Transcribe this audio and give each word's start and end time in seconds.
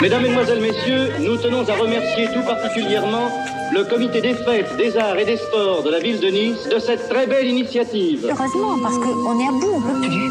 Mesdames, 0.00 0.22
Mesdemoiselles, 0.22 0.60
Messieurs, 0.60 1.12
nous 1.20 1.36
tenons 1.36 1.68
à 1.68 1.74
remercier 1.74 2.28
tout 2.34 2.42
particulièrement 2.42 3.30
le 3.72 3.84
comité 3.84 4.20
des 4.20 4.34
fêtes, 4.34 4.76
des 4.76 4.96
arts 4.96 5.18
et 5.18 5.24
des 5.24 5.36
sports 5.36 5.82
de 5.82 5.90
la 5.90 5.98
ville 5.98 6.20
de 6.20 6.28
Nice 6.28 6.68
de 6.70 6.78
cette 6.78 7.08
très 7.08 7.26
belle 7.26 7.46
initiative. 7.46 8.20
Heureusement, 8.24 8.78
parce 8.82 8.96
qu'on 8.98 9.40
est 9.40 9.48
à 9.48 9.52
bout, 9.52 9.74
on 9.76 9.80
peut 9.80 10.00
plus. 10.00 10.30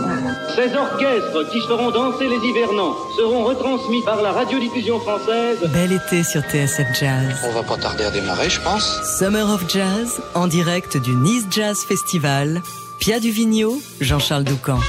Ces 0.56 0.76
orchestres 0.76 1.52
qui 1.52 1.60
feront 1.62 1.92
danser 1.92 2.28
les 2.28 2.48
hivernants 2.48 2.96
seront 3.18 3.44
retransmis 3.44 4.04
par 4.04 4.22
la 4.22 4.32
radiodiffusion 4.32 5.00
française. 5.00 5.58
Bel 5.74 5.92
été 5.92 6.24
sur 6.24 6.42
TSF 6.42 6.88
Jazz. 7.00 7.36
On 7.46 7.52
va 7.52 7.64
pas 7.64 7.78
tarder 7.78 8.06
à 8.06 8.12
démarrer, 8.12 8.50
je 8.50 8.62
pense. 8.62 9.02
Summer 9.20 9.50
of 9.50 9.64
Jazz, 9.68 10.22
en 10.34 10.48
direct 10.48 10.98
du 10.98 11.12
Nice 11.16 11.46
Jazz 11.52 11.80
Festival. 11.80 12.62
Pia 13.00 13.20
Duvigneau, 13.20 13.82
Jean-Charles 14.00 14.46
Doucan. 14.46 14.80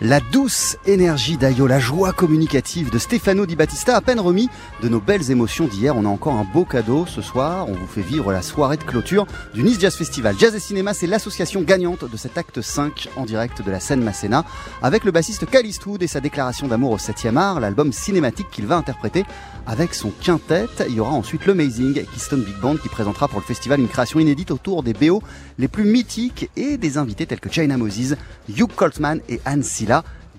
La 0.00 0.18
douce 0.18 0.76
énergie 0.86 1.36
d'Ayo, 1.36 1.68
la 1.68 1.78
joie 1.78 2.12
communicative 2.12 2.90
de 2.90 2.98
Stefano 2.98 3.46
Di 3.46 3.54
Battista, 3.54 3.96
à 3.96 4.00
peine 4.00 4.18
remis 4.18 4.50
de 4.82 4.88
nos 4.88 4.98
belles 4.98 5.30
émotions 5.30 5.68
d'hier. 5.68 5.96
On 5.96 6.04
a 6.04 6.08
encore 6.08 6.34
un 6.34 6.44
beau 6.52 6.64
cadeau 6.64 7.06
ce 7.06 7.22
soir. 7.22 7.68
On 7.68 7.74
vous 7.74 7.86
fait 7.86 8.02
vivre 8.02 8.32
la 8.32 8.42
soirée 8.42 8.76
de 8.76 8.82
clôture 8.82 9.24
du 9.54 9.62
Nice 9.62 9.78
Jazz 9.78 9.94
Festival. 9.94 10.34
Jazz 10.36 10.52
et 10.56 10.58
Cinéma, 10.58 10.94
c'est 10.94 11.06
l'association 11.06 11.62
gagnante 11.62 12.10
de 12.10 12.16
cet 12.16 12.36
acte 12.36 12.60
5 12.60 13.08
en 13.14 13.24
direct 13.24 13.62
de 13.62 13.70
la 13.70 13.78
scène 13.78 14.02
Masséna, 14.02 14.44
avec 14.82 15.04
le 15.04 15.12
bassiste 15.12 15.46
Kyle 15.46 15.64
Eastwood 15.64 16.02
et 16.02 16.08
sa 16.08 16.20
déclaration 16.20 16.66
d'amour 16.66 16.90
au 16.90 16.98
7e 16.98 17.36
art, 17.36 17.60
l'album 17.60 17.92
cinématique 17.92 18.50
qu'il 18.50 18.66
va 18.66 18.76
interpréter 18.76 19.24
avec 19.66 19.94
son 19.94 20.10
quintet. 20.10 20.66
Il 20.88 20.96
y 20.96 21.00
aura 21.00 21.12
ensuite 21.12 21.46
l'Amazing 21.46 21.94
Keystone 21.94 22.42
Big 22.42 22.56
Band 22.56 22.76
qui 22.78 22.88
présentera 22.88 23.28
pour 23.28 23.38
le 23.38 23.44
festival 23.44 23.78
une 23.78 23.88
création 23.88 24.18
inédite 24.18 24.50
autour 24.50 24.82
des 24.82 24.92
BO 24.92 25.22
les 25.58 25.68
plus 25.68 25.84
mythiques 25.84 26.50
et 26.56 26.78
des 26.78 26.98
invités 26.98 27.26
tels 27.26 27.40
que 27.40 27.50
China 27.50 27.76
Moses, 27.76 28.16
Hugh 28.48 28.74
Coltman 28.74 29.20
et 29.28 29.40
Anne 29.44 29.62
Silla. 29.62 29.93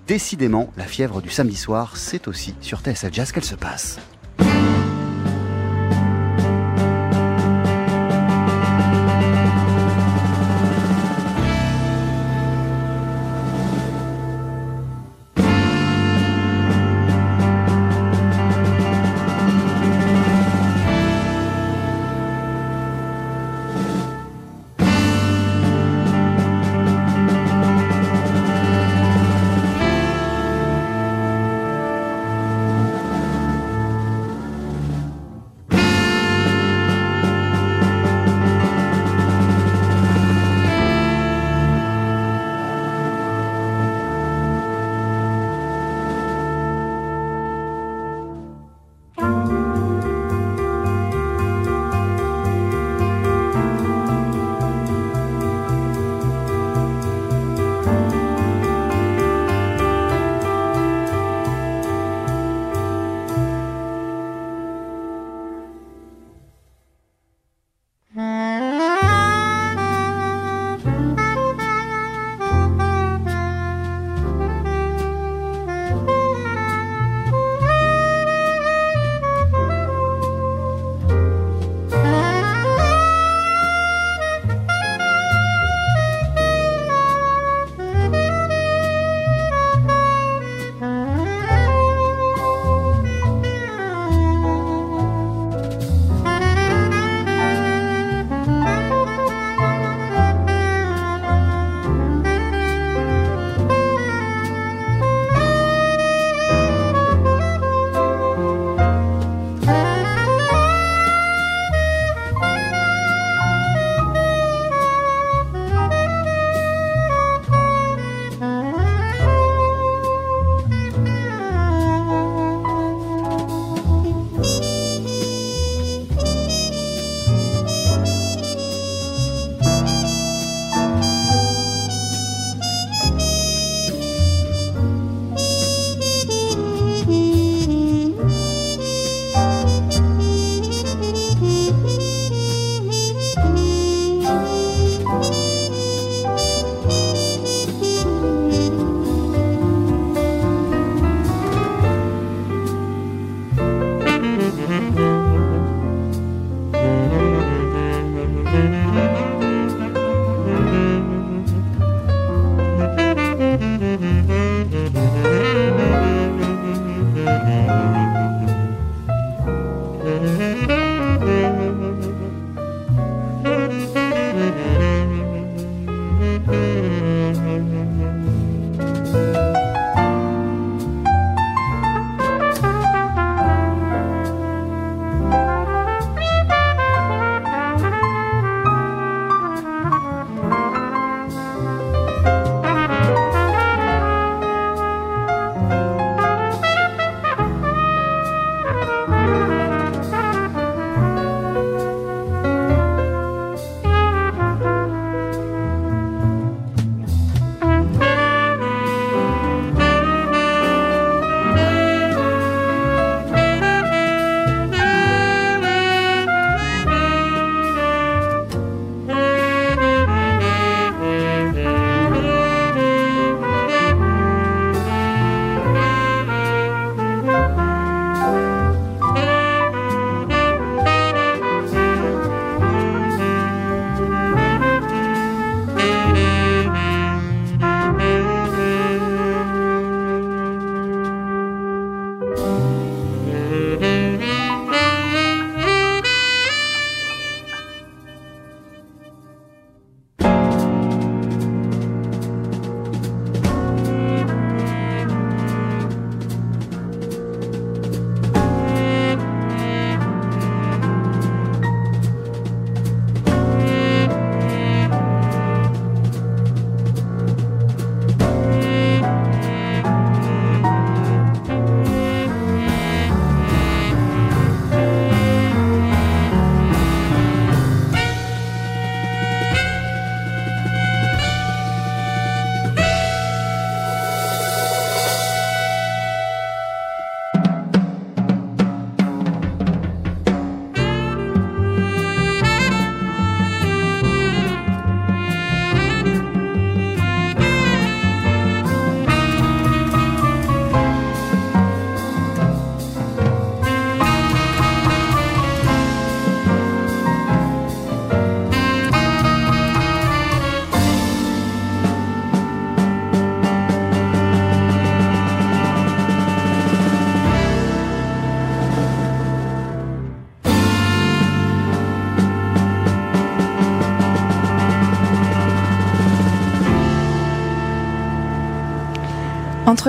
Décidément, 0.06 0.72
la 0.76 0.84
fièvre 0.84 1.20
du 1.20 1.30
samedi 1.30 1.56
soir, 1.56 1.96
c'est 1.96 2.28
aussi 2.28 2.54
sur 2.60 2.80
TSL 2.80 3.12
Jazz 3.12 3.32
qu'elle 3.32 3.44
se 3.44 3.54
passe. 3.54 3.98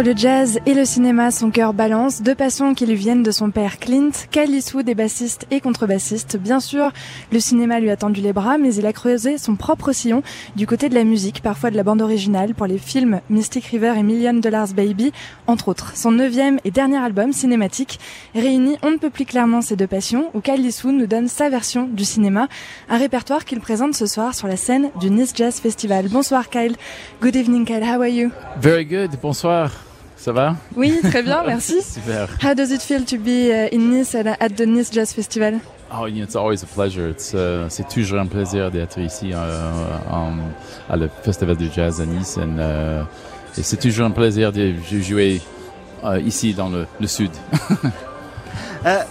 Le 0.03 0.15
jazz 0.15 0.59
et 0.67 0.75
le 0.75 0.85
cinéma, 0.85 1.31
son 1.31 1.49
cœur 1.49 1.73
balance, 1.73 2.21
deux 2.21 2.35
passions 2.35 2.75
qui 2.75 2.85
lui 2.85 2.95
viennent 2.95 3.23
de 3.23 3.31
son 3.31 3.49
père 3.49 3.79
Clint. 3.79 4.11
Kyle 4.31 4.53
Eastwood 4.53 4.87
est 4.87 4.95
bassiste 4.95 5.47
et 5.49 5.59
contrebassiste. 5.59 6.37
Bien 6.37 6.59
sûr, 6.59 6.91
le 7.31 7.39
cinéma 7.39 7.79
lui 7.79 7.89
a 7.89 7.97
tendu 7.97 8.21
les 8.21 8.31
bras, 8.31 8.59
mais 8.59 8.75
il 8.75 8.85
a 8.85 8.93
creusé 8.93 9.39
son 9.39 9.55
propre 9.55 9.91
sillon 9.93 10.21
du 10.55 10.67
côté 10.67 10.87
de 10.87 10.93
la 10.93 11.03
musique, 11.03 11.41
parfois 11.41 11.71
de 11.71 11.75
la 11.75 11.83
bande 11.83 12.01
originale, 12.01 12.53
pour 12.53 12.67
les 12.67 12.77
films 12.77 13.21
Mystic 13.29 13.65
River 13.65 13.95
et 13.97 14.03
Million 14.03 14.35
Dollars 14.35 14.69
Baby, 14.69 15.11
entre 15.47 15.67
autres. 15.69 15.97
Son 15.97 16.11
neuvième 16.11 16.59
et 16.63 16.71
dernier 16.71 16.99
album 16.99 17.33
cinématique 17.33 17.99
réunit 18.35 18.77
on 18.83 18.91
ne 18.91 18.97
peut 18.97 19.09
plus 19.09 19.25
clairement 19.25 19.61
ces 19.61 19.75
deux 19.75 19.87
passions, 19.87 20.29
où 20.35 20.41
Kyle 20.41 20.63
Eastwood 20.63 20.95
nous 20.95 21.07
donne 21.07 21.27
sa 21.27 21.49
version 21.49 21.87
du 21.91 22.05
cinéma, 22.05 22.47
un 22.87 22.97
répertoire 22.97 23.45
qu'il 23.45 23.59
présente 23.59 23.95
ce 23.95 24.05
soir 24.05 24.35
sur 24.35 24.47
la 24.47 24.57
scène 24.57 24.91
du 24.99 25.09
Nice 25.09 25.33
Jazz 25.35 25.59
Festival. 25.59 26.07
Bonsoir 26.07 26.49
Kyle. 26.49 26.75
Good 27.19 27.35
evening 27.35 27.65
Kyle, 27.65 27.83
how 27.83 27.99
are 27.99 28.07
you? 28.07 28.29
Very 28.61 28.85
good, 28.85 29.11
bonsoir. 29.21 29.86
Ça 30.17 30.31
va? 30.31 30.55
Oui, 30.75 30.99
très 31.03 31.21
bien, 31.23 31.43
merci. 31.45 31.81
Super. 31.83 32.27
How 32.43 32.53
does 32.55 32.71
it 32.71 32.81
feel 32.81 33.05
to 33.05 33.17
be 33.17 33.49
uh, 33.51 33.69
in 33.71 33.91
Nice 33.91 34.15
at, 34.15 34.25
at 34.39 34.49
the 34.49 34.65
Nice 34.65 34.91
Jazz 34.91 35.13
Festival? 35.13 35.59
Oh, 35.91 36.05
it's 36.05 36.35
always 36.35 36.63
a 36.63 36.67
pleasure. 36.67 37.09
It's, 37.09 37.33
uh, 37.33 37.67
c'est 37.69 37.87
toujours 37.87 38.19
un 38.19 38.25
plaisir 38.25 38.71
d'être 38.71 38.99
ici 38.99 39.31
euh, 39.33 39.71
en, 40.11 40.33
à 40.89 40.97
le 40.97 41.09
Festival 41.23 41.55
du 41.55 41.69
Jazz 41.73 42.01
à 42.01 42.05
Nice. 42.05 42.37
And, 42.37 42.57
euh, 42.57 43.03
et 43.57 43.63
c'est 43.63 43.77
toujours 43.77 44.05
un 44.07 44.11
plaisir 44.11 44.51
de 44.51 44.73
jouer 45.01 45.41
euh, 46.03 46.19
ici 46.19 46.53
dans 46.53 46.69
le, 46.69 46.87
le 46.99 47.07
sud. 47.07 47.31
Euh, 48.85 49.03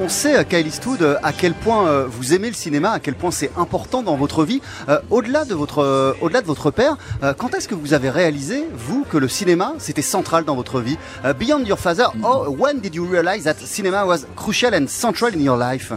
on, 0.00 0.08
sait, 0.08 0.36
euh, 0.36 0.44
Kyle 0.44 0.66
Eastwood, 0.66 1.02
euh, 1.02 1.16
à 1.22 1.32
quel 1.32 1.54
point 1.54 1.88
euh, 1.88 2.06
vous 2.08 2.34
aimez 2.34 2.48
le 2.48 2.54
cinéma, 2.54 2.92
à 2.92 3.00
quel 3.00 3.14
point 3.14 3.30
c'est 3.30 3.50
important 3.56 4.02
dans 4.02 4.16
votre 4.16 4.44
vie. 4.44 4.60
Euh, 4.88 5.00
au-delà 5.10 5.44
de 5.44 5.54
votre, 5.54 6.16
au-delà 6.20 6.40
de 6.40 6.46
votre 6.46 6.70
père, 6.70 6.96
quand 7.36 7.54
est-ce 7.54 7.68
que 7.68 7.74
vous 7.74 7.94
avez 7.94 8.10
réalisé, 8.10 8.66
vous, 8.74 9.04
que 9.04 9.16
le 9.16 9.28
cinéma 9.28 9.74
c'était 9.78 10.02
central 10.02 10.44
dans 10.44 10.54
votre 10.54 10.80
vie? 10.80 10.96
Beyond 11.38 11.64
your 11.64 11.78
father, 11.78 12.06
oh, 12.22 12.48
when 12.48 12.80
did 12.80 12.94
you 12.94 13.04
realize 13.04 13.44
that 13.44 13.54
cinema 13.58 14.04
was 14.04 14.26
crucial 14.36 14.74
and 14.74 14.86
central 14.88 15.34
in 15.34 15.40
your 15.40 15.58
life? 15.58 15.92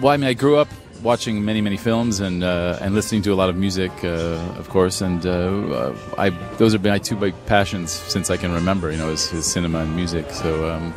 Well, 0.00 0.12
I 0.12 0.16
mean, 0.16 0.28
I 0.28 0.34
grew 0.34 0.56
up 0.56 0.68
watching 1.02 1.44
many, 1.44 1.60
many 1.60 1.76
films 1.76 2.20
and 2.20 2.42
uh, 2.42 2.78
and 2.80 2.94
listening 2.94 3.22
to 3.22 3.32
a 3.32 3.36
lot 3.36 3.48
of 3.48 3.56
music, 3.56 3.92
uh, 4.02 4.58
of 4.58 4.68
course. 4.68 5.00
And 5.00 5.24
uh, 5.24 5.92
I 6.18 6.30
those 6.58 6.72
have 6.72 6.82
been 6.82 6.92
my 6.92 6.98
two 6.98 7.16
big 7.16 7.34
passions 7.46 7.92
since 7.92 8.30
I 8.30 8.36
can 8.36 8.52
remember. 8.52 8.90
You 8.90 8.98
know, 8.98 9.10
is, 9.10 9.32
is 9.32 9.44
cinema 9.46 9.80
and 9.80 9.94
music. 9.94 10.30
So 10.30 10.70
um, 10.70 10.94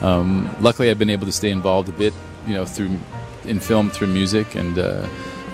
um, 0.00 0.54
luckily, 0.60 0.90
I've 0.90 0.98
been 0.98 1.10
able 1.10 1.26
to 1.26 1.32
stay 1.32 1.50
involved 1.50 1.88
a 1.88 1.92
bit. 1.92 2.14
You 2.46 2.54
know, 2.54 2.64
through 2.64 2.98
in 3.44 3.60
film 3.60 3.90
through 3.90 4.08
music 4.08 4.54
and. 4.54 4.78
Uh, 4.78 5.06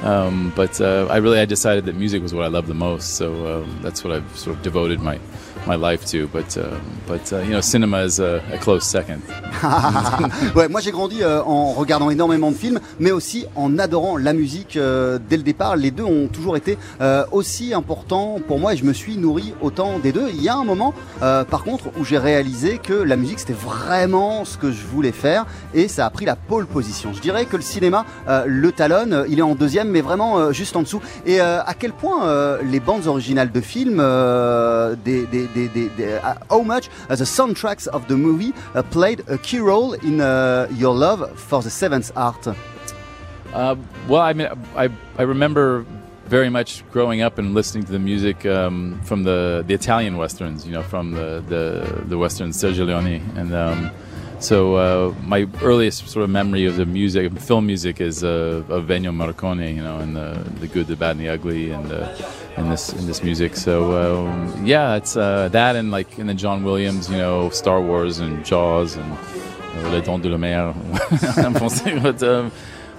um, 0.02 0.52
but 0.54 0.82
uh, 0.82 1.06
I 1.08 1.16
really 1.16 1.38
I 1.40 1.46
decided 1.46 1.86
that 1.86 1.94
music 1.94 2.20
was 2.20 2.34
what 2.34 2.44
I 2.44 2.48
loved 2.48 2.68
the 2.68 2.74
most, 2.74 3.14
so 3.14 3.62
um, 3.62 3.78
that's 3.80 4.04
what 4.04 4.12
I've 4.12 4.36
sort 4.36 4.54
of 4.54 4.62
devoted 4.62 5.00
my 5.00 5.18
my 5.66 5.76
life 5.76 6.04
to. 6.06 6.26
But 6.28 6.56
uh, 6.56 6.78
but 7.06 7.32
uh, 7.32 7.40
you 7.42 7.52
know, 7.52 7.60
cinema 7.60 8.04
is 8.04 8.20
a, 8.20 8.42
a 8.52 8.58
close 8.58 8.84
second. 8.84 9.20
ouais, 10.54 10.68
moi 10.68 10.80
j'ai 10.80 10.90
grandi 10.90 11.22
euh, 11.22 11.42
en 11.42 11.72
regardant 11.72 12.10
énormément 12.10 12.50
de 12.50 12.56
films, 12.56 12.80
mais 12.98 13.10
aussi 13.10 13.46
en 13.56 13.78
adorant 13.78 14.16
la 14.16 14.32
musique 14.32 14.76
euh, 14.76 15.18
dès 15.28 15.36
le 15.36 15.42
départ. 15.42 15.76
Les 15.76 15.90
deux 15.90 16.04
ont 16.04 16.28
toujours 16.28 16.56
été 16.56 16.78
euh, 17.00 17.24
aussi 17.32 17.74
importants 17.74 18.38
pour 18.46 18.58
moi 18.58 18.74
et 18.74 18.76
je 18.76 18.84
me 18.84 18.92
suis 18.92 19.16
nourri 19.16 19.54
autant 19.60 19.98
des 19.98 20.12
deux. 20.12 20.28
Il 20.30 20.42
y 20.42 20.48
a 20.48 20.56
un 20.56 20.64
moment, 20.64 20.94
par 21.20 21.64
contre, 21.64 21.86
où 21.98 22.04
j'ai 22.04 22.18
réalisé 22.18 22.78
que 22.78 22.92
la 22.92 23.16
musique 23.16 23.38
c'était 23.38 23.54
vraiment 23.54 24.44
ce 24.44 24.58
que 24.58 24.70
je 24.70 24.84
voulais 24.84 25.12
faire 25.12 25.46
et 25.72 25.88
ça 25.88 26.06
a 26.06 26.10
pris 26.10 26.24
la 26.24 26.36
pole 26.36 26.66
position. 26.66 27.12
Je 27.12 27.20
dirais 27.20 27.46
que 27.46 27.56
le 27.56 27.62
cinéma 27.62 28.04
le 28.46 28.72
talonne, 28.72 29.24
il 29.28 29.38
est 29.38 29.42
en 29.42 29.54
deuxième, 29.54 29.88
mais 29.88 30.00
vraiment 30.00 30.52
juste 30.52 30.76
en 30.76 30.82
dessous. 30.82 31.00
Et 31.26 31.40
à 31.40 31.74
quel 31.78 31.92
point 31.92 32.58
les 32.62 32.80
bandes 32.80 33.06
originales 33.06 33.52
de 33.52 33.60
films, 33.60 34.02
des, 35.04 35.26
des, 35.54 35.68
des, 35.68 35.88
des- 35.96 36.18
uh, 36.18 36.34
how 36.50 36.62
much 36.62 36.88
the 37.08 37.24
soundtracks 37.24 37.86
of 37.88 38.06
the 38.08 38.16
movie 38.16 38.52
uh, 38.74 38.82
played 38.90 39.22
a 39.28 39.38
key 39.38 39.60
role 39.60 39.94
in 39.94 40.20
uh, 40.20 40.66
your 40.76 40.94
love 40.94 41.38
for 41.38 41.62
the 41.62 41.70
seventh 41.70 42.10
art. 42.16 42.46
Well, 44.08 44.20
I 44.20 44.32
mean, 44.32 44.48
I 44.76 44.88
I 45.18 45.22
remember 45.22 45.84
very 46.26 46.50
much 46.50 46.82
growing 46.90 47.22
up 47.22 47.38
and 47.38 47.54
listening 47.54 47.84
to 47.84 47.92
the 47.92 47.98
music 47.98 48.44
um, 48.46 49.00
from 49.04 49.24
the 49.24 49.62
the 49.66 49.74
Italian 49.74 50.16
westerns. 50.16 50.66
You 50.66 50.72
know, 50.72 50.82
from 50.82 51.12
the 51.12 51.42
the 51.48 52.04
the 52.08 52.18
westerns 52.18 52.56
Sergio 52.56 52.86
Leone, 52.86 53.20
and 53.36 53.54
um, 53.54 53.90
so 54.40 54.74
uh, 54.76 55.14
my 55.22 55.48
earliest 55.62 56.08
sort 56.08 56.24
of 56.24 56.30
memory 56.30 56.66
of 56.66 56.76
the 56.76 56.86
music, 56.86 57.32
film 57.38 57.66
music, 57.66 58.00
is 58.00 58.22
uh, 58.22 58.62
of 58.68 58.84
Ennio 58.86 59.12
Morricone. 59.12 59.74
You 59.74 59.82
know, 59.82 59.98
and 59.98 60.16
the 60.16 60.44
the 60.60 60.66
good, 60.66 60.86
the 60.86 60.96
bad, 60.96 61.12
and 61.12 61.20
the 61.20 61.28
ugly, 61.28 61.70
and 61.70 61.90
uh, 61.90 62.14
in 62.56 62.70
this 62.70 62.92
in 62.92 63.06
this 63.06 63.22
music. 63.22 63.56
So 63.56 64.26
um, 64.26 64.66
yeah, 64.66 64.96
it's 64.96 65.16
uh, 65.16 65.48
that 65.50 65.76
and 65.76 65.90
like 65.90 66.18
and 66.18 66.28
then 66.28 66.36
John 66.36 66.64
Williams. 66.64 67.10
You 67.10 67.16
know, 67.16 67.50
Star 67.50 67.80
Wars 67.80 68.18
and 68.18 68.44
Jaws 68.44 68.96
and 68.96 69.12
uh, 69.12 69.90
Les 69.90 70.02
Dents 70.02 70.18
de 70.18 70.28
la 70.28 70.38
Mer 70.38 70.74
but, 72.02 72.22
um, 72.22 72.52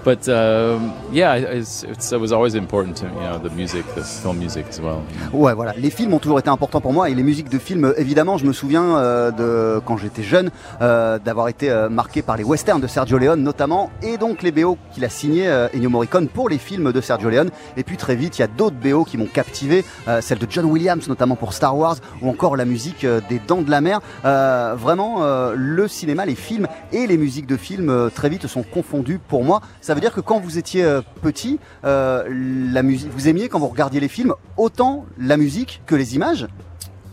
but 0.05 0.29
um, 0.29 0.93
yeah, 1.11 1.35
it's, 1.35 1.83
it 1.83 2.19
was 2.19 2.31
always 2.31 2.53
important 2.55 2.95
to 2.97 3.05
me, 3.05 3.15
you 3.15 3.27
know, 3.27 3.39
the 3.39 3.49
music, 3.49 3.83
the 3.95 4.03
film 4.03 4.37
music 4.37 4.65
as 4.69 4.79
well. 4.79 5.01
Ouais, 5.33 5.53
voilà. 5.55 5.73
Les 5.77 5.89
films 5.89 6.13
ont 6.13 6.19
toujours 6.19 6.37
été 6.39 6.49
importants 6.49 6.79
pour 6.79 6.93
moi 6.93 7.09
et 7.09 7.15
les 7.15 7.23
musiques 7.23 7.49
de 7.49 7.57
films, 7.57 7.91
évidemment, 7.97 8.37
je 8.37 8.45
me 8.45 8.53
souviens 8.53 8.97
euh, 8.97 9.31
de 9.31 9.81
quand 9.83 9.97
j'étais 9.97 10.21
jeune 10.21 10.51
euh, 10.81 11.17
d'avoir 11.17 11.47
été 11.47 11.71
euh, 11.71 11.89
marqué 11.89 12.21
par 12.21 12.37
les 12.37 12.43
westerns 12.43 12.79
de 12.79 12.87
Sergio 12.87 13.17
Leone 13.17 13.41
notamment 13.41 13.89
et 14.03 14.17
donc 14.17 14.43
les 14.43 14.51
BO 14.51 14.77
qu'il 14.93 15.03
a 15.05 15.09
signé 15.09 15.47
euh, 15.47 15.67
Ennio 15.73 15.89
Morricone 15.89 16.27
pour 16.27 16.49
les 16.49 16.59
films 16.59 16.91
de 16.91 17.01
Sergio 17.01 17.29
Leone. 17.31 17.49
Et 17.75 17.83
puis 17.83 17.97
très 17.97 18.15
vite, 18.15 18.37
il 18.37 18.41
y 18.41 18.45
a 18.45 18.47
d'autres 18.47 18.75
BO 18.75 19.05
qui 19.05 19.17
m'ont 19.17 19.25
captivé, 19.25 19.83
euh, 20.07 20.21
celle 20.21 20.37
de 20.37 20.47
John 20.47 20.65
Williams 20.65 21.07
notamment 21.07 21.35
pour 21.35 21.53
Star 21.53 21.75
Wars 21.75 21.95
ou 22.21 22.29
encore 22.29 22.55
la 22.55 22.65
musique 22.65 23.07
des 23.29 23.39
Dents 23.39 23.63
de 23.63 23.71
la 23.71 23.81
Mer. 23.81 24.01
Vraiment, 24.23 25.23
le 25.55 25.87
cinéma, 25.87 26.25
les 26.25 26.35
films 26.35 26.67
et 26.91 27.07
les 27.07 27.17
musiques 27.17 27.47
de 27.47 27.57
films 27.57 28.11
très 28.13 28.29
vite 28.29 28.45
sont 28.47 28.63
confondus 28.63 29.19
pour 29.19 29.43
moi. 29.43 29.61
Veut 29.95 30.01
dire 30.01 30.13
que 30.13 30.21
quand 30.21 30.39
vous 30.39 30.57
étiez 30.57 30.83
euh, 30.83 31.01
petit, 31.21 31.59
euh, 31.83 32.23
la 32.71 32.83
musique, 32.83 33.09
vous 33.11 33.27
aimiez 33.27 33.49
quand 33.49 33.59
vous 33.59 33.67
regardiez 33.67 33.99
les 33.99 34.07
films 34.07 34.33
autant 34.57 35.05
la 35.17 35.37
musique 35.37 35.81
que 35.85 35.95
les 35.95 36.15
images? 36.15 36.47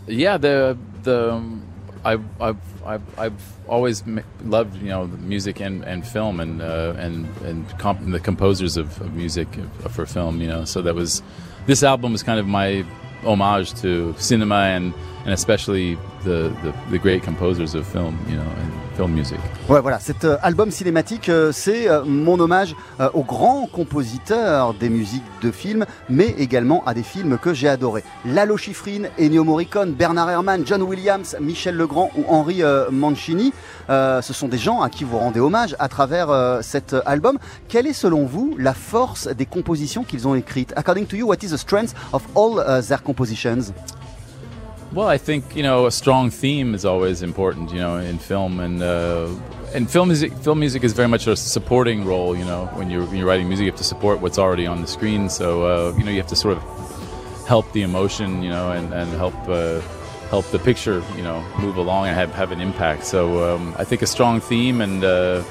Yeah, 0.09 0.39
the 0.39 0.77
the 1.05 1.33
um, 1.33 1.61
I've 2.05 2.21
I've 3.17 3.33
always 3.69 4.03
loved 4.45 4.77
you 4.83 4.89
know 4.89 5.07
music 5.21 5.61
and, 5.61 5.85
and 5.85 6.05
film 6.05 6.41
and 6.41 6.61
uh, 6.61 6.95
and 6.99 7.27
and 7.47 7.65
comp- 7.79 8.11
the 8.11 8.19
composers 8.19 8.77
of, 8.77 9.01
of 9.01 9.15
music 9.15 9.49
for 9.91 10.05
film. 10.05 10.41
You 10.41 10.49
know, 10.49 10.65
so 10.65 10.83
that 10.83 10.95
was 10.95 11.23
this 11.67 11.83
album 11.83 12.12
was 12.12 12.23
kind 12.23 12.41
of 12.41 12.47
my 12.47 12.85
homage 13.25 13.75
to 13.83 14.15
cinema 14.19 14.75
and 14.75 14.93
and 15.25 15.33
especially 15.33 15.97
the, 16.25 16.50
the, 16.62 16.73
the 16.91 16.99
great 16.99 17.23
composers 17.23 17.75
of 17.75 17.87
film. 17.87 18.19
You 18.29 18.37
know, 18.37 18.43
and 18.43 18.83
film 18.93 19.12
music. 19.12 19.38
Ouais, 19.69 19.81
voilà, 19.81 19.99
cet 19.99 20.25
euh, 20.25 20.37
album 20.43 20.71
cinématique, 20.71 21.29
euh, 21.29 21.52
c'est 21.52 21.88
euh, 21.88 22.05
mon 22.05 22.38
hommage 22.38 22.75
aux 23.14 23.25
grands 23.25 23.67
compositeurs 23.67 24.75
des 24.75 24.88
musiques 24.88 25.23
de 25.43 25.50
films, 25.50 25.87
mais 26.09 26.35
également 26.38 26.85
à 26.87 26.95
des 26.95 27.02
films 27.02 27.38
que 27.38 27.52
j'ai 27.55 27.69
adorés. 27.69 28.05
Lalo 28.25 28.57
Schifrin, 28.57 29.05
Ennio 29.19 29.45
Morricone, 29.45 29.93
Bernard 29.93 30.31
Herrmann, 30.31 30.62
John 30.64 30.83
Williams, 30.83 31.37
Michel 31.41 31.76
Legrand 31.76 32.11
ou 32.17 32.25
Henri 32.29 32.62
Mancini. 32.91 33.52
Ce 33.88 34.33
sont 34.33 34.49
des 34.49 34.59
gens 34.59 34.83
à 34.83 34.91
qui 34.91 35.05
vous 35.05 35.19
rendez 35.19 35.41
hommage 35.41 35.75
à 35.79 35.88
travers 35.88 36.61
cet 36.62 36.95
album. 37.07 37.38
Quelle 37.69 37.87
est 37.87 37.93
selon 37.93 38.25
vous 38.25 38.55
la 38.59 38.75
force 38.75 39.26
des 39.29 39.47
compositions 39.47 40.05
qu'ils 40.05 40.29
ont 40.29 40.35
écrites? 40.35 40.73
According 40.76 41.07
to 41.07 41.17
you, 41.17 41.26
what 41.26 41.43
is 41.43 41.50
the 41.50 41.57
strength 41.57 41.95
of 42.12 42.23
all 42.37 42.62
their 42.83 43.02
compositions? 43.02 43.73
Well, 44.94 45.08
I 45.08 45.16
think 45.16 45.56
you 45.56 45.62
know 45.62 45.87
a 45.87 45.90
strong 45.90 46.30
theme 46.30 46.75
is 46.75 46.84
always 46.84 47.22
important, 47.22 47.72
you 47.72 47.78
know, 47.78 47.96
in 47.96 48.18
film 48.18 48.61
and 48.61 48.82
uh, 48.82 49.28
and 49.75 49.90
film 49.90 50.08
music. 50.08 50.32
Film 50.44 50.58
music 50.58 50.84
is 50.84 50.92
very 50.92 51.08
much 51.08 51.26
a 51.26 51.34
supporting 51.34 52.04
role. 52.04 52.37
You 52.37 52.44
know, 52.44 52.66
when 52.75 52.90
you're 52.90 53.06
when 53.06 53.16
you're 53.16 53.26
writing 53.26 53.49
music, 53.49 53.64
you 53.64 53.70
have 53.70 53.78
to 53.78 53.84
support 53.84 54.20
what's 54.20 54.38
already 54.38 54.66
on 54.66 54.82
the 54.82 54.87
screen. 54.87 55.30
So 55.30 55.64
uh, 55.64 55.96
you 55.96 56.04
know, 56.04 56.11
you 56.11 56.18
have 56.18 56.28
to 56.28 56.37
sort 56.37 56.58
of 56.58 56.62
help 57.46 57.72
the 57.72 57.82
emotion, 57.82 58.42
you 58.42 58.50
know, 58.50 58.72
and 58.72 58.92
and 58.92 59.11
help. 59.12 59.34
Uh, 59.49 59.80
help 60.32 60.46
the 60.50 60.58
picture, 60.58 61.02
you 61.14 61.22
know, 61.22 61.44
move 61.58 61.76
along 61.76 62.06
and 62.06 62.16
have, 62.16 62.32
have 62.32 62.52
an 62.52 62.61
impact. 62.62 63.04
So 63.04 63.54
um, 63.54 63.75
I 63.76 63.84
think 63.84 64.00
a 64.00 64.06
strong 64.06 64.40
theme 64.40 64.80
and 64.80 65.04
uh, 65.04 65.42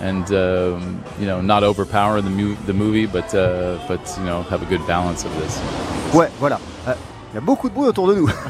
and 0.00 0.30
um, 0.30 1.02
you 1.18 1.24
know 1.24 1.40
not 1.40 1.62
overpower 1.62 2.20
the, 2.20 2.28
mu- 2.28 2.56
the 2.66 2.74
movie, 2.74 3.06
but 3.06 3.34
uh, 3.34 3.78
but 3.88 4.14
you 4.18 4.24
know 4.24 4.42
have 4.42 4.60
a 4.62 4.66
good 4.66 4.86
balance 4.86 5.24
of 5.24 5.32
this. 5.36 5.58
Ouais, 6.12 6.28
voilà. 6.38 6.60
Il 7.32 7.34
y 7.34 7.38
a 7.38 7.40
beaucoup 7.40 7.68
de 7.68 7.74
bruit 7.74 7.88
autour 7.88 8.08
de 8.08 8.14
nous. 8.14 8.30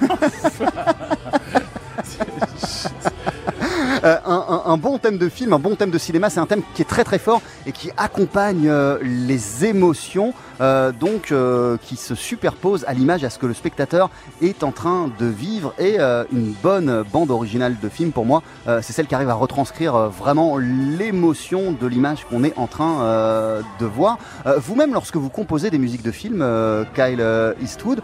Euh, 4.05 4.17
un, 4.27 4.45
un- 4.49 4.63
un 4.73 4.77
bon 4.77 4.99
thème 4.99 5.17
de 5.17 5.29
film, 5.29 5.53
un 5.55 5.59
bon 5.59 5.75
thème 5.75 5.91
de 5.91 5.99
cinéma, 5.99 6.29
c'est 6.29 6.39
un 6.39 6.47
thème 6.47 6.63
qui 6.75 6.83
est 6.83 6.87
très 6.87 7.03
très 7.03 7.19
fort 7.19 7.41
et 7.65 7.73
qui 7.73 7.91
accompagne 7.97 8.69
euh, 8.69 8.99
les 9.03 9.65
émotions. 9.65 10.35
Euh, 10.61 10.93
donc 10.93 11.33
euh, 11.33 11.77
qui 11.83 11.97
se 11.97 12.15
superpose 12.15 12.85
à 12.87 12.95
l'image 12.95 13.25
à 13.25 13.31
ce 13.31 13.39
que 13.39 13.47
le 13.47 13.55
spectateur 13.55 14.11
est 14.43 14.63
en 14.63 14.73
train 14.73 15.11
de 15.19 15.27
vivre 15.27 15.75
et 15.79 15.97
euh, 15.99 16.25
une 16.33 16.53
bonne 16.63 17.05
bande 17.13 17.31
originale 17.31 17.77
de 17.83 17.89
film 17.89 18.13
pour 18.13 18.25
moi 18.25 18.43
c'est 18.67 18.93
celle 18.93 19.07
qui 19.07 19.15
arrive 19.15 19.29
à 19.29 19.35
retranscrire 19.35 19.95
vraiment 20.09 20.57
l'émotion 20.59 21.73
de 21.73 21.87
l'image 21.87 22.25
qu'on 22.25 22.43
est 22.45 22.57
en 22.59 22.67
train 22.67 23.63
de 23.79 23.87
voir. 23.87 24.19
Vous-même 24.59 24.93
lorsque 24.93 25.17
vous 25.17 25.29
composez 25.29 25.71
des 25.71 25.79
musiques 25.79 26.03
de 26.03 26.11
films, 26.11 26.43
euh, 26.43 26.85
Kyle 26.95 27.25
Eastwood, 27.63 28.01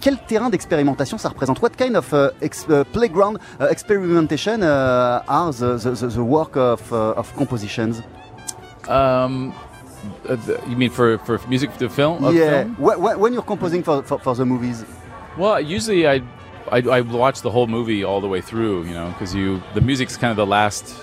quel 0.00 0.18
terrain 0.26 0.50
d'expérimentation 0.50 1.18
ça 1.18 1.28
représente? 1.28 1.60
What 1.60 1.70
kind 1.70 1.96
of 1.96 2.12
uh, 2.12 2.28
ex- 2.40 2.66
playground 2.92 3.38
experimentation 3.70 4.62
are 4.62 5.52
the, 5.52 5.76
the, 5.78 6.08
the, 6.08 6.18
work 6.18 6.56
of, 6.56 6.92
of 6.92 7.32
compositions? 7.36 8.02
Um, 8.88 9.52
uh, 10.28 10.36
the- 10.36 10.60
you 10.68 10.76
mean 10.76 10.90
for, 10.90 11.18
for 11.18 11.38
music 11.48 11.76
to 11.78 11.88
film? 11.88 12.24
of 12.24 12.34
yeah, 12.34 12.62
film? 12.64 12.74
Wh- 12.76 12.94
wh- 12.96 13.18
when 13.20 13.32
you're 13.32 13.42
composing 13.42 13.82
for, 13.82 14.02
for, 14.02 14.18
for 14.18 14.34
the 14.34 14.44
movies. 14.46 14.84
Well, 15.38 15.60
usually 15.60 16.06
I, 16.08 16.22
I, 16.70 16.78
I 16.78 17.00
watch 17.02 17.42
the 17.42 17.50
whole 17.50 17.66
movie 17.66 18.02
all 18.04 18.20
the 18.20 18.28
way 18.28 18.40
through, 18.40 18.84
you 18.84 18.94
know, 18.94 19.08
because 19.10 19.34
you 19.34 19.62
the 19.74 19.80
music's 19.80 20.16
kind 20.16 20.30
of 20.30 20.36
the 20.36 20.46
last 20.46 21.02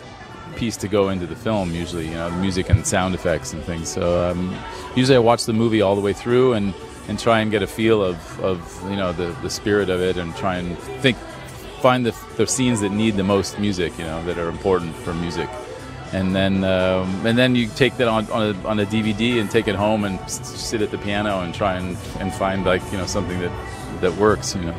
piece 0.55 0.77
to 0.77 0.87
go 0.87 1.09
into 1.09 1.25
the 1.25 1.35
film. 1.35 1.71
Usually, 1.73 2.05
you 2.07 2.13
know, 2.15 2.29
the 2.29 2.37
music 2.37 2.69
and 2.69 2.85
sound 2.85 3.15
effects 3.15 3.53
and 3.53 3.63
things. 3.63 3.89
So 3.89 4.29
um, 4.31 4.55
usually 4.95 5.15
I 5.15 5.19
watch 5.19 5.45
the 5.45 5.53
movie 5.53 5.81
all 5.81 5.95
the 5.95 6.01
way 6.01 6.13
through 6.13 6.53
and, 6.53 6.73
and 7.07 7.19
try 7.19 7.39
and 7.41 7.49
get 7.51 7.61
a 7.61 7.67
feel 7.67 8.03
of, 8.03 8.39
of 8.39 8.89
you 8.89 8.95
know 8.95 9.11
the, 9.13 9.35
the 9.41 9.49
spirit 9.49 9.89
of 9.89 10.01
it 10.01 10.17
and 10.17 10.35
try 10.35 10.55
and 10.57 10.77
think 11.01 11.17
find 11.81 12.05
the, 12.05 12.15
the 12.37 12.47
scenes 12.47 12.79
that 12.81 12.91
need 12.91 13.15
the 13.17 13.23
most 13.23 13.59
music, 13.59 13.91
you 13.97 14.05
know, 14.05 14.23
that 14.25 14.37
are 14.37 14.47
important 14.49 14.95
for 14.95 15.13
music. 15.13 15.49
And 16.13 16.35
then, 16.35 16.63
um, 16.63 17.25
and 17.25 17.37
then 17.37 17.55
you 17.55 17.67
take 17.67 17.97
that 17.97 18.07
on, 18.07 18.29
on, 18.29 18.55
a, 18.55 18.67
on 18.67 18.79
a 18.79 18.85
DVD 18.85 19.41
and 19.41 19.49
take 19.49 19.67
it 19.67 19.73
home 19.73 20.03
and 20.03 20.19
sit 20.29 20.81
at 20.83 20.91
the 20.91 20.97
piano 20.99 21.41
and 21.41 21.55
try 21.55 21.73
and, 21.73 21.97
and 22.19 22.31
find 22.31 22.63
like 22.65 22.83
you 22.91 22.99
know 22.99 23.07
something 23.07 23.39
that 23.39 23.51
that 24.01 24.13
works, 24.13 24.55
you 24.55 24.61
know. 24.61 24.75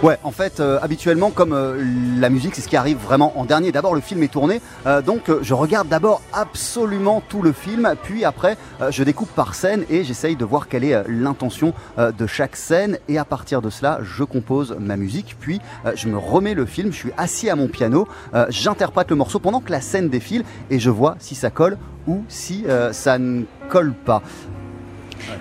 Ouais, 0.00 0.16
en 0.22 0.30
fait, 0.30 0.60
euh, 0.60 0.78
habituellement, 0.80 1.30
comme 1.30 1.52
euh, 1.52 1.82
la 2.20 2.30
musique, 2.30 2.54
c'est 2.54 2.60
ce 2.60 2.68
qui 2.68 2.76
arrive 2.76 2.98
vraiment 2.98 3.36
en 3.36 3.44
dernier. 3.44 3.72
D'abord, 3.72 3.96
le 3.96 4.00
film 4.00 4.22
est 4.22 4.32
tourné, 4.32 4.60
euh, 4.86 5.02
donc 5.02 5.28
euh, 5.28 5.40
je 5.42 5.54
regarde 5.54 5.88
d'abord 5.88 6.22
absolument 6.32 7.20
tout 7.28 7.42
le 7.42 7.50
film, 7.50 7.92
puis 8.04 8.24
après, 8.24 8.56
euh, 8.80 8.92
je 8.92 9.02
découpe 9.02 9.30
par 9.34 9.56
scène 9.56 9.84
et 9.90 10.04
j'essaye 10.04 10.36
de 10.36 10.44
voir 10.44 10.68
quelle 10.68 10.84
est 10.84 10.94
euh, 10.94 11.02
l'intention 11.08 11.74
de 11.98 12.26
chaque 12.28 12.54
scène. 12.54 12.98
Et 13.08 13.18
à 13.18 13.24
partir 13.24 13.60
de 13.60 13.70
cela, 13.70 13.98
je 14.02 14.22
compose 14.22 14.76
ma 14.78 14.96
musique, 14.96 15.36
puis 15.40 15.60
je 15.96 16.06
me 16.06 16.16
remets 16.16 16.54
le 16.54 16.64
film. 16.64 16.92
Je 16.92 16.96
suis 16.96 17.12
assis 17.16 17.50
à 17.50 17.56
mon 17.56 17.66
piano, 17.66 18.06
j'interprète 18.50 19.10
le 19.10 19.16
morceau 19.16 19.40
pendant 19.40 19.60
que 19.60 19.72
la 19.72 19.80
scène 19.80 20.08
défile 20.08 20.44
et 20.70 20.78
je 20.78 20.90
vois 20.90 21.16
si 21.18 21.34
ça 21.34 21.50
colle 21.50 21.76
ou 22.06 22.22
si 22.28 22.64
ça 22.92 23.18
ne 23.18 23.44
colle 23.68 23.92
pas. 23.92 24.22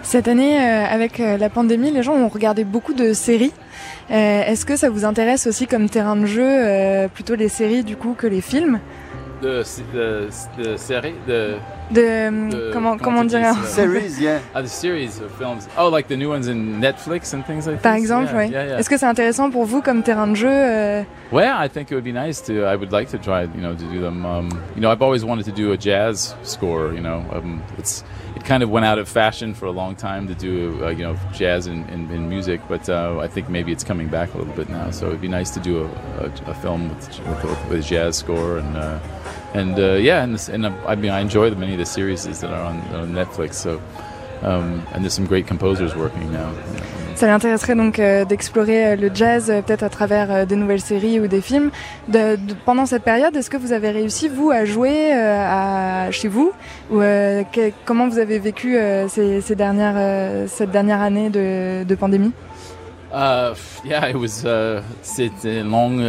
Cette 0.04 0.28
année, 0.28 0.60
euh, 0.60 0.86
avec 0.86 1.20
euh, 1.20 1.38
la 1.38 1.50
pandémie, 1.50 1.92
les 1.92 2.04
gens 2.04 2.14
ont 2.14 2.28
regardé 2.28 2.64
beaucoup 2.64 2.94
de 2.94 3.14
séries. 3.14 3.54
Euh, 4.12 4.44
Est-ce 4.44 4.66
que 4.66 4.76
ça 4.76 4.90
vous 4.90 5.06
intéresse 5.06 5.48
aussi 5.48 5.68
comme 5.68 5.90
terrain 5.90 6.16
de 6.16 6.26
jeu, 6.26 6.44
euh, 6.46 7.08
plutôt 7.08 7.36
les 7.36 7.50
séries 7.50 7.84
du 7.84 7.96
coup 7.96 8.16
que 8.18 8.28
les 8.28 8.42
films 8.42 8.80
The 9.40 9.62
the 9.94 10.30
the 10.58 10.78
série 10.78 11.14
the 11.28 11.60
de, 11.92 12.02
euh, 12.02 12.50
De- 12.50 12.72
comment, 12.74 12.98
comment 12.98 13.24
dire 13.24 13.54
ça? 13.54 13.84
Series, 13.84 14.20
yeah. 14.20 14.40
ah 14.56 14.64
the 14.64 14.68
series 14.68 15.22
of 15.24 15.30
films. 15.38 15.68
Oh, 15.78 15.92
like 15.92 16.08
the 16.08 16.18
new 16.18 16.28
ones 16.32 16.48
in 16.48 16.80
Netflix 16.82 17.36
and 17.36 17.44
things 17.46 17.68
like 17.68 17.80
Par 17.84 17.94
this? 17.94 18.02
exemple, 18.02 18.32
yeah, 18.34 18.38
oui. 18.40 18.50
Yeah, 18.52 18.66
yeah. 18.66 18.80
Est-ce 18.80 18.90
que 18.90 18.98
c'est 18.98 19.06
intéressant 19.06 19.52
pour 19.52 19.66
vous 19.66 19.84
comme 19.84 20.02
terrain 20.02 20.26
de 20.26 20.34
jeu 20.34 20.50
euh, 20.50 21.04
Well, 21.32 21.54
I 21.64 21.70
think 21.70 21.92
it 21.92 21.94
would 21.94 22.04
be 22.04 22.14
nice 22.14 22.42
to. 22.46 22.66
I 22.66 22.76
would 22.76 22.92
like 22.92 23.12
to 23.12 23.20
try, 23.20 23.44
you 23.44 23.62
know, 23.62 23.76
to 23.76 23.86
do 23.94 24.02
them. 24.02 24.26
Um, 24.26 24.50
you 24.76 24.82
know, 24.82 24.90
I've 24.92 25.04
always 25.04 25.24
wanted 25.24 25.46
to 25.46 25.52
do 25.52 25.72
a 25.72 25.78
jazz 25.78 26.36
score. 26.42 26.92
You 26.96 27.02
know, 27.02 27.24
um, 27.32 27.62
it's 27.78 28.04
it 28.27 28.27
kind 28.48 28.64
of 28.64 28.70
went 28.70 28.86
out 28.86 28.98
of 28.98 29.10
fashion 29.10 29.54
for 29.54 29.66
a 29.66 29.72
long 29.72 29.94
time 29.94 30.26
to 30.28 30.34
do, 30.34 30.84
uh, 30.86 30.90
you 30.90 31.04
know, 31.04 31.20
jazz 31.34 31.68
and, 31.68 31.88
in, 31.90 32.10
in 32.10 32.30
music. 32.30 32.62
But 32.70 32.90
uh, 32.90 33.20
I 33.20 33.28
think 33.28 33.50
maybe 33.50 33.74
it's 33.74 33.84
coming 33.84 34.08
back 34.08 34.34
a 34.34 34.38
little 34.38 34.54
bit 34.54 34.70
now. 34.70 34.90
So 34.90 35.08
it'd 35.08 35.22
be 35.22 35.28
nice 35.28 35.52
to 35.52 35.60
do 35.60 35.84
a, 35.84 35.88
a, 36.24 36.32
a 36.48 36.54
film 36.56 36.88
with, 36.90 37.20
with, 37.28 37.70
with 37.70 37.80
a 37.80 37.84
jazz 37.84 38.16
score 38.16 38.58
and 38.58 38.78
uh, 38.78 39.00
and 39.54 39.78
uh, 39.78 39.94
yeah, 39.94 40.24
and, 40.24 40.34
this, 40.34 40.50
and 40.50 40.66
uh, 40.66 40.74
I 40.88 40.96
mean, 40.96 41.12
I 41.12 41.20
enjoy 41.20 41.50
the, 41.50 41.56
many 41.56 41.74
of 41.74 41.80
the 41.80 41.86
series 41.86 42.24
that 42.24 42.52
are 42.52 42.64
on, 42.64 42.80
on 42.96 43.12
Netflix. 43.12 43.56
So. 43.56 43.82
Um, 44.44 44.86
and 44.94 45.04
there's 45.04 45.16
some 45.16 45.26
great 45.26 45.48
composers 45.48 45.96
working 45.96 46.32
now. 46.32 46.52
you 46.52 46.80
know. 46.80 46.97
Ça 47.18 47.26
l'intéresserait 47.26 47.74
donc 47.74 47.98
euh, 47.98 48.26
d'explorer 48.26 48.90
euh, 48.90 48.96
le 48.96 49.10
jazz 49.12 49.50
euh, 49.50 49.64
peut-être 49.64 49.82
à 49.82 49.90
travers 49.90 50.46
des 50.46 50.56
nouvelles 50.56 50.82
séries 50.82 51.20
ou 51.20 51.26
des 51.26 51.42
films. 51.42 51.72
Pendant 52.64 52.86
cette 52.86 53.02
période, 53.02 53.36
est-ce 53.36 53.50
que 53.50 53.58
vous 53.58 53.74
avez 53.74 53.90
réussi 53.90 54.30
vous 54.30 54.52
à 54.52 54.66
jouer 54.66 55.12
chez 56.12 56.28
vous? 56.28 56.52
Ou 56.92 57.00
que- 57.00 57.72
comment 57.86 58.08
vous 58.08 58.20
avez 58.20 58.38
vécu 58.38 58.78
ces, 59.08 59.56
dernières, 59.56 60.48
cette 60.48 60.70
dernière 60.70 61.02
année 61.02 61.32
de, 61.32 61.96
pandémie? 61.96 62.34
Uh, 63.12 63.56
yeah, 63.84 64.10
it 64.12 64.16
was. 64.16 64.44
Uh, 64.46 64.82
c'était 65.02 65.62
une 65.62 65.72
longue 65.72 66.04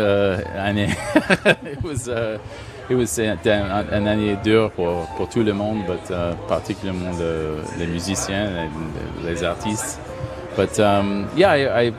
année. 0.58 0.88
it 1.72 1.82
was. 1.82 2.10
It 2.90 3.46
un, 3.46 3.84
un 3.92 4.06
année 4.06 4.36
dure 4.44 4.70
pour, 4.72 5.06
pour 5.16 5.28
tout 5.28 5.42
le 5.42 5.54
monde, 5.54 5.78
but 5.86 6.14
particulièrement 6.48 7.12
le, 7.18 7.62
les 7.78 7.86
musiciens, 7.86 8.50
les, 9.24 9.30
les 9.30 9.44
artistes. 9.44 10.00
But 10.58 10.80
um, 10.80 11.28
yeah, 11.36 11.52
I, 11.54 11.92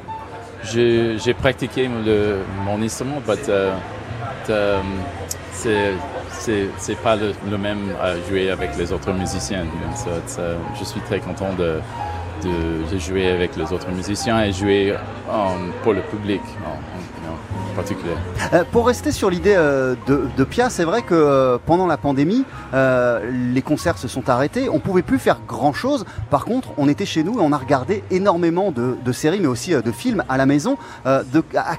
j'ai, 0.66 1.34
pratiqué 1.34 1.88
mon 1.88 2.82
instrument, 2.82 3.22
but 3.25 3.48
uh, 3.48 3.72
um, 4.50 5.00
c'est 5.54 6.96
pas 7.01 7.16
le, 7.16 7.58
même 7.58 7.96
à 8.01 8.16
jouer 8.28 8.50
avec 8.50 8.75
les 8.78 8.92
autres 8.92 9.13
musiciens. 9.13 9.66
So 9.96 10.10
uh, 10.42 10.58
je 10.78 10.84
suis 10.84 11.00
très 11.00 11.22
content 11.22 11.54
de 11.54 11.80
de, 12.44 12.98
jouer 13.00 13.30
avec 13.32 13.56
les 13.56 13.72
autres 13.72 13.92
musiciens 13.92 14.44
et 14.44 14.51
jouer 14.51 14.94
um, 15.32 15.72
pour 15.84 15.94
le 15.94 16.01
public 16.01 16.42
Euh, 18.53 18.63
pour 18.71 18.88
rester 18.88 19.12
sur 19.12 19.29
l'idée 19.29 19.55
euh, 19.55 19.95
de, 20.07 20.43
Pia, 20.43 20.69
c'est 20.69 20.83
vrai 20.83 21.01
que 21.01 21.13
euh, 21.13 21.57
pendant 21.65 21.88
la 21.88 21.98
pandémie, 21.98 22.43
les 22.74 23.62
concerts 23.62 23.98
se 23.98 24.07
sont 24.07 24.29
arrêtés. 24.29 24.69
On 24.69 24.79
pouvait 24.79 25.01
plus 25.01 25.19
faire 25.19 25.39
grand 25.48 25.74
chose. 25.74 26.05
Par 26.29 26.45
contre, 26.45 26.69
on 26.77 26.88
était 26.88 27.05
chez 27.05 27.24
nous 27.24 27.39
et 27.39 27.41
on 27.41 27.51
a 27.51 27.57
regardé 27.57 28.03
énormément 28.12 28.71
de, 28.71 29.12
séries, 29.12 29.39
mais 29.39 29.48
aussi 29.48 29.71
de 29.71 29.91
films 29.91 30.24
à 30.29 30.38
la 30.38 30.45
maison. 30.45 30.77
À 31.05 31.24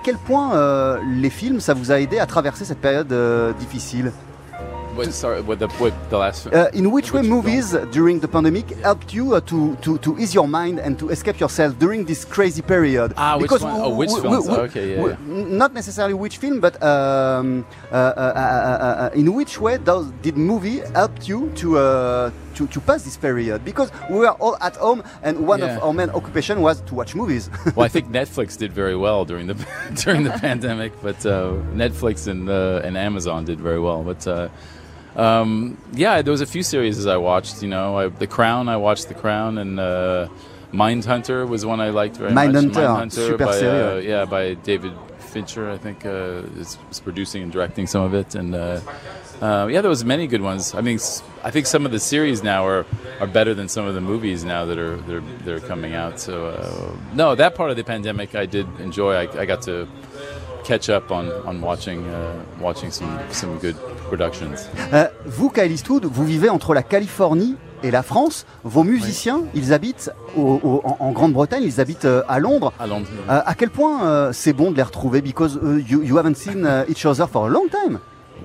quel 0.02 0.16
point 0.16 0.98
les 1.20 1.30
films, 1.30 1.60
ça 1.60 1.74
vous 1.74 1.92
a 1.92 2.00
aidé 2.00 2.18
à 2.18 2.26
traverser 2.26 2.64
cette 2.64 2.80
période 2.80 3.14
difficile? 3.58 4.12
What, 4.94 5.12
sorry, 5.14 5.40
what 5.40 5.58
the, 5.60 5.68
what 5.78 5.94
the 6.10 6.18
last 6.18 6.46
Uh, 6.48 6.68
in 6.72 6.90
which 6.90 7.12
way 7.12 7.22
movies 7.22 7.72
during 7.92 8.18
the 8.18 8.26
pandemic 8.26 8.68
helped 8.82 9.14
you 9.14 9.34
uh, 9.34 9.40
to, 9.42 9.76
to, 9.76 9.98
to 9.98 10.18
ease 10.18 10.34
your 10.34 10.48
mind 10.48 10.80
and 10.80 10.98
to 10.98 11.10
escape 11.10 11.38
yourself 11.38 11.78
during 11.78 12.04
this 12.04 12.24
crazy 12.24 12.60
period? 12.60 13.14
Ah, 13.16 13.38
which 13.38 13.50
one? 13.50 13.62
Oh, 13.80 13.90
which 13.90 14.10
films? 14.10 14.48
Okay, 14.48 14.96
yeah, 14.96 15.16
Not 15.26 15.72
necessarily 15.74 16.14
which 16.14 16.38
film, 16.38 16.60
but 16.60 16.82
um, 16.82 17.64
uh, 17.92 17.94
uh, 17.94 17.98
uh, 17.98 18.38
uh, 18.38 19.10
uh, 19.10 19.10
in 19.14 19.32
which 19.34 19.60
way 19.60 19.78
does, 19.78 20.10
did 20.22 20.36
movie 20.36 20.80
help 20.94 21.28
you 21.28 21.50
to, 21.56 21.78
uh, 21.78 22.30
to, 22.60 22.66
to 22.74 22.80
pass 22.80 23.02
this 23.02 23.16
period? 23.16 23.64
Because 23.64 23.90
we 24.10 24.18
were 24.18 24.32
all 24.42 24.56
at 24.60 24.76
home 24.76 25.02
and 25.22 25.46
one 25.46 25.60
Yeah. 25.60 25.76
of 25.76 25.82
our 25.84 25.92
main 25.92 26.10
occupation 26.10 26.60
was 26.60 26.80
to 26.82 26.94
watch 26.94 27.14
movies. 27.14 27.50
well, 27.74 27.86
I 27.86 27.88
think 27.88 28.08
Netflix 28.20 28.56
did 28.58 28.72
very 28.72 28.96
well 28.96 29.24
during 29.24 29.46
the 29.46 29.56
during 30.04 30.22
the 30.24 30.30
pandemic, 30.48 30.92
but 31.02 31.24
uh, 31.26 31.52
Netflix 31.84 32.26
and 32.28 32.48
uh, 32.48 32.86
and 32.86 32.96
Amazon 32.96 33.44
did 33.44 33.58
very 33.60 33.80
well. 33.80 34.02
But 34.02 34.26
uh, 34.26 34.48
um, 35.16 35.76
yeah, 35.92 36.22
there 36.22 36.32
was 36.32 36.40
a 36.40 36.46
few 36.54 36.62
series 36.62 37.06
I 37.06 37.16
watched. 37.16 37.62
You 37.62 37.68
know, 37.68 37.98
I, 37.98 38.08
The 38.08 38.26
Crown. 38.26 38.68
I 38.68 38.76
watched 38.76 39.08
The 39.08 39.14
Crown, 39.14 39.58
and 39.58 39.80
uh, 39.80 40.28
Mindhunter 40.72 41.48
was 41.48 41.64
one 41.64 41.80
I 41.80 41.90
liked 41.90 42.16
very 42.16 42.32
much. 42.32 42.48
Mindhunter, 42.50 43.10
super 43.12 43.46
by, 43.46 43.58
uh, 43.58 43.94
yeah, 43.96 44.24
by 44.24 44.54
David 44.54 44.92
Fincher. 45.18 45.70
I 45.70 45.78
think 45.78 46.04
uh, 46.06 46.60
is, 46.62 46.78
is 46.90 47.00
producing 47.00 47.42
and 47.42 47.52
directing 47.52 47.86
some 47.86 48.02
of 48.02 48.14
it, 48.14 48.34
and. 48.34 48.54
Uh, 48.54 48.80
uh, 49.42 49.66
yeah, 49.70 49.80
there 49.80 49.88
was 49.90 50.04
many 50.04 50.26
good 50.26 50.42
ones. 50.42 50.74
I 50.74 50.80
mean, 50.82 50.98
I 51.44 51.50
think 51.50 51.66
some 51.66 51.86
of 51.86 51.92
the 51.92 51.98
series 51.98 52.42
now 52.42 52.66
are, 52.66 52.84
are 53.20 53.26
better 53.26 53.54
than 53.54 53.68
some 53.68 53.86
of 53.86 53.94
the 53.94 54.00
movies 54.00 54.44
now 54.44 54.64
that 54.66 54.78
are 54.78 54.96
that 55.06 55.16
are, 55.16 55.22
that 55.44 55.54
are 55.54 55.66
coming 55.66 55.94
out. 55.94 56.18
So 56.20 56.46
uh, 56.48 56.92
no, 57.14 57.34
that 57.36 57.54
part 57.54 57.70
of 57.70 57.76
the 57.76 57.84
pandemic 57.84 58.34
I 58.34 58.46
did 58.46 58.66
enjoy. 58.80 59.14
I, 59.14 59.28
I 59.42 59.46
got 59.46 59.62
to 59.62 59.86
catch 60.64 60.88
up 60.90 61.10
on 61.10 61.30
on 61.46 61.60
watching 61.60 62.04
uh, 62.06 62.32
watching 62.60 62.90
some 62.90 63.08
some 63.30 63.58
good 63.58 63.76
productions. 64.08 64.68
Euh, 64.92 65.08
vous, 65.26 65.50
Kyle 65.50 65.70
Eastwood, 65.72 66.04
vous 66.04 66.24
vivez 66.24 66.48
entre 66.50 66.74
la 66.74 66.82
Californie 66.82 67.56
et 67.82 67.90
la 67.90 68.02
France. 68.02 68.44
Vos 68.64 68.84
musiciens, 68.84 69.44
ils 69.54 69.72
habitent 69.72 70.10
au- 70.36 70.60
au- 70.62 70.82
en, 70.84 70.96
en 71.00 71.12
Grande-Bretagne, 71.12 71.62
ils 71.64 71.80
habitent 71.80 72.04
euh, 72.04 72.22
à 72.28 72.38
Londres. 72.38 72.72
À 72.78 72.86
Londres. 72.86 73.06
Euh, 73.30 73.40
à 73.46 73.54
quel 73.54 73.70
point 73.70 74.04
euh, 74.04 74.32
c'est 74.34 74.52
bon 74.52 74.70
de 74.70 74.76
les 74.76 74.82
retrouver? 74.82 75.22
Because 75.22 75.56
uh, 75.56 75.78
you, 75.88 76.02
you 76.02 76.18
haven't 76.18 76.34
seen 76.36 76.66
uh, 76.66 76.84
each 76.90 77.06
other 77.06 77.26
for 77.26 77.46
a 77.46 77.50
long 77.50 77.68
time. 77.70 77.98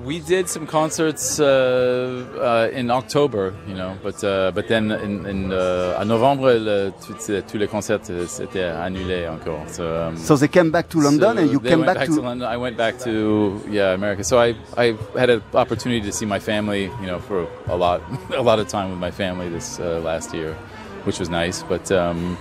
We 0.05 0.19
did 0.19 0.47
some 0.47 0.67
concerts 0.67 1.39
uh, 1.39 1.45
uh, 1.45 2.77
in 2.77 2.91
October, 2.91 3.53
you 3.67 3.74
know, 3.74 3.97
but 4.03 4.24
uh, 4.24 4.51
but 4.53 4.67
then 4.67 4.91
in, 4.91 5.25
in 5.25 5.51
uh, 5.51 5.97
en 6.00 6.07
novembre, 6.07 6.53
le, 6.53 6.93
tous 7.05 7.31
tous 7.47 7.57
les 7.57 7.67
concerts 7.67 8.01
euh, 8.12 8.27
s'étaient 8.27 8.63
annulés 8.63 9.27
encore. 9.27 9.63
So, 9.67 9.83
um, 9.83 10.15
So 10.17 10.38
they 10.38 10.47
came 10.47 10.69
back 10.69 10.89
to 10.89 11.00
London 11.00 11.35
So 11.38 11.41
and 11.41 11.51
you 11.51 11.59
came 11.59 11.79
went 11.79 11.97
back, 11.97 12.05
to, 12.05 12.21
London. 12.21 12.47
I 12.47 12.57
went 12.57 12.77
back 12.77 13.00
to 13.00 13.59
yeah 13.69 13.93
America. 13.93 14.24
So 14.24 14.38
I 14.38 14.55
I 14.77 14.95
had 15.17 15.29
an 15.31 15.41
opportunity 15.53 16.01
to 16.01 16.12
see 16.12 16.25
my 16.27 16.39
family, 16.39 16.83
you 17.01 17.07
know, 17.07 17.19
for 17.19 17.47
a 17.67 17.75
lot 17.75 18.01
a 18.35 18.41
lot 18.43 18.59
of 18.59 18.67
time 18.67 18.91
with 18.91 19.00
my 19.00 19.12
family 19.12 19.50
this 19.50 19.79
uh, 19.79 20.01
last 20.03 20.33
year. 20.33 20.55
which 21.05 21.19
was 21.19 21.29
nice. 21.29 21.63
But 21.63 21.91
um, 21.91 22.38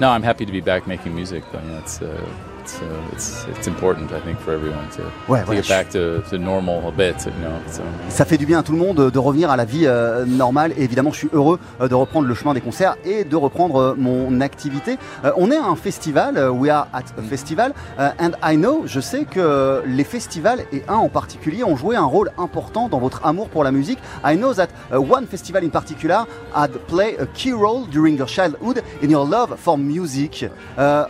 no, 0.00 0.10
I'm 0.10 0.22
happy 0.22 0.44
to 0.44 0.52
be 0.52 0.60
back 0.60 0.86
making 0.86 1.14
music. 1.14 1.44
Though. 1.52 1.78
It's, 1.78 2.02
uh, 2.02 2.26
it's, 2.68 2.82
uh, 2.82 3.12
it's, 3.12 3.46
it's 3.48 3.66
important, 3.66 4.12
I 4.12 4.20
think, 4.20 4.38
for 4.40 4.52
everyone 4.52 4.88
to, 4.96 5.02
Ouais, 5.28 5.40
to 5.40 5.46
voilà, 5.46 5.60
get 5.60 5.68
back 5.68 5.88
to, 5.90 6.22
to 6.30 6.38
normal 6.38 6.86
a 6.88 6.92
bit. 6.92 7.26
You 7.26 7.32
know, 7.40 7.56
so. 7.66 7.82
Ça 8.08 8.24
fait 8.24 8.38
du 8.38 8.46
bien 8.46 8.58
à 8.58 8.62
tout 8.62 8.72
le 8.72 8.78
monde 8.78 9.10
de 9.10 9.18
revenir 9.18 9.50
à 9.50 9.56
la 9.56 9.64
vie 9.64 9.86
euh, 9.86 10.24
normale 10.24 10.72
et 10.76 10.84
évidemment 10.84 11.10
je 11.12 11.18
suis 11.18 11.30
heureux 11.32 11.58
euh, 11.80 11.88
de 11.88 11.94
reprendre 11.94 12.26
le 12.26 12.34
chemin 12.34 12.54
des 12.54 12.60
concerts 12.60 12.96
et 13.04 13.24
de 13.24 13.36
reprendre 13.36 13.76
euh, 13.76 13.94
mon 13.96 14.40
activité. 14.40 14.98
On 15.36 15.50
est 15.50 15.56
à 15.56 15.64
un 15.64 15.76
festival, 15.76 16.50
we 16.50 16.70
are 16.70 16.88
at 16.92 17.04
a 17.18 17.22
festival 17.22 17.72
and 17.98 18.30
I 18.42 18.56
know, 18.56 18.82
je 18.86 19.00
sais 19.00 19.24
que 19.24 19.82
les 19.86 20.04
festivals 20.04 20.60
et 20.72 20.82
un 20.88 20.96
en 20.96 21.08
particulier 21.08 21.64
ont 21.64 21.76
joué 21.76 21.96
un 21.96 22.04
rôle 22.04 22.30
important 22.38 22.88
dans 22.88 22.98
votre 22.98 23.24
amour 23.24 23.48
pour 23.48 23.64
la 23.64 23.72
musique. 23.72 23.98
I 24.24 24.36
know 24.36 24.54
that 24.54 24.68
one 24.92 25.26
festival 25.26 25.64
in 25.64 25.70
particular 25.70 26.26
had 26.54 26.70
played 26.86 27.20
a 27.20 27.26
key 27.26 27.52
role 27.52 27.86
during 27.86 28.16
your 28.16 28.28
childhood 28.28 28.82
in 29.02 29.10
your 29.10 29.26
love 29.26 29.56
for 29.58 29.76
music. 29.76 30.48
Uh, 30.76 31.04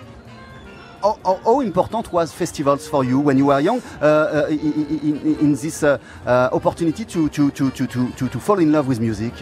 how, 1.02 1.18
how, 1.24 1.36
how 1.44 1.60
important 1.60 2.12
was 2.12 2.32
festivals 2.32 2.88
for 2.88 3.04
you 3.04 3.18
when 3.18 3.38
you 3.38 3.46
were 3.46 3.60
young 3.60 3.82
uh, 4.00 4.04
uh, 4.04 4.46
in, 4.48 4.98
in, 5.02 5.36
in 5.40 5.52
this 5.52 5.82
uh, 5.82 5.98
uh, 6.26 6.48
opportunity 6.52 7.04
to, 7.04 7.28
to, 7.28 7.50
to, 7.50 7.70
to, 7.70 7.86
to, 7.86 8.28
to, 8.28 8.40
fall 8.40 8.58
in 8.58 8.72
love 8.72 8.88
with 8.88 9.00
music? 9.00 9.34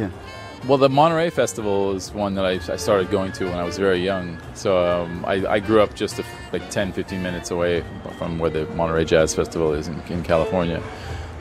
Well, 0.66 0.78
the 0.78 0.88
Monterey 0.88 1.30
Festival 1.30 1.94
is 1.94 2.12
one 2.12 2.34
that 2.34 2.44
I, 2.44 2.52
I 2.72 2.76
started 2.76 3.10
going 3.10 3.30
to 3.32 3.44
when 3.44 3.54
I 3.58 3.62
was 3.62 3.78
very 3.78 4.02
young. 4.02 4.38
So 4.54 4.84
um, 4.84 5.24
I, 5.24 5.46
I 5.46 5.60
grew 5.60 5.80
up 5.80 5.94
just 5.94 6.18
a, 6.18 6.24
like 6.52 6.68
10, 6.70 6.92
15 6.92 7.22
minutes 7.22 7.50
away 7.50 7.84
from 8.18 8.38
where 8.38 8.50
the 8.50 8.66
Monterey 8.74 9.04
Jazz 9.04 9.34
Festival 9.34 9.72
is 9.74 9.88
in, 9.88 10.00
in 10.08 10.22
California. 10.22 10.82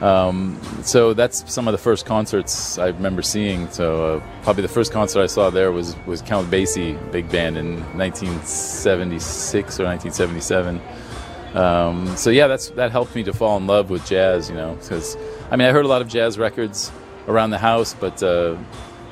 Um, 0.01 0.59
so 0.83 1.13
that's 1.13 1.51
some 1.51 1.67
of 1.67 1.71
the 1.71 1.77
first 1.77 2.05
concerts 2.05 2.77
I 2.77 2.87
remember 2.87 3.21
seeing. 3.21 3.69
So 3.69 4.17
uh, 4.17 4.23
probably 4.43 4.63
the 4.63 4.67
first 4.67 4.91
concert 4.91 5.21
I 5.21 5.27
saw 5.27 5.49
there 5.49 5.71
was, 5.71 5.95
was 6.05 6.21
Count 6.21 6.49
Basie 6.51 6.99
big 7.11 7.29
band 7.31 7.57
in 7.57 7.79
1976 7.97 9.79
or 9.79 9.85
1977. 9.85 10.81
Um, 11.55 12.05
so 12.17 12.29
yeah, 12.31 12.47
that's 12.47 12.69
that 12.71 12.91
helped 12.91 13.15
me 13.15 13.23
to 13.23 13.33
fall 13.33 13.55
in 13.55 13.65
love 13.65 13.89
with 13.89 14.05
jazz. 14.05 14.49
You 14.49 14.55
know, 14.55 14.75
because 14.75 15.15
I 15.49 15.55
mean 15.55 15.67
I 15.67 15.71
heard 15.71 15.85
a 15.85 15.87
lot 15.87 16.01
of 16.01 16.09
jazz 16.09 16.37
records 16.37 16.91
around 17.27 17.51
the 17.51 17.57
house, 17.57 17.93
but 17.93 18.21
uh, 18.21 18.57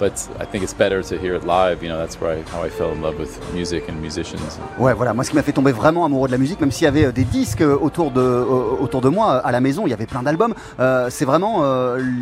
but 0.03 0.29
I 0.41 0.45
think 0.45 0.63
it's 0.63 0.73
better 0.73 1.01
to 1.01 1.15
hear 1.15 1.33
it 1.33 1.45
live. 1.45 1.81
You 1.81 1.89
know, 1.89 1.97
that's 1.97 2.19
where 2.19 2.31
I, 2.35 2.41
how 2.53 2.61
I 2.61 2.69
fell 2.69 2.91
in 2.91 3.01
love 3.01 3.17
with 3.17 3.39
music 3.53 3.83
and 3.87 3.95
musicians. 4.01 4.59
Ouais, 4.77 4.93
voilà, 4.93 5.13
moi 5.13 5.23
ce 5.23 5.29
qui 5.29 5.35
m'a 5.37 5.43
fait 5.43 5.53
tomber 5.53 5.71
vraiment 5.71 6.03
amoureux 6.03 6.27
de 6.27 6.33
la 6.33 6.37
musique, 6.37 6.59
même 6.59 6.71
s'il 6.71 6.83
y 6.83 6.87
avait 6.87 7.05
euh, 7.05 7.11
des 7.13 7.23
disques 7.23 7.61
euh, 7.61 7.77
autour 7.79 8.11
de, 8.11 8.19
euh, 8.19 8.81
autour 8.81 8.99
de 8.99 9.07
moi 9.07 9.37
à 9.37 9.51
la 9.53 9.61
maison, 9.61 9.83
il 9.87 9.91
y 9.91 9.93
avait 9.93 10.05
plein 10.05 10.23
d'albums, 10.23 10.53
c'est 11.09 11.25
vraiment 11.25 11.63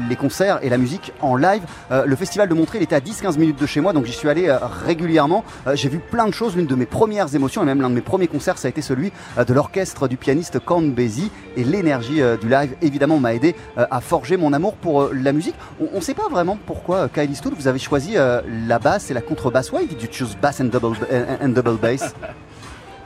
les 0.10 0.16
concerts 0.16 0.60
et 0.62 0.70
la 0.70 0.78
musique 0.78 1.14
en 1.22 1.36
live. 1.36 1.62
Le 1.90 2.16
festival 2.16 2.48
de 2.50 2.54
Montreux, 2.54 2.78
il 2.78 2.84
était 2.84 2.96
à 2.96 3.00
10-15 3.00 3.40
minutes 3.40 3.60
de 3.60 3.66
chez 3.66 3.82
moi, 3.82 3.94
donc 3.94 4.06
j'y 4.06 4.12
suis 4.12 4.30
allé 4.30 4.56
régulièrement. 4.86 5.44
J'ai 5.74 5.90
vu 5.90 6.00
plein 6.00 6.28
de 6.28 6.34
choses, 6.34 6.56
l'une 6.56 6.68
de 6.68 6.76
mes 6.76 6.86
premières 6.86 7.34
émotions, 7.34 7.64
et 7.64 7.66
même 7.66 7.82
l'un 7.82 7.90
de 7.90 7.96
mes 7.96 8.02
premiers 8.02 8.28
concerts, 8.28 8.58
ça 8.58 8.68
a 8.68 8.70
été 8.70 8.82
celui 8.82 9.12
de 9.38 9.54
l'orchestre 9.54 10.08
du 10.08 10.18
pianiste 10.18 10.60
Count 10.64 10.82
Basie, 10.82 11.32
et 11.58 11.64
l'énergie 11.64 12.22
du 12.42 12.50
live, 12.50 12.76
évidemment, 12.82 13.20
m'a 13.20 13.34
aidé 13.34 13.56
à 13.78 14.02
forger 14.02 14.38
mon 14.38 14.54
amour 14.54 14.76
pour 14.76 15.10
la 15.14 15.32
musique. 15.34 15.56
On 15.94 15.98
ne 15.98 16.02
sait 16.02 16.14
pas 16.14 16.30
vraiment 16.30 16.58
pourquoi, 16.66 17.10
Kyle 17.10 17.32
Eastwood, 17.32 17.54
vous 17.58 17.68
avez 17.68 17.71
choisi 17.80 18.18
euh, 18.18 18.42
la 18.68 18.80
basse 18.80 19.12
et 19.12 19.14
la 19.14 19.22
contrebasse. 19.22 19.72
Why 19.72 19.86
did 19.88 20.02
you 20.02 20.08
choose 20.12 20.36
bass 20.36 20.60
and 20.60 20.66
double, 20.72 20.94
and, 21.12 21.38
and 21.42 21.50
double 21.54 21.78
bass? 21.78 22.14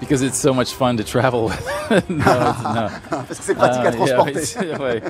Because 0.01 0.21
it's 0.21 0.37
so 0.37 0.53
much 0.53 0.73
fun 0.73 0.97
to 0.97 1.03
travel 1.05 1.45
with. 1.45 1.63
no, 2.09 2.17
it's, 2.17 2.63
no. 2.63 2.89
Parce 3.09 3.27
que 3.39 3.43
c'est 3.45 3.55
pratique 3.55 3.85
à 3.85 3.89
Uh, 3.89 3.91
transporter. 3.93 4.65
yeah, 4.67 4.77
ouais. 4.77 5.01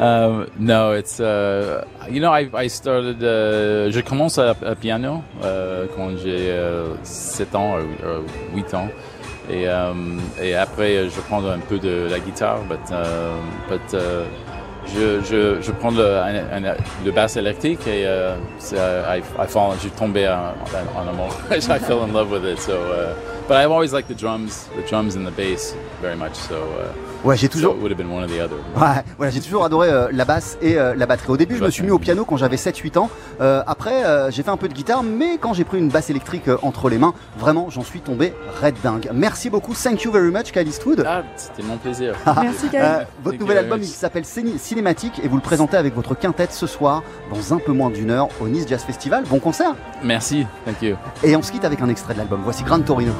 um, 0.00 0.46
no, 0.60 0.92
it's 0.92 1.18
uh, 1.18 1.84
you 2.08 2.20
know 2.20 2.30
I, 2.32 2.48
I 2.54 2.68
started. 2.68 3.20
Uh, 3.20 3.90
je 3.90 4.00
commence 4.00 4.38
à, 4.38 4.54
à 4.64 4.76
piano 4.76 5.24
euh, 5.42 5.86
quand 5.96 6.10
j'ai 6.22 6.50
euh, 6.52 6.94
7 7.02 7.54
ans, 7.56 7.78
euh, 8.04 8.20
8 8.54 8.74
ans, 8.74 8.88
et, 9.50 9.66
um, 9.68 10.20
et 10.40 10.54
après 10.54 11.08
je 11.10 11.20
prends 11.28 11.44
un 11.44 11.58
peu 11.58 11.80
de 11.80 12.06
la 12.08 12.20
guitare, 12.20 12.60
but, 12.68 12.78
but 13.68 13.94
uh, 13.94 14.24
je, 14.94 15.20
je, 15.24 15.60
je 15.62 15.72
prends 15.72 15.90
le, 15.90 16.18
un, 16.18 16.64
un- 16.64 16.76
le 17.04 17.10
basse 17.12 17.36
électrique 17.36 17.86
et 17.86 18.04
euh, 18.06 18.34
c'est, 18.58 18.76
I, 18.76 19.18
I 19.38 19.46
fall, 19.46 19.72
j'ai 19.82 19.90
tombé 19.90 20.26
en, 20.28 20.54
en 20.96 21.08
amour. 21.08 21.28
I 21.50 21.60
fell 21.78 22.02
in 22.02 22.12
love 22.12 22.30
with 22.30 22.44
it. 22.44 22.58
So, 22.60 22.72
uh, 22.72 23.14
but 23.48 23.56
I've 23.56 23.70
always 23.70 23.92
liked 23.92 24.08
the 24.08 24.14
drums, 24.14 24.68
the 24.76 24.82
drums 24.88 25.16
and 25.16 25.26
the 25.26 25.32
bass 25.32 25.74
very 26.00 26.16
much. 26.16 26.34
So. 26.34 26.56
Uh, 26.56 26.92
Ouais, 27.24 27.36
j'ai 27.36 27.48
toujours. 27.48 27.74
it 27.74 27.80
would 27.82 27.90
have 27.90 27.98
been 27.98 28.10
one 28.10 28.22
or 28.22 28.28
the 28.28 28.40
other. 28.40 28.56
Ouais, 28.76 29.02
voilà, 29.16 29.30
j'ai 29.32 29.40
toujours 29.40 29.64
adoré 29.64 29.88
euh, 29.90 30.08
la 30.12 30.24
basse 30.24 30.56
et 30.62 30.78
euh, 30.78 30.94
la 30.94 31.04
batterie. 31.06 31.30
Au 31.32 31.36
début, 31.36 31.56
je 31.56 31.64
me 31.64 31.70
suis 31.70 31.82
mis 31.82 31.90
au 31.90 31.98
piano 31.98 32.24
quand 32.24 32.36
j'avais 32.36 32.56
7-8 32.56 32.96
ans. 32.98 33.10
Euh, 33.40 33.62
après, 33.66 34.04
euh, 34.04 34.30
j'ai 34.30 34.42
fait 34.42 34.50
un 34.50 34.56
peu 34.56 34.68
de 34.68 34.74
guitare, 34.74 35.02
mais 35.02 35.36
quand 35.38 35.52
j'ai 35.52 35.64
pris 35.64 35.78
une 35.78 35.88
basse 35.88 36.10
électrique 36.10 36.46
euh, 36.48 36.56
entre 36.62 36.88
les 36.88 36.98
mains, 36.98 37.14
vraiment, 37.38 37.70
j'en 37.70 37.82
suis 37.82 38.00
tombé 38.00 38.32
red 38.62 38.76
dingue. 38.84 39.10
Merci 39.12 39.50
beaucoup, 39.50 39.74
thank 39.74 40.02
you 40.02 40.12
very 40.12 40.30
much, 40.30 40.52
Kyle 40.52 40.66
Eastwood. 40.68 41.04
Ah, 41.06 41.22
c'était 41.36 41.62
mon 41.66 41.76
plaisir. 41.76 42.14
Merci, 42.40 42.68
Kyle. 42.68 42.80
Euh, 42.82 42.98
votre 43.24 43.36
Thank 43.36 43.40
nouvel 43.40 43.56
you 43.56 43.62
album, 43.64 43.80
il 43.82 43.86
s'appelle 43.88 44.24
Ciné- 44.24 44.58
Cinématique 44.58 45.20
et 45.22 45.28
vous 45.28 45.36
le 45.36 45.42
présentez 45.42 45.76
avec 45.76 45.94
votre 45.96 46.14
quintette 46.14 46.52
ce 46.52 46.66
soir 46.68 47.02
dans 47.32 47.52
un 47.52 47.58
peu 47.58 47.72
moins 47.72 47.90
d'une 47.90 48.10
heure 48.10 48.28
au 48.40 48.46
Nice 48.48 48.66
Jazz 48.68 48.82
Festival. 48.84 49.24
Bon 49.28 49.40
concert 49.40 49.74
Merci, 50.04 50.46
thank 50.64 50.80
you. 50.82 50.94
Et 51.24 51.34
on 51.34 51.42
se 51.42 51.50
quitte 51.50 51.64
avec 51.64 51.80
un 51.80 51.88
extrait 51.88 52.14
de 52.14 52.18
l'album. 52.18 52.40
Voici 52.44 52.62
Grand 52.62 52.80
Torino. 52.80 53.12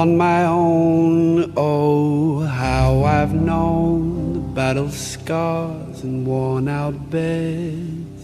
On 0.00 0.16
my 0.16 0.46
own. 0.46 1.52
Oh, 1.58 2.40
how 2.40 3.04
I've 3.04 3.34
known 3.34 4.32
the 4.32 4.40
battle 4.60 4.88
scars 4.88 6.02
and 6.02 6.26
worn 6.26 6.68
out 6.68 7.10
beds. 7.10 8.22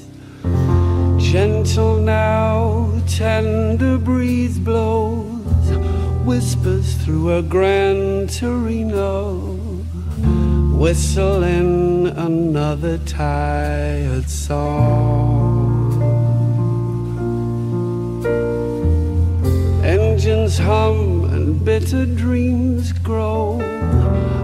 Gentle 1.19 1.99
now, 1.99 2.91
tender 3.07 3.99
breeze 3.99 4.59
blows, 4.59 5.69
whispers 6.25 6.95
through 7.03 7.37
a 7.37 7.43
grand 7.43 8.31
Torino, 8.31 9.35
whistling 10.83 12.07
another 12.07 12.97
tired 13.05 14.31
song. 14.31 15.67
Engines 19.85 20.57
hum 20.57 21.06
bitter 21.67 22.07
dreams 22.07 22.93
grow, 22.93 23.59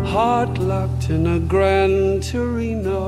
heart 0.04 0.58
locked 0.58 1.08
in 1.08 1.24
a 1.24 1.38
grand 1.38 2.20
Torino. 2.20 3.04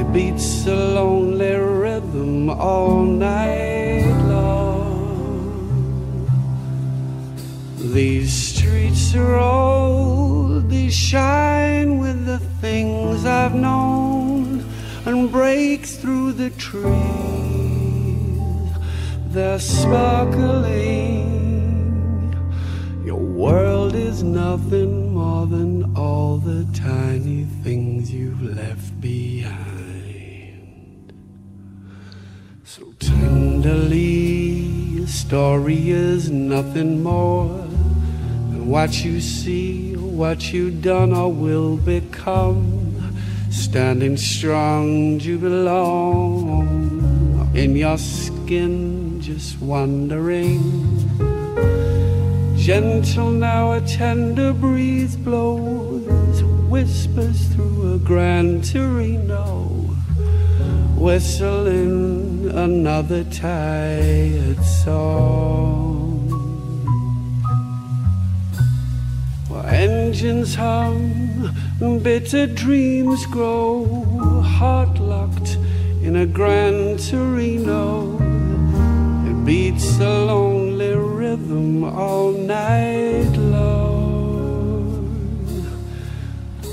It 0.00 0.10
beats 0.10 0.66
a 0.66 0.74
lonely 0.74 1.54
rhythm 1.54 2.48
all 2.48 3.02
night 3.02 4.06
long. 4.26 4.96
These 7.76 8.32
streets 8.32 9.14
are 9.16 9.36
old, 9.36 10.70
they 10.70 10.88
shine 10.88 11.98
with 11.98 12.24
the 12.24 12.38
things 12.62 13.26
I've 13.26 13.54
known 13.54 14.64
and 15.04 15.30
break 15.30 15.84
through 15.84 16.32
the 16.32 16.48
trees. 16.48 16.88
They're 19.34 19.58
sparkling. 19.58 21.01
World 23.22 23.94
is 23.94 24.22
nothing 24.22 25.14
more 25.14 25.46
than 25.46 25.96
all 25.96 26.38
the 26.38 26.66
tiny 26.74 27.44
things 27.62 28.12
you've 28.12 28.42
left 28.42 29.00
behind. 29.00 31.12
So 32.64 32.92
tenderly, 32.98 35.04
a 35.04 35.06
story 35.06 35.90
is 35.90 36.30
nothing 36.30 37.02
more 37.02 37.48
than 38.50 38.68
what 38.68 39.04
you 39.04 39.20
see, 39.20 39.94
what 39.94 40.52
you've 40.52 40.82
done 40.82 41.12
or 41.12 41.32
will 41.32 41.76
become. 41.76 42.90
Standing 43.50 44.16
strong, 44.16 45.20
you 45.20 45.38
belong 45.38 46.92
in 47.54 47.76
your 47.76 47.98
skin, 47.98 49.20
just 49.20 49.60
wondering 49.60 51.01
Gentle 52.62 53.32
now 53.32 53.72
a 53.72 53.80
tender 53.80 54.52
breeze 54.52 55.16
blows, 55.16 56.44
whispers 56.70 57.48
through 57.48 57.94
a 57.94 57.98
grand 57.98 58.64
Torino, 58.64 59.64
whistling 60.96 62.48
another 62.54 63.24
tired 63.24 64.62
song. 64.64 66.28
While 69.48 69.66
engines 69.66 70.54
hum, 70.54 72.00
bitter 72.04 72.46
dreams 72.46 73.26
grow, 73.26 74.04
heart 74.40 75.00
locked 75.00 75.56
in 76.00 76.14
a 76.14 76.26
grand 76.26 77.00
Torino. 77.10 78.20
It 79.26 79.44
beats 79.44 79.98
a 79.98 80.26
lonely 80.26 80.61
rhythm 81.32 81.82
all 81.84 82.32
night 82.32 83.32
long. 83.36 83.72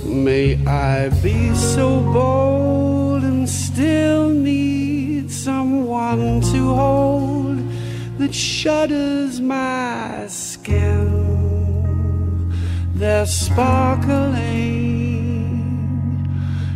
May 0.05 0.57
I 0.65 1.09
be 1.23 1.55
so 1.55 2.01
bold 2.01 3.23
and 3.23 3.47
still 3.47 4.29
need 4.29 5.31
someone 5.31 6.41
to 6.51 6.73
hold 6.73 7.57
that 8.17 8.33
shudders 8.33 9.39
my 9.39 10.27
skin. 10.27 11.07
They're 12.95 13.25
sparkling. 13.25 14.49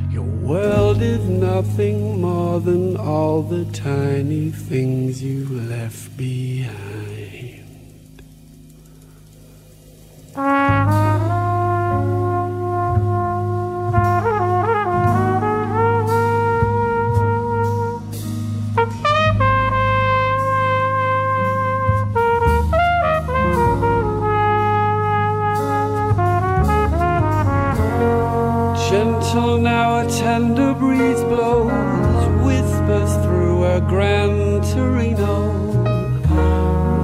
Your 0.10 0.30
world 0.50 1.02
is 1.02 1.24
nothing 1.28 2.22
more 2.22 2.62
than 2.62 2.96
all 2.96 3.42
the 3.42 3.66
tiny 3.74 4.52
things 4.52 5.22
you 5.22 5.50
left 5.50 6.16
behind. 6.16 7.13
Gentle 10.36 10.50
now 29.60 30.00
a 30.00 30.08
tender 30.10 30.74
breeze 30.74 31.22
blows, 31.26 31.70
whispers 32.44 33.14
through 33.24 33.66
a 33.66 33.80
grand 33.82 34.23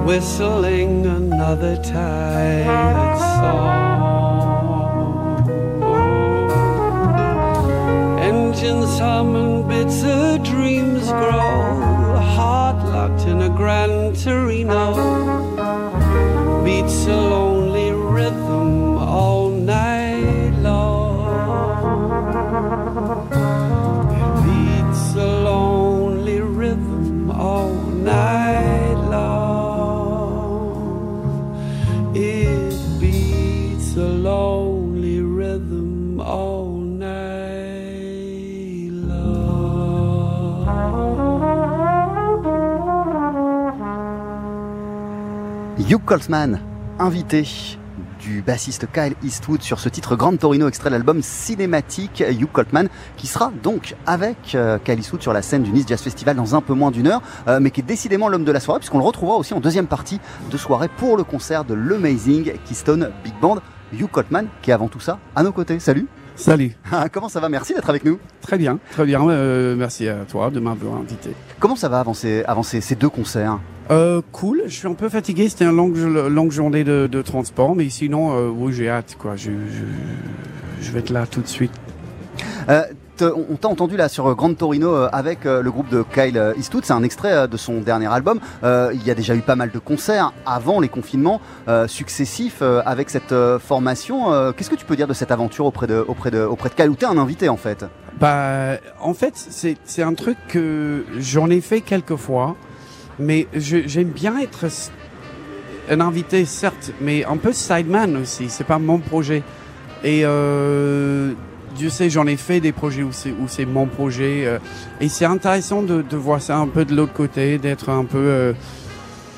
whistling 0.09 1.05
another 1.05 1.77
tired 1.77 3.19
song. 3.19 3.77
Engines 8.19 8.97
hum 8.97 9.58
Hugh 45.89 46.05
Coltman, 46.05 46.59
invité 46.99 47.47
du 48.19 48.43
bassiste 48.43 48.85
Kyle 48.93 49.15
Eastwood 49.23 49.63
sur 49.63 49.79
ce 49.79 49.89
titre 49.89 50.15
Grand 50.15 50.37
Torino, 50.37 50.67
extrait 50.67 50.91
de 50.91 50.93
l'album 50.93 51.23
cinématique 51.23 52.23
Hugh 52.29 52.51
Coltman, 52.51 52.89
qui 53.17 53.25
sera 53.25 53.51
donc 53.63 53.95
avec 54.05 54.53
euh, 54.53 54.77
Kyle 54.77 54.99
Eastwood 54.99 55.23
sur 55.23 55.33
la 55.33 55.41
scène 55.41 55.63
du 55.63 55.71
Nice 55.71 55.85
Jazz 55.87 55.99
Festival 55.99 56.35
dans 56.35 56.53
un 56.53 56.61
peu 56.61 56.75
moins 56.75 56.91
d'une 56.91 57.07
heure, 57.07 57.23
euh, 57.47 57.59
mais 57.59 57.71
qui 57.71 57.81
est 57.81 57.83
décidément 57.83 58.29
l'homme 58.29 58.43
de 58.43 58.51
la 58.51 58.59
soirée, 58.59 58.79
puisqu'on 58.79 58.99
le 58.99 59.03
retrouvera 59.03 59.37
aussi 59.37 59.55
en 59.55 59.61
deuxième 59.61 59.87
partie 59.87 60.19
de 60.51 60.57
soirée 60.57 60.89
pour 60.95 61.17
le 61.17 61.23
concert 61.23 61.65
de 61.65 61.73
l'Amazing 61.73 62.53
Keystone 62.65 63.09
Big 63.23 63.33
Band. 63.41 63.57
Hugh 63.91 64.11
Coltman, 64.11 64.45
qui 64.61 64.69
est 64.69 64.75
avant 64.75 64.89
tout 64.89 64.99
ça 64.99 65.17
à 65.35 65.41
nos 65.41 65.51
côtés. 65.51 65.79
Salut 65.79 66.07
Salut. 66.39 66.71
Comment 67.11 67.27
ça 67.27 67.41
va? 67.41 67.49
Merci 67.49 67.73
d'être 67.73 67.89
avec 67.89 68.05
nous. 68.05 68.17
Très 68.41 68.57
bien, 68.57 68.79
très 68.91 69.05
bien. 69.05 69.27
euh, 69.29 69.75
merci 69.75 70.07
à 70.07 70.19
toi 70.25 70.49
de 70.49 70.61
m'avoir 70.61 70.95
invité. 70.95 71.31
Comment 71.59 71.75
ça 71.75 71.89
va 71.89 71.99
avancer, 71.99 72.43
avancer 72.47 72.79
ces 72.79 72.95
deux 72.95 73.09
concerts? 73.09 73.59
Euh, 73.91 74.21
cool. 74.31 74.61
Je 74.67 74.73
suis 74.73 74.87
un 74.87 74.93
peu 74.93 75.09
fatigué. 75.09 75.49
C'était 75.49 75.65
une 75.65 75.75
longue, 75.75 75.97
longue 75.97 76.51
journée 76.51 76.85
de, 76.85 77.07
de 77.11 77.21
transport, 77.21 77.75
mais 77.75 77.89
sinon, 77.89 78.31
euh, 78.37 78.47
oui, 78.47 78.71
j'ai 78.71 78.89
hâte. 78.89 79.17
Quoi. 79.19 79.35
Je, 79.35 79.51
je, 79.51 79.83
je 80.85 80.91
vais 80.93 80.99
être 80.99 81.09
là 81.09 81.27
tout 81.27 81.41
de 81.41 81.47
suite. 81.47 81.73
Euh, 83.21 83.33
on 83.49 83.55
t'a 83.55 83.67
entendu 83.67 83.97
là 83.97 84.09
sur 84.09 84.33
Grand 84.35 84.53
Torino 84.53 84.93
euh, 84.93 85.09
avec 85.11 85.45
euh, 85.45 85.61
le 85.61 85.71
groupe 85.71 85.89
de 85.89 86.03
Kyle 86.03 86.37
euh, 86.37 86.53
Eastwood, 86.57 86.85
c'est 86.85 86.93
un 86.93 87.03
extrait 87.03 87.33
euh, 87.33 87.47
de 87.47 87.57
son 87.57 87.81
dernier 87.81 88.07
album. 88.07 88.39
Euh, 88.63 88.91
il 88.93 89.05
y 89.05 89.11
a 89.11 89.15
déjà 89.15 89.35
eu 89.35 89.41
pas 89.41 89.55
mal 89.55 89.71
de 89.71 89.79
concerts 89.79 90.33
avant 90.45 90.79
les 90.79 90.89
confinements 90.89 91.41
euh, 91.67 91.87
successifs 91.87 92.59
euh, 92.61 92.81
avec 92.85 93.09
cette 93.09 93.31
euh, 93.31 93.59
formation. 93.59 94.31
Euh, 94.31 94.51
Qu'est-ce 94.51 94.69
que 94.69 94.75
tu 94.75 94.85
peux 94.85 94.95
dire 94.95 95.07
de 95.07 95.13
cette 95.13 95.31
aventure 95.31 95.65
auprès 95.65 95.87
de, 95.87 96.03
auprès 96.07 96.31
de, 96.31 96.41
auprès 96.41 96.69
de 96.69 96.75
Kyle 96.75 96.89
Ou 96.89 96.95
t'es 96.95 97.05
un 97.05 97.17
invité 97.17 97.49
en 97.49 97.57
fait? 97.57 97.85
Bah, 98.19 98.77
en 98.99 99.13
fait, 99.13 99.33
c'est 99.35 100.03
un 100.03 100.13
truc 100.13 100.37
que 100.47 101.05
j'en 101.17 101.49
ai 101.49 101.61
fait 101.61 101.81
quelques 101.81 102.17
fois, 102.17 102.55
mais 103.17 103.47
j'aime 103.53 104.09
bien 104.09 104.37
être 104.39 104.65
un 105.89 106.01
invité, 106.01 106.45
certes, 106.45 106.91
mais 107.01 107.25
un 107.25 107.37
peu 107.37 107.53
sideman 107.53 108.17
aussi. 108.17 108.49
C'est 108.49 108.65
pas 108.65 108.77
mon 108.79 108.99
projet. 108.99 109.41
Et 110.03 110.21
euh, 110.23 111.33
Dieu 111.79 111.89
sait, 111.89 112.09
j'en 112.09 112.27
ai 112.27 112.35
fait 112.35 112.59
des 112.59 112.73
projets 112.73 113.03
où 113.03 113.11
c'est 113.13 113.31
où 113.31 113.47
c'est 113.47 113.65
mon 113.65 113.85
projet. 113.87 114.43
euh, 114.45 114.59
et 114.99 115.07
c'est 115.07 115.23
intéressant 115.25 115.81
de, 115.81 116.01
de 116.01 116.17
voir 116.17 116.41
ça 116.41 116.57
un 116.57 116.67
peu 116.67 116.83
de 116.83 116.93
l'autre 116.93 117.13
côté, 117.13 117.57
d'être 117.57 117.87
un 117.89 118.03
peu. 118.03 118.17
euh, 118.17 118.53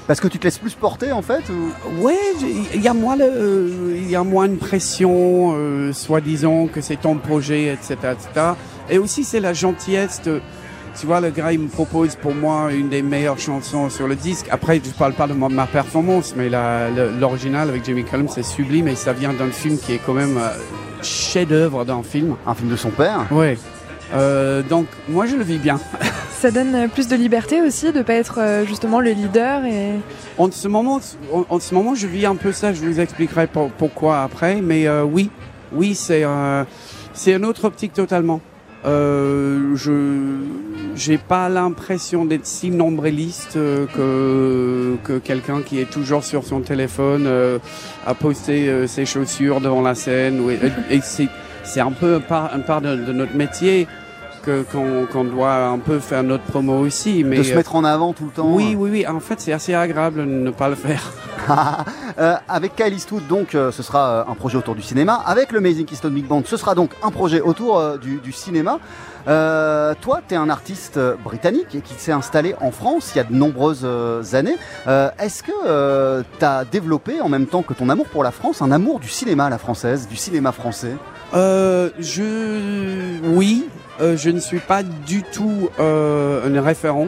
Parce 0.07 0.19
que 0.19 0.27
tu 0.27 0.39
te 0.39 0.45
laisses 0.45 0.57
plus 0.57 0.73
porter 0.73 1.11
en 1.11 1.21
fait 1.21 1.43
ou... 1.49 2.03
Ouais, 2.03 2.17
il 2.73 2.81
y 2.81 2.87
a 2.87 2.93
moins 2.95 3.15
le, 3.15 3.93
il 3.95 4.09
y 4.09 4.15
a 4.15 4.23
moins 4.23 4.47
de 4.47 4.55
pression, 4.55 5.53
euh, 5.55 5.93
soi-disant 5.93 6.65
que 6.67 6.81
c'est 6.81 6.99
ton 6.99 7.15
projet, 7.17 7.67
etc., 7.75 7.93
etc. 8.13 8.27
Et 8.89 8.97
aussi 8.97 9.23
c'est 9.23 9.39
la 9.39 9.53
gentillesse 9.53 10.19
de, 10.23 10.41
tu 10.99 11.05
vois, 11.05 11.21
le 11.21 11.29
gars 11.29 11.53
il 11.53 11.59
me 11.59 11.67
propose 11.69 12.15
pour 12.15 12.33
moi 12.33 12.73
une 12.73 12.89
des 12.89 13.03
meilleures 13.03 13.39
chansons 13.39 13.89
sur 13.91 14.07
le 14.07 14.15
disque. 14.15 14.47
Après, 14.49 14.81
je 14.83 14.89
parle 14.89 15.13
pas 15.13 15.27
de 15.27 15.33
ma, 15.33 15.47
ma 15.47 15.67
performance, 15.67 16.33
mais 16.35 16.49
l'original 17.19 17.69
avec 17.69 17.85
Jamie 17.85 18.03
Cullum 18.03 18.27
c'est 18.27 18.43
sublime 18.43 18.87
et 18.87 18.95
ça 18.95 19.13
vient 19.13 19.31
d'un 19.33 19.51
film 19.51 19.77
qui 19.77 19.93
est 19.93 20.01
quand 20.03 20.15
même 20.15 20.37
chef-d'œuvre 21.01 21.85
d'un 21.85 22.03
film. 22.03 22.35
Un 22.45 22.53
film 22.53 22.69
de 22.69 22.75
son 22.75 22.89
père 22.89 23.25
Ouais. 23.31 23.57
Euh, 24.13 24.61
donc 24.61 24.87
moi 25.07 25.25
je 25.25 25.35
le 25.35 25.43
vis 25.43 25.57
bien. 25.57 25.79
Ça 26.31 26.51
donne 26.51 26.73
euh, 26.75 26.87
plus 26.87 27.07
de 27.07 27.15
liberté 27.15 27.61
aussi 27.61 27.91
de 27.93 28.01
pas 28.01 28.13
être 28.15 28.39
euh, 28.39 28.65
justement 28.65 28.99
le 28.99 29.11
leader 29.11 29.63
et 29.65 29.91
En 30.37 30.49
ce 30.51 30.67
moment, 30.67 30.99
en, 31.31 31.45
en 31.49 31.59
ce 31.59 31.73
moment, 31.73 31.93
je 31.95 32.07
vis 32.07 32.25
un 32.25 32.35
peu 32.35 32.51
ça. 32.51 32.73
Je 32.73 32.81
vous 32.81 32.99
expliquerai 32.99 33.45
pour- 33.47 33.69
pourquoi 33.69 34.23
après. 34.23 34.59
Mais 34.61 34.87
euh, 34.87 35.03
oui, 35.03 35.29
oui, 35.71 35.93
c'est 35.95 36.23
euh, 36.25 36.63
c'est 37.13 37.33
une 37.33 37.45
autre 37.45 37.65
optique 37.65 37.93
totalement. 37.93 38.41
Euh, 38.85 39.75
je 39.75 39.91
j'ai 40.95 41.17
pas 41.17 41.49
l'impression 41.49 42.25
d'être 42.25 42.45
si 42.45 42.71
nombriliste 42.71 43.55
euh, 43.55 43.85
que 43.87 44.97
que 45.03 45.19
quelqu'un 45.19 45.61
qui 45.61 45.79
est 45.79 45.89
toujours 45.89 46.23
sur 46.23 46.43
son 46.43 46.61
téléphone 46.61 47.25
euh, 47.27 47.59
à 48.05 48.13
poster 48.13 48.69
euh, 48.69 48.87
ses 48.87 49.05
chaussures 49.05 49.61
devant 49.61 49.81
la 49.81 49.95
scène. 49.95 50.41
Et, 50.89 50.99
c'est 51.63 51.79
un 51.79 51.91
peu 51.91 52.15
un 52.15 52.19
part, 52.19 52.51
part 52.65 52.81
de 52.81 52.95
notre 53.13 53.35
métier 53.35 53.87
qu'on 54.43 55.23
doit 55.23 55.65
un 55.67 55.77
peu 55.79 55.99
faire 55.99 56.23
notre 56.23 56.43
promo 56.43 56.79
aussi. 56.79 57.23
Mais 57.23 57.37
De 57.37 57.43
se 57.43 57.53
mettre 57.53 57.75
en 57.75 57.83
avant 57.83 58.13
tout 58.13 58.25
le 58.25 58.31
temps 58.31 58.47
oui, 58.47 58.75
oui, 58.77 58.89
oui. 58.91 59.07
En 59.07 59.19
fait, 59.19 59.39
c'est 59.39 59.53
assez 59.53 59.73
agréable 59.73 60.19
de 60.21 60.25
ne 60.25 60.51
pas 60.51 60.69
le 60.69 60.75
faire. 60.75 61.11
Euh, 62.19 62.35
avec 62.49 62.75
Kyle 62.75 62.93
Eastwood, 62.93 63.25
donc, 63.27 63.55
euh, 63.55 63.71
ce 63.71 63.81
sera 63.83 64.09
euh, 64.09 64.31
un 64.31 64.35
projet 64.35 64.57
autour 64.57 64.75
du 64.75 64.81
cinéma. 64.81 65.13
Avec 65.25 65.51
le 65.53 65.59
Amazing 65.59 65.85
Keystone 65.85 66.13
Big 66.13 66.27
Band, 66.27 66.43
ce 66.45 66.57
sera 66.57 66.75
donc 66.75 66.91
un 67.01 67.09
projet 67.09 67.39
autour 67.39 67.79
euh, 67.79 67.97
du, 67.97 68.17
du 68.17 68.33
cinéma. 68.33 68.79
Toi, 69.25 70.21
tu 70.27 70.33
es 70.33 70.37
un 70.37 70.49
artiste 70.49 70.99
britannique 71.23 71.73
et 71.73 71.79
qui 71.81 71.93
s'est 71.93 72.11
installé 72.11 72.53
en 72.59 72.71
France 72.71 73.11
il 73.15 73.19
y 73.19 73.21
a 73.21 73.23
de 73.23 73.33
nombreuses 73.33 73.85
années. 74.33 74.57
Est-ce 75.19 75.43
que 75.43 76.23
tu 76.39 76.45
as 76.45 76.65
développé, 76.65 77.21
en 77.21 77.29
même 77.29 77.45
temps 77.45 77.61
que 77.61 77.73
ton 77.73 77.89
amour 77.89 78.07
pour 78.07 78.23
la 78.23 78.31
France, 78.31 78.61
un 78.61 78.71
amour 78.71 78.99
du 78.99 79.07
cinéma 79.09 79.45
à 79.45 79.49
la 79.49 79.57
française, 79.57 80.07
du 80.07 80.17
cinéma 80.17 80.51
français? 80.51 80.95
Euh, 81.33 81.89
je, 81.97 83.19
oui, 83.23 83.65
euh, 84.01 84.17
je 84.17 84.29
ne 84.29 84.39
suis 84.39 84.59
pas 84.59 84.83
du 84.83 85.23
tout 85.23 85.69
euh, 85.79 86.47
un 86.57 86.61
référent. 86.61 87.07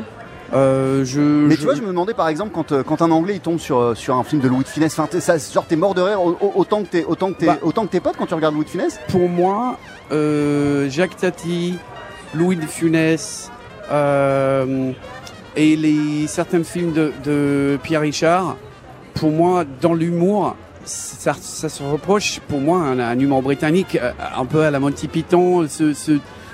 Euh, 0.54 1.04
je, 1.04 1.20
Mais 1.20 1.56
je- 1.56 1.60
tu 1.62 1.66
vois, 1.66 1.74
je 1.76 1.82
me 1.82 1.88
demandais 1.88 2.14
par 2.14 2.28
exemple 2.28 2.52
quand, 2.54 2.84
quand 2.84 3.02
un 3.02 3.10
Anglais 3.10 3.34
il 3.36 3.40
tombe 3.40 3.58
sur, 3.60 3.98
sur 3.98 4.16
un 4.18 4.24
film 4.24 4.40
de 4.42 4.48
Louis 4.48 4.64
de 4.64 4.68
Funès, 4.68 4.98
enfin, 5.00 5.20
ça, 5.20 5.38
genre 5.38 5.66
t'es 5.66 5.76
mort 5.76 5.96
de 5.96 6.02
rire 6.02 6.22
au- 6.24 6.38
au- 6.40 6.52
autant 6.56 6.84
que 6.84 6.88
t'es 6.90 7.04
autant 7.06 7.34
que 7.34 7.44
Bah. 7.46 7.58
autant 7.64 7.86
que 7.88 7.92
tes 7.92 8.00
potes 8.00 8.16
quand 8.18 8.28
tu 8.28 8.36
regardes 8.36 8.54
Louis 8.54 8.66
de 8.66 8.70
Funès? 8.70 9.00
pour 9.08 9.28
moi, 9.28 9.78
Jacques 10.12 11.18
Tati, 11.18 11.80
Louis 12.36 12.56
de 12.56 12.68
Funès 12.68 13.50
et 15.56 15.76
les 15.76 16.28
certains 16.28 16.64
films 16.64 16.94
de, 16.94 17.12
de 17.24 17.78
Pierre 17.84 18.02
Richard, 18.02 18.56
pour 19.16 19.32
moi, 19.32 19.64
dans 19.82 19.94
l'humour, 19.94 20.56
ça, 20.86 21.34
ça 21.40 21.70
se 21.70 21.82
reproche 21.84 22.40
pour 22.48 22.60
moi 22.60 22.80
un, 22.80 23.00
un 23.00 23.18
humour 23.20 23.42
britannique 23.42 23.98
un 24.38 24.46
peu 24.46 24.64
à 24.64 24.72
la 24.72 24.80
Monty 24.80 25.08
Python, 25.08 25.66
ce, 25.70 25.94
ce, 25.94 26.14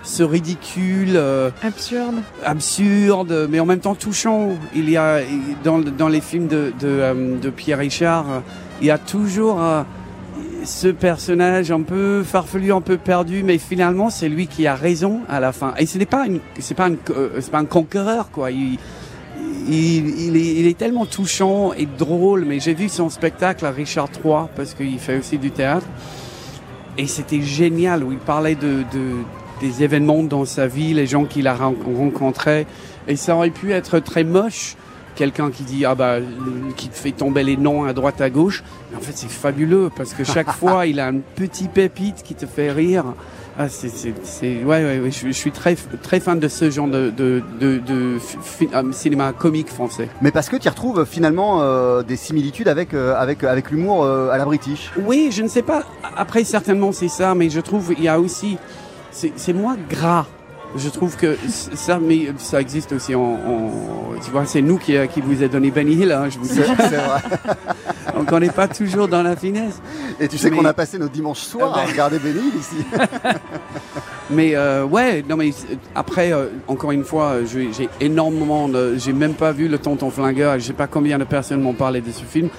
ce 0.09 0.23
ridicule. 0.23 1.13
euh, 1.15 1.51
Absurde. 1.63 2.15
absurde, 2.45 3.47
mais 3.49 3.59
en 3.59 3.65
même 3.65 3.79
temps 3.79 3.95
touchant. 3.95 4.49
Il 4.75 4.89
y 4.89 4.97
a 4.97 5.19
dans, 5.63 5.79
dans 5.79 6.07
les 6.07 6.21
films 6.21 6.47
de, 6.47 6.73
de, 6.79 6.87
euh, 6.87 7.37
de 7.39 7.49
Pierre 7.49 7.77
Richard, 7.79 8.25
il 8.81 8.87
y 8.87 8.91
a 8.91 8.97
toujours 8.97 9.61
euh, 9.61 9.83
ce 10.65 10.87
personnage 10.87 11.71
un 11.71 11.81
peu 11.81 12.23
farfelu, 12.23 12.73
un 12.73 12.81
peu 12.81 12.97
perdu, 12.97 13.43
mais 13.43 13.57
finalement 13.57 14.09
c'est 14.09 14.29
lui 14.29 14.47
qui 14.47 14.65
a 14.67 14.75
raison 14.75 15.21
à 15.29 15.39
la 15.39 15.51
fin. 15.51 15.73
Et 15.77 15.85
ce 15.85 15.97
n'est 15.97 16.05
pas 16.05 16.25
une, 16.25 16.39
c'est 16.59 16.75
pas 16.75 16.89
c'est 17.39 17.51
pas 17.51 17.59
un 17.59 17.65
conquéreur 17.65 18.31
quoi. 18.31 18.51
Il, 18.51 18.77
il, 19.69 20.19
il 20.27 20.35
est, 20.37 20.55
il 20.61 20.67
est 20.67 20.77
tellement 20.77 21.05
touchant 21.05 21.71
et 21.73 21.85
drôle. 21.85 22.45
Mais 22.45 22.59
j'ai 22.59 22.73
vu 22.73 22.89
son 22.89 23.09
spectacle 23.09 23.65
à 23.65 23.71
Richard 23.71 24.09
III 24.23 24.47
parce 24.55 24.73
qu'il 24.73 24.97
fait 24.99 25.19
aussi 25.19 25.37
du 25.37 25.51
théâtre. 25.51 25.85
Et 26.97 27.07
c'était 27.07 27.41
génial 27.41 28.03
où 28.03 28.11
il 28.11 28.17
parlait 28.17 28.55
de, 28.55 28.83
de- 28.91 29.23
des 29.61 29.83
événements 29.83 30.23
dans 30.23 30.45
sa 30.45 30.67
vie, 30.67 30.93
les 30.93 31.07
gens 31.07 31.25
qu'il 31.25 31.47
a 31.47 31.53
ren- 31.53 31.75
rencontrés. 31.97 32.65
Et 33.07 33.15
ça 33.15 33.35
aurait 33.35 33.49
pu 33.49 33.71
être 33.73 33.99
très 33.99 34.23
moche. 34.23 34.75
Quelqu'un 35.15 35.51
qui 35.51 35.63
dit, 35.63 35.83
ah 35.85 35.95
bah, 35.95 36.13
euh, 36.13 36.21
qui 36.77 36.87
te 36.87 36.95
fait 36.95 37.11
tomber 37.11 37.43
les 37.43 37.57
noms 37.57 37.83
à 37.83 37.91
droite 37.93 38.21
à 38.21 38.29
gauche. 38.29 38.63
Mais 38.91 38.97
en 38.97 39.01
fait, 39.01 39.11
c'est 39.15 39.29
fabuleux 39.29 39.89
parce 39.95 40.13
que 40.13 40.23
chaque 40.23 40.51
fois, 40.59 40.85
il 40.85 40.99
a 40.99 41.09
une 41.09 41.21
petite 41.21 41.71
pépite 41.71 42.23
qui 42.23 42.35
te 42.35 42.45
fait 42.45 42.71
rire. 42.71 43.03
Ah, 43.61 43.67
c'est, 43.67 43.89
c'est, 43.89 44.13
c'est, 44.23 44.63
ouais, 44.63 44.85
ouais, 44.85 44.99
ouais, 44.99 45.11
je, 45.11 45.29
suis 45.31 45.51
très, 45.51 45.75
très 46.01 46.21
fan 46.21 46.39
de 46.39 46.47
ce 46.47 46.71
genre 46.71 46.87
de, 46.87 47.09
de, 47.09 47.41
de, 47.59 47.79
de 47.79 48.17
fi- 48.19 48.69
euh, 48.73 48.93
cinéma 48.93 49.33
comique 49.33 49.67
français. 49.67 50.07
Mais 50.21 50.31
parce 50.31 50.47
que 50.47 50.55
tu 50.55 50.69
retrouves 50.69 51.03
finalement 51.03 51.59
euh, 51.61 52.01
des 52.01 52.15
similitudes 52.15 52.69
avec 52.69 52.93
euh, 52.93 53.13
avec 53.19 53.43
avec 53.43 53.71
l'humour 53.71 54.05
euh, 54.05 54.29
à 54.29 54.37
la 54.37 54.45
British. 54.45 54.91
Oui, 55.05 55.27
je 55.33 55.43
ne 55.43 55.49
sais 55.49 55.63
pas. 55.63 55.83
Après, 56.15 56.45
certainement, 56.45 56.93
c'est 56.93 57.09
ça, 57.09 57.35
mais 57.35 57.49
je 57.49 57.59
trouve 57.59 57.93
il 57.97 58.01
y 58.01 58.07
a 58.07 58.17
aussi, 58.21 58.57
c'est 59.11 59.53
moins 59.53 59.77
gras. 59.89 60.25
Je 60.75 60.87
trouve 60.89 61.15
que 61.17 61.35
ça, 61.47 61.97
mais 61.99 62.31
ça 62.37 62.61
existe 62.61 62.91
aussi 62.91 63.15
en, 63.15 63.21
en- 63.21 63.71
tu 64.23 64.29
vois, 64.29 64.45
c'est 64.45 64.61
nous 64.61 64.77
qui, 64.77 64.95
euh, 64.95 65.07
qui 65.07 65.19
vous 65.19 65.41
a 65.41 65.47
donné 65.47 65.71
Benny 65.71 65.93
Hill, 65.93 66.11
hein, 66.11 66.29
je 66.29 66.37
vous 66.37 66.45
dis. 66.47 66.53
c'est 66.53 66.61
vrai. 66.97 67.21
Donc 68.15 68.29
on 68.31 68.39
n'est 68.39 68.51
pas 68.51 68.67
toujours 68.67 69.07
dans 69.07 69.23
la 69.23 69.35
finesse. 69.35 69.81
Et 70.19 70.27
tu 70.27 70.37
sais 70.37 70.51
Mais- 70.51 70.57
qu'on 70.57 70.65
a 70.65 70.73
passé 70.73 70.99
nos 70.99 71.07
dimanches 71.07 71.39
soirs 71.41 71.73
Ah 71.75 71.79
à 71.81 71.85
regarder 71.85 72.19
Benny 72.19 72.39
Hill 72.39 72.59
ici. 72.59 72.75
Mais 74.29 74.55
euh, 74.55 74.85
ouais, 74.85 75.23
non 75.27 75.37
mais 75.37 75.49
après, 75.95 76.31
euh, 76.31 76.47
encore 76.67 76.91
une 76.91 77.03
fois, 77.03 77.37
j'ai 77.45 77.89
énormément, 77.99 78.67
de, 78.69 78.95
j'ai 78.95 79.11
même 79.13 79.33
pas 79.33 79.51
vu 79.51 79.67
le 79.67 79.79
Tonton 79.79 80.11
Flingueur. 80.11 80.59
Je 80.59 80.65
sais 80.65 80.73
pas 80.73 80.85
combien 80.85 81.17
de 81.17 81.23
personnes 81.23 81.61
m'ont 81.61 81.73
parlé 81.73 81.99
de 82.01 82.11
ce 82.11 82.23
film. 82.23 82.49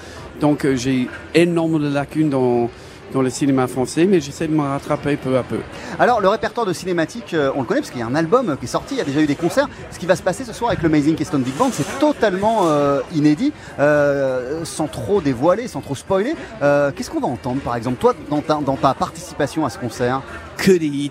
Donc 0.40 0.66
j'ai 0.74 1.06
énormément 1.32 1.78
de 1.78 1.88
lacunes 1.94 2.28
dans 2.30 2.68
dans 3.12 3.22
le 3.22 3.30
cinéma 3.30 3.66
français, 3.66 4.06
mais 4.06 4.20
j'essaie 4.20 4.46
de 4.46 4.52
me 4.54 4.62
rattraper 4.62 5.16
peu 5.16 5.36
à 5.36 5.42
peu. 5.42 5.58
Alors 5.98 6.20
le 6.20 6.28
répertoire 6.28 6.66
de 6.66 6.72
cinématique, 6.72 7.34
euh, 7.34 7.50
on 7.54 7.60
le 7.60 7.66
connaît 7.66 7.80
parce 7.80 7.90
qu'il 7.90 8.00
y 8.00 8.04
a 8.04 8.06
un 8.06 8.14
album 8.14 8.56
qui 8.58 8.64
est 8.66 8.68
sorti, 8.68 8.94
il 8.94 8.98
y 8.98 9.00
a 9.00 9.04
déjà 9.04 9.20
eu 9.20 9.26
des 9.26 9.34
concerts. 9.36 9.68
Ce 9.90 9.98
qui 9.98 10.06
va 10.06 10.16
se 10.16 10.22
passer 10.22 10.44
ce 10.44 10.52
soir 10.52 10.70
avec 10.70 10.82
le 10.82 10.88
Amazing 10.88 11.14
Keystone 11.16 11.42
Big 11.42 11.54
Band, 11.56 11.70
c'est 11.72 11.98
totalement 11.98 12.60
euh, 12.68 13.00
inédit, 13.14 13.52
euh, 13.78 14.64
sans 14.64 14.86
trop 14.86 15.20
dévoiler, 15.20 15.68
sans 15.68 15.80
trop 15.80 15.94
spoiler. 15.94 16.34
Qu'est-ce 16.60 17.10
qu'on 17.10 17.20
va 17.20 17.28
entendre 17.28 17.60
par 17.60 17.76
exemple, 17.76 17.96
toi, 17.98 18.14
dans 18.28 18.40
ta, 18.42 18.54
dans 18.64 18.76
ta 18.76 18.94
participation 18.94 19.64
à 19.64 19.70
ce 19.70 19.78
concert? 19.78 20.22
Que 20.56 20.72
des 20.72 20.86
hits. 20.86 21.10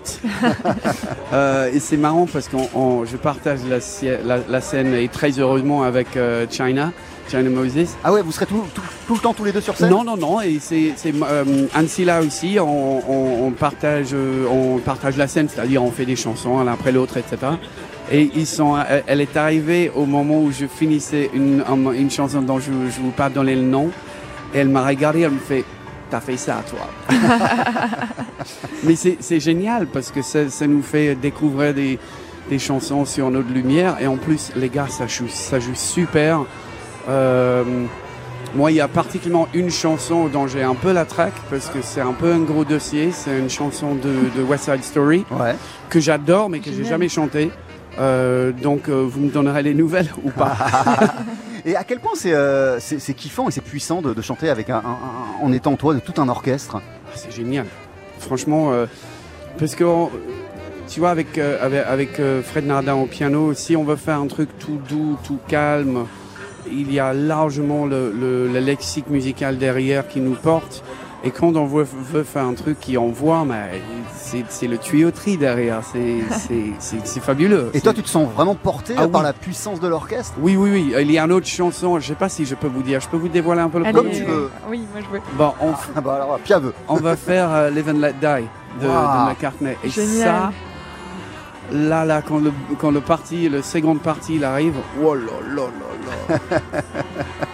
Et 1.72 1.80
c'est 1.80 1.96
marrant 1.96 2.26
parce 2.32 2.48
que 2.48 2.56
je 3.04 3.16
partage 3.16 3.60
la, 3.68 3.80
sie- 3.80 4.08
la- 4.24 4.38
la 4.48 4.60
scène 4.60 4.94
et 4.94 5.08
très 5.08 5.38
heureusement 5.38 5.82
avec 5.82 6.08
China, 6.50 6.92
Moses. 7.38 7.96
Ah 8.04 8.12
ouais, 8.12 8.22
vous 8.22 8.32
serez 8.32 8.46
tout, 8.46 8.64
tout- 8.74 8.82
tout 9.06 9.14
le 9.14 9.20
temps 9.20 9.32
tous 9.34 9.44
les 9.44 9.52
deux 9.52 9.60
sur 9.60 9.76
scène 9.76 9.90
Non, 9.90 10.04
non, 10.04 10.16
non. 10.16 10.40
Et 10.40 10.58
c'est 10.60 10.92
euh, 11.22 11.66
Ancilla 11.74 12.20
aussi. 12.20 12.58
On, 12.60 12.98
on- 13.10 13.46
on 13.46 13.50
partage, 13.52 14.08
euh, 14.12 14.46
on 14.50 14.78
partage 14.78 15.16
la 15.16 15.28
scène, 15.28 15.48
c'est-à-dire 15.48 15.82
on 15.82 15.90
fait 15.90 16.06
des 16.06 16.16
chansons 16.16 16.62
l'un 16.62 16.72
après 16.72 16.92
l'autre, 16.92 17.16
etc. 17.16 17.36
Et 18.12 18.30
ils 18.34 18.46
sont, 18.46 18.76
elle- 18.78 19.04
elle 19.06 19.20
est 19.20 19.36
arrivée 19.36 19.90
au 19.94 20.06
moment 20.06 20.40
où 20.42 20.50
je 20.52 20.66
finissais 20.66 21.30
une, 21.34 21.62
un- 21.68 21.92
une 21.92 22.10
chanson 22.10 22.42
dont 22.42 22.58
je 22.58 22.70
ne 22.70 22.88
vous 22.88 23.10
pas 23.10 23.28
donner 23.30 23.54
le 23.54 23.62
nom. 23.62 23.90
Et 24.54 24.58
elle 24.58 24.68
m'a 24.68 24.84
regardé, 24.86 25.20
elle 25.20 25.30
me 25.32 25.38
fait 25.38 25.64
T'as 26.10 26.20
fait 26.20 26.36
ça, 26.36 26.60
toi? 26.68 26.88
Mais 28.84 28.96
c'est 28.96 29.18
c'est 29.20 29.38
génial 29.40 29.86
parce 29.86 30.10
que 30.10 30.22
ça, 30.22 30.48
ça 30.48 30.66
nous 30.66 30.82
fait 30.82 31.14
découvrir 31.14 31.72
des, 31.74 32.00
des 32.48 32.58
chansons 32.58 33.04
sur 33.04 33.30
notre 33.30 33.52
lumière. 33.52 33.96
Et 34.00 34.06
en 34.06 34.16
plus, 34.16 34.50
les 34.56 34.68
gars, 34.68 34.88
ça 34.88 35.06
joue, 35.06 35.28
ça 35.28 35.60
joue 35.60 35.74
super. 35.76 36.40
Euh, 37.10 37.64
moi, 38.54 38.70
il 38.72 38.76
y 38.76 38.80
a 38.80 38.88
particulièrement 38.88 39.48
une 39.54 39.70
chanson 39.70 40.26
dont 40.28 40.46
j'ai 40.46 40.62
un 40.62 40.74
peu 40.74 40.92
la 40.92 41.04
track 41.04 41.32
parce 41.50 41.66
que 41.68 41.82
c'est 41.82 42.00
un 42.00 42.12
peu 42.12 42.32
un 42.32 42.40
gros 42.40 42.64
dossier. 42.64 43.10
C'est 43.12 43.38
une 43.38 43.50
chanson 43.50 43.94
de, 43.94 44.38
de 44.38 44.42
West 44.42 44.64
Side 44.64 44.82
Story 44.82 45.24
Ouais. 45.30 45.54
que 45.88 46.00
j'adore 46.00 46.48
mais 46.48 46.60
que 46.60 46.70
j'ai 46.72 46.84
jamais 46.84 47.08
chanté. 47.08 47.50
Euh, 47.98 48.52
donc, 48.52 48.88
euh, 48.88 49.04
vous 49.08 49.20
me 49.20 49.30
donnerez 49.30 49.62
les 49.62 49.74
nouvelles 49.74 50.10
ou 50.24 50.30
pas 50.30 50.56
Et 51.66 51.76
à 51.76 51.84
quel 51.84 51.98
point 52.00 52.12
c'est 52.14 52.32
euh, 52.32 52.78
kiffant 53.16 53.48
et 53.48 53.50
c'est 53.50 53.60
puissant 53.60 54.00
de, 54.00 54.14
de 54.14 54.22
chanter 54.22 54.48
avec 54.48 54.70
un, 54.70 54.76
un- 54.76 54.78
un- 54.78 55.44
en 55.46 55.52
étant 55.52 55.76
toi 55.76 55.92
de 55.92 55.98
tout 56.00 56.14
un 56.20 56.28
orchestre? 56.28 56.76
Ah, 56.78 57.10
C'est 57.14 57.30
génial. 57.32 57.66
Franchement, 58.18 58.72
euh, 58.72 58.86
parce 59.58 59.74
que 59.74 59.84
on- 59.84 60.10
tu 60.88 61.00
vois, 61.00 61.10
avec, 61.10 61.36
euh, 61.38 61.58
avec, 61.64 61.84
avec, 61.86 62.20
euh, 62.20 62.42
Fred 62.42 62.66
Nardin 62.66 62.94
au 62.94 63.04
piano, 63.06 63.52
si 63.54 63.76
on 63.76 63.84
veut 63.84 63.96
faire 63.96 64.18
un 64.20 64.26
truc 64.26 64.48
tout 64.58 64.78
doux, 64.88 65.16
tout 65.24 65.38
calme, 65.48 66.06
il 66.70 66.92
y 66.92 66.98
a 67.00 67.12
largement 67.12 67.86
le, 67.86 68.12
le, 68.12 68.48
le 68.48 68.58
lexique 68.60 69.08
musical 69.10 69.58
derrière 69.58 70.06
qui 70.08 70.20
nous 70.20 70.34
porte. 70.34 70.82
Et 71.22 71.30
quand 71.32 71.54
on 71.56 71.66
veut, 71.66 71.86
veut 72.12 72.22
faire 72.22 72.44
un 72.46 72.54
truc 72.54 72.80
qui 72.80 72.96
envoie, 72.96 73.44
mais 73.44 73.82
c'est 74.48 74.66
le 74.66 74.78
tuyauterie 74.78 75.36
derrière. 75.36 75.82
C'est- 76.78 77.20
fabuleux. 77.20 77.70
Et 77.74 77.80
toi, 77.82 77.92
tu 77.92 78.02
te 78.02 78.08
sens 78.08 78.26
vraiment 78.34 78.54
porté 78.54 78.94
Ah 78.96 79.06
par 79.06 79.20
oui. 79.20 79.26
la 79.26 79.32
puissance 79.34 79.80
de 79.80 79.88
l'orchestre? 79.88 80.32
Oui, 80.40 80.56
oui, 80.56 80.70
oui. 80.72 80.94
Il 80.98 81.12
y 81.12 81.18
a 81.18 81.24
une 81.24 81.32
autre 81.32 81.46
chanson, 81.46 81.98
je 82.00 82.06
sais 82.08 82.14
pas 82.14 82.30
si 82.30 82.46
je 82.46 82.54
peux 82.54 82.68
vous 82.68 82.82
dire. 82.82 83.00
Je 83.00 83.08
peux 83.08 83.18
vous 83.18 83.28
dévoiler 83.28 83.60
un 83.60 83.68
peu 83.68 83.78
le 83.80 83.84
Allez, 83.84 83.94
Comme 83.94 84.10
tu 84.10 84.24
veux. 84.24 84.50
Oui, 84.70 84.78
moi 84.92 85.02
je 85.06 85.12
veux. 85.14 85.20
Bon, 85.36 85.52
on, 85.60 85.72
Ah 85.94 86.00
bah 86.00 86.14
alors, 86.14 86.38
Pia 86.42 86.58
veut. 86.58 86.72
on 86.88 86.94
va 86.96 87.16
faire 87.16 87.50
euh, 87.52 87.68
Live 87.70 87.88
and 87.90 87.98
Let 87.98 88.14
Die 88.14 88.46
de, 88.80 88.86
Wow. 88.86 88.92
de 88.94 89.28
McCartney. 89.28 89.76
Et 89.84 89.90
Génial. 89.90 90.26
ça, 90.26 90.52
là, 91.72 92.04
là, 92.04 92.22
quand 92.22 92.38
le, 92.38 92.52
quand 92.78 92.90
le 92.90 93.00
parti, 93.00 93.48
le 93.48 93.62
second 93.62 93.96
parti, 93.96 94.36
il 94.36 94.44
arrive, 94.44 94.74
oh 95.02 95.14
là 95.14 95.22
là 95.54 95.62
là 96.28 96.38
là, 96.54 96.60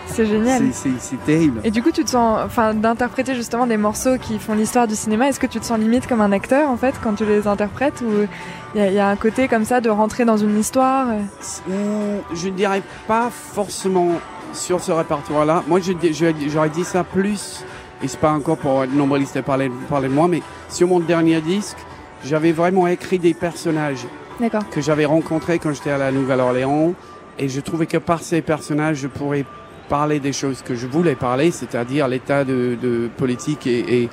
C'est 0.07 0.25
génial. 0.27 0.63
c'est- 0.73 1.17
terrible. 1.27 1.61
Et 1.65 1.71
du 1.71 1.83
coup, 1.83 1.91
tu 1.91 2.03
te 2.05 2.09
sens, 2.11 2.39
enfin, 2.45 2.73
d'interpréter 2.73 3.35
justement 3.35 3.67
des 3.67 3.77
morceaux 3.77 4.17
qui 4.19 4.39
font 4.39 4.55
l'histoire 4.55 4.87
du 4.89 4.95
cinéma, 4.95 5.29
est-ce 5.29 5.39
que 5.41 5.47
tu 5.47 5.61
te 5.61 5.65
sens 5.65 5.79
limite 5.79 6.07
comme 6.07 6.21
un 6.23 6.33
acteur 6.33 6.71
en 6.71 6.77
fait 6.77 6.95
quand 7.03 7.15
tu 7.15 7.27
les 7.27 7.47
interprètes 7.47 8.01
ou 8.03 8.27
il 8.75 8.81
y, 8.81 8.85
a- 8.85 8.89
il 8.89 8.95
y 8.95 8.99
a 8.99 9.09
un 9.09 9.17
côté 9.17 9.47
comme 9.49 9.65
ça 9.65 9.81
de 9.83 9.91
rentrer 9.91 10.25
dans 10.25 10.37
une 10.39 10.59
histoire? 10.59 11.09
Euh, 11.71 12.19
Je 12.35 12.49
ne 12.49 12.55
dirais 12.55 12.83
pas 13.07 13.29
forcément 13.31 14.13
sur 14.55 14.81
ce 14.81 14.93
répertoire-là. 14.93 15.63
Moi, 15.67 15.81
je 15.81 15.93
dis- 15.93 16.15
je- 16.15 16.49
j'aurais 16.49 16.71
dit 16.71 16.85
ça 16.85 17.05
plus, 17.05 17.63
et 18.03 18.09
c'est 18.09 18.21
pas 18.21 18.33
encore 18.33 18.57
pour 18.57 18.85
être 18.85 18.95
nombriliste 18.95 19.37
et 19.37 19.43
parler, 19.43 19.71
parler 19.91 20.09
de 20.09 20.15
moi, 20.15 20.29
mais 20.29 20.41
sur 20.71 20.89
mon 20.89 21.01
dernier 21.01 21.41
disque, 21.43 21.77
j'avais 22.27 22.53
vraiment 22.53 22.87
écrit 22.87 23.19
des 23.19 23.35
personnages. 23.35 24.07
Que 24.71 24.81
j'avais 24.81 25.05
rencontré 25.07 25.59
quand 25.59 25.73
j'étais 25.73 25.91
à 25.91 25.99
la 25.99 26.13
Nouvelle-Orléans. 26.13 26.93
Et 27.39 27.49
je 27.49 27.61
trouvais 27.61 27.87
que 27.87 27.99
par 27.99 28.21
ces 28.23 28.43
personnages, 28.43 28.99
je 28.99 29.09
pourrais 29.09 29.45
parler 29.89 30.21
des 30.21 30.33
choses 30.33 30.63
que 30.63 30.75
je 30.75 30.87
voulais 30.87 31.15
parler, 31.15 31.51
c'est-à-dire 31.51 32.09
l'état 32.09 32.45
de, 32.45 32.77
de 32.83 33.09
politique 33.17 33.67
et, 33.67 34.03
et 34.03 34.09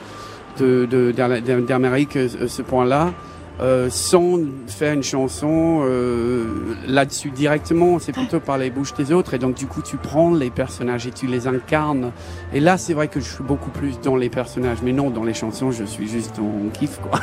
de, 0.59 0.85
de- 0.85 1.11
d'Am- 1.11 1.65
d'Amérique, 1.65 2.15
euh, 2.15 2.47
ce 2.47 2.61
point-là, 2.61 3.11
euh, 3.61 3.89
sans 3.89 4.39
faire 4.67 4.93
une 4.93 5.03
chanson 5.03 5.83
euh, 5.83 6.45
là-dessus 6.87 7.29
directement. 7.29 7.99
C'est 7.99 8.11
plutôt 8.11 8.39
par 8.39 8.57
les 8.57 8.69
bouches 8.69 8.93
des 8.93 9.11
autres. 9.11 9.33
Et 9.33 9.37
donc, 9.39 9.55
du 9.55 9.67
coup, 9.67 9.81
tu 9.81 9.97
prends 9.97 10.33
les 10.33 10.49
personnages 10.49 11.05
et 11.07 11.11
tu 11.11 11.27
les 11.27 11.47
incarnes. 11.47 12.11
Et 12.53 12.59
là, 12.59 12.77
c'est 12.77 12.93
vrai 12.93 13.07
que 13.07 13.19
je 13.19 13.29
suis 13.29 13.43
beaucoup 13.43 13.69
plus 13.69 13.99
dans 14.01 14.15
les 14.15 14.29
personnages. 14.29 14.79
Mais 14.83 14.91
non, 14.91 15.09
dans 15.09 15.23
les 15.23 15.33
chansons, 15.33 15.71
je 15.71 15.83
suis 15.83 16.07
juste 16.07 16.39
en 16.39 16.69
kiff, 16.69 16.99
quoi. 16.99 17.19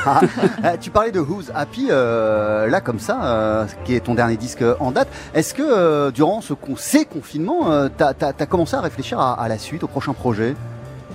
Euh, 0.64 0.76
tu 0.80 0.90
parlais 0.90 1.10
de 1.10 1.20
Who's 1.20 1.50
Happy, 1.54 1.88
euh, 1.90 2.68
là 2.68 2.80
comme 2.80 3.00
ça, 3.00 3.24
euh, 3.24 3.66
qui 3.84 3.94
est 3.94 4.00
ton 4.00 4.14
dernier 4.14 4.36
disque 4.36 4.64
en 4.78 4.92
date. 4.92 5.08
Est-ce 5.34 5.52
que 5.54 5.62
euh, 5.62 6.10
durant 6.10 6.40
ce 6.40 6.54
con- 6.54 6.76
ces 6.76 7.04
confinements, 7.04 7.88
t'as 7.96 8.12
as, 8.20 8.46
commencé 8.46 8.76
à 8.76 8.80
réfléchir 8.80 9.18
à, 9.18 9.40
à 9.40 9.48
la 9.48 9.58
suite, 9.58 9.82
au 9.82 9.88
prochain 9.88 10.12
projet? 10.12 10.54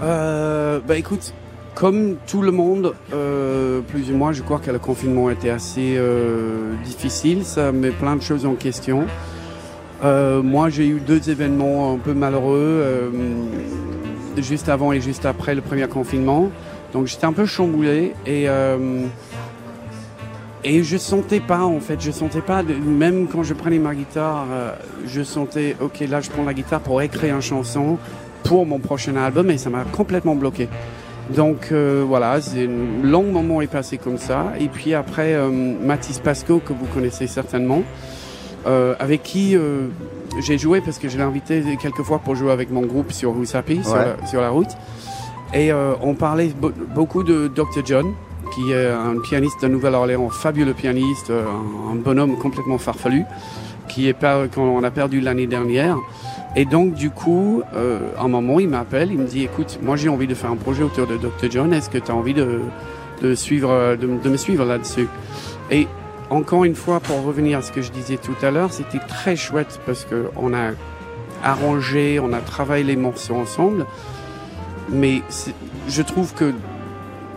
Euh, 0.02 0.80
bah 0.86 0.98
écoute, 0.98 1.34
comme 1.76 2.16
tout 2.26 2.42
le 2.42 2.52
monde, 2.52 2.94
euh, 3.14 3.82
plus 3.82 4.10
ou 4.10 4.16
moins, 4.16 4.32
je 4.32 4.42
crois 4.42 4.60
que 4.60 4.72
le 4.72 4.80
confinement 4.80 5.30
était 5.30 5.50
assez 5.50 5.96
euh, 5.98 6.74
difficile. 6.84 7.46
Ça 7.46 7.72
met 7.72 7.92
plein 7.92 8.16
de 8.16 8.22
choses 8.22 8.46
en 8.46 8.54
question. 8.56 9.06
Euh, 10.04 10.42
moi, 10.42 10.70
j'ai 10.70 10.88
eu 10.88 11.00
deux 11.00 11.30
événements 11.30 11.94
un 11.94 11.98
peu 11.98 12.14
malheureux, 12.14 12.82
euh, 12.84 13.10
juste 14.38 14.70
avant 14.70 14.92
et 14.94 15.02
juste 15.02 15.26
après 15.26 15.54
le 15.54 15.62
premier 15.62 15.88
confinement. 15.88 16.50
Donc 16.94 17.08
j'étais 17.08 17.26
un 17.26 17.34
peu 17.34 17.46
chamboulé 17.46 18.14
et 18.26 18.48
euh, 18.48 19.06
et 20.64 20.82
je 20.82 20.98
sentais 20.98 21.42
pas 21.42 21.64
en 21.64 21.80
fait, 21.80 22.00
je 22.00 22.10
sentais 22.10 22.42
pas, 22.42 22.64
même 22.64 23.28
quand 23.28 23.44
je 23.44 23.54
prenais 23.54 23.80
ma 23.80 23.94
guitare, 23.94 24.48
euh, 24.50 24.72
je 25.06 25.22
sentais 25.22 25.76
ok 25.82 26.06
là 26.10 26.22
je 26.22 26.30
prends 26.30 26.44
la 26.44 26.54
guitare 26.54 26.80
pour 26.80 27.02
écrire 27.02 27.36
une 27.36 27.42
chanson 27.42 27.98
pour 28.44 28.66
mon 28.66 28.80
prochain 28.80 29.16
album 29.18 29.52
et 29.52 29.58
ça 29.58 29.70
m'a 29.70 29.84
complètement 29.84 30.36
bloqué. 30.36 30.70
Donc 31.30 31.70
euh, 31.72 32.04
voilà, 32.08 32.40
c'est 32.42 32.66
un 32.68 33.04
long 33.06 33.24
moment 33.24 33.62
est 33.62 33.68
passé 33.68 33.98
comme 33.98 34.18
ça. 34.18 34.54
Et 34.60 34.68
puis 34.68 34.94
après, 34.94 35.34
euh, 35.34 35.50
Mathis 35.50 36.20
Pasco, 36.20 36.60
que 36.64 36.72
vous 36.74 36.86
connaissez 36.94 37.26
certainement, 37.28 37.82
euh, 38.68 38.94
avec 39.00 39.24
qui 39.24 39.56
euh, 39.56 39.88
j'ai 40.42 40.58
joué 40.58 40.82
parce 40.82 41.00
que 41.00 41.10
je 41.10 41.18
l'ai 41.18 41.24
invité 41.24 41.64
quelques 41.82 42.04
fois 42.04 42.20
pour 42.20 42.36
jouer 42.36 42.52
avec 42.52 42.70
mon 42.72 42.82
groupe 42.82 43.12
sur 43.12 43.34
sur, 43.46 43.60
Ouais. 43.64 43.84
la, 44.22 44.28
sur 44.28 44.42
la 44.42 44.50
route. 44.50 44.70
Et 45.54 45.72
euh, 45.72 45.94
on 46.02 46.14
parlait 46.14 46.48
be- 46.50 46.74
beaucoup 46.94 47.24
de 47.24 47.48
Dr. 47.48 47.84
John, 47.86 48.14
qui 48.54 48.72
est 48.72 48.88
un 48.92 49.18
pianiste 49.20 49.62
de 49.64 49.68
Nouvelle-Orléans, 49.68 50.30
fabuleux 50.30 50.74
pianiste, 50.74 51.30
euh, 51.32 51.44
un, 51.90 51.94
un 51.94 51.96
bonhomme 51.96 52.38
complètement 52.38 52.78
farfelu, 52.78 53.24
qui 53.88 54.08
est 54.08 54.14
pas 54.14 54.48
qu'on 54.48 54.84
a 54.84 54.92
perdu 54.92 55.22
l'année 55.22 55.48
dernière. 55.48 55.98
Et 56.56 56.66
donc, 56.66 56.94
du 56.94 57.10
coup, 57.10 57.64
euh, 57.76 58.00
à 58.18 58.24
un 58.24 58.28
moment, 58.30 58.60
il 58.60 58.70
m'appelle, 58.70 59.12
il 59.12 59.18
me 59.18 59.26
dit, 59.26 59.44
écoute, 59.44 59.80
moi 59.82 59.98
j'ai 59.98 60.08
envie 60.08 60.28
de 60.28 60.34
faire 60.34 60.52
un 60.52 60.56
projet 60.56 60.84
autour 60.84 61.06
de 61.06 61.18
Dr. 61.18 61.52
John, 61.52 61.74
est-ce 61.74 61.90
que 61.90 61.98
tu 61.98 62.12
as 62.12 62.16
envie 62.16 62.34
de, 62.34 62.62
de, 63.22 63.36
suivre, 63.36 63.72
euh, 63.72 63.98
de, 63.98 64.08
me 64.08 64.38
suivre 64.38 64.64
là-dessus? 64.64 65.10
Et 65.70 65.88
encore 66.30 66.64
une 66.64 66.76
fois, 66.76 67.02
pour 67.02 67.24
revenir 67.24 67.58
à 67.58 67.62
ce 67.62 67.74
que 67.74 67.82
je 67.82 67.92
disais 67.92 68.18
tout 68.18 68.36
à 68.42 68.52
l'heure, 68.52 68.72
c'était 68.72 69.00
très 69.00 69.36
chouette 69.36 69.82
parce 69.86 70.06
que 70.06 70.30
on 70.38 70.54
a 70.54 70.72
arrangé, 71.44 72.20
on 72.22 72.32
a 72.32 72.40
travaillé 72.40 72.86
les 72.86 72.96
morceaux 72.96 73.36
ensemble, 73.36 73.86
mais 74.90 75.22
je 75.90 76.02
trouve 76.02 76.34
que 76.34 76.54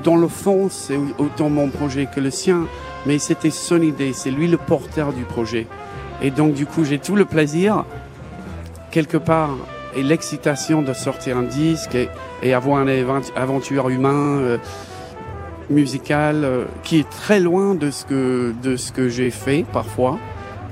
dans 0.04 0.16
le 0.16 0.28
fond, 0.28 0.68
c'est 0.70 0.98
autant 1.18 1.50
mon 1.50 1.68
projet 1.70 2.07
que 2.07 2.20
le 2.20 2.31
sien, 2.31 2.66
mais 3.04 3.18
c'était 3.18 3.50
son 3.50 3.83
idée, 3.83 4.12
c'est 4.12 4.31
lui 4.31 4.46
le 4.46 4.59
porteur 4.59 5.12
du 5.12 5.24
projet. 5.24 5.66
Et 6.22 6.31
donc, 6.31 6.54
du 6.54 6.66
coup, 6.66 6.85
j'ai 6.85 6.98
tout 6.98 7.16
le 7.16 7.24
plaisir, 7.24 7.85
quelque 8.90 9.16
part, 9.16 9.57
et 9.96 10.03
l'excitation 10.03 10.83
de 10.83 10.92
sortir 10.92 11.37
un 11.37 11.42
disque 11.42 11.94
et, 11.94 12.09
et 12.42 12.55
avoir 12.55 12.83
une 12.83 13.07
aventure 13.37 13.88
humain, 13.88 14.38
euh, 14.38 14.59
musicale, 15.70 16.44
euh, 16.44 16.64
qui 16.83 16.98
est 16.98 17.09
très 17.09 17.40
loin 17.40 17.74
de 17.74 17.90
ce 17.90 18.05
que, 18.05 18.55
de 18.62 18.77
ce 18.77 18.92
que 18.92 19.09
j'ai 19.09 19.31
fait 19.31 19.64
parfois. 19.72 20.18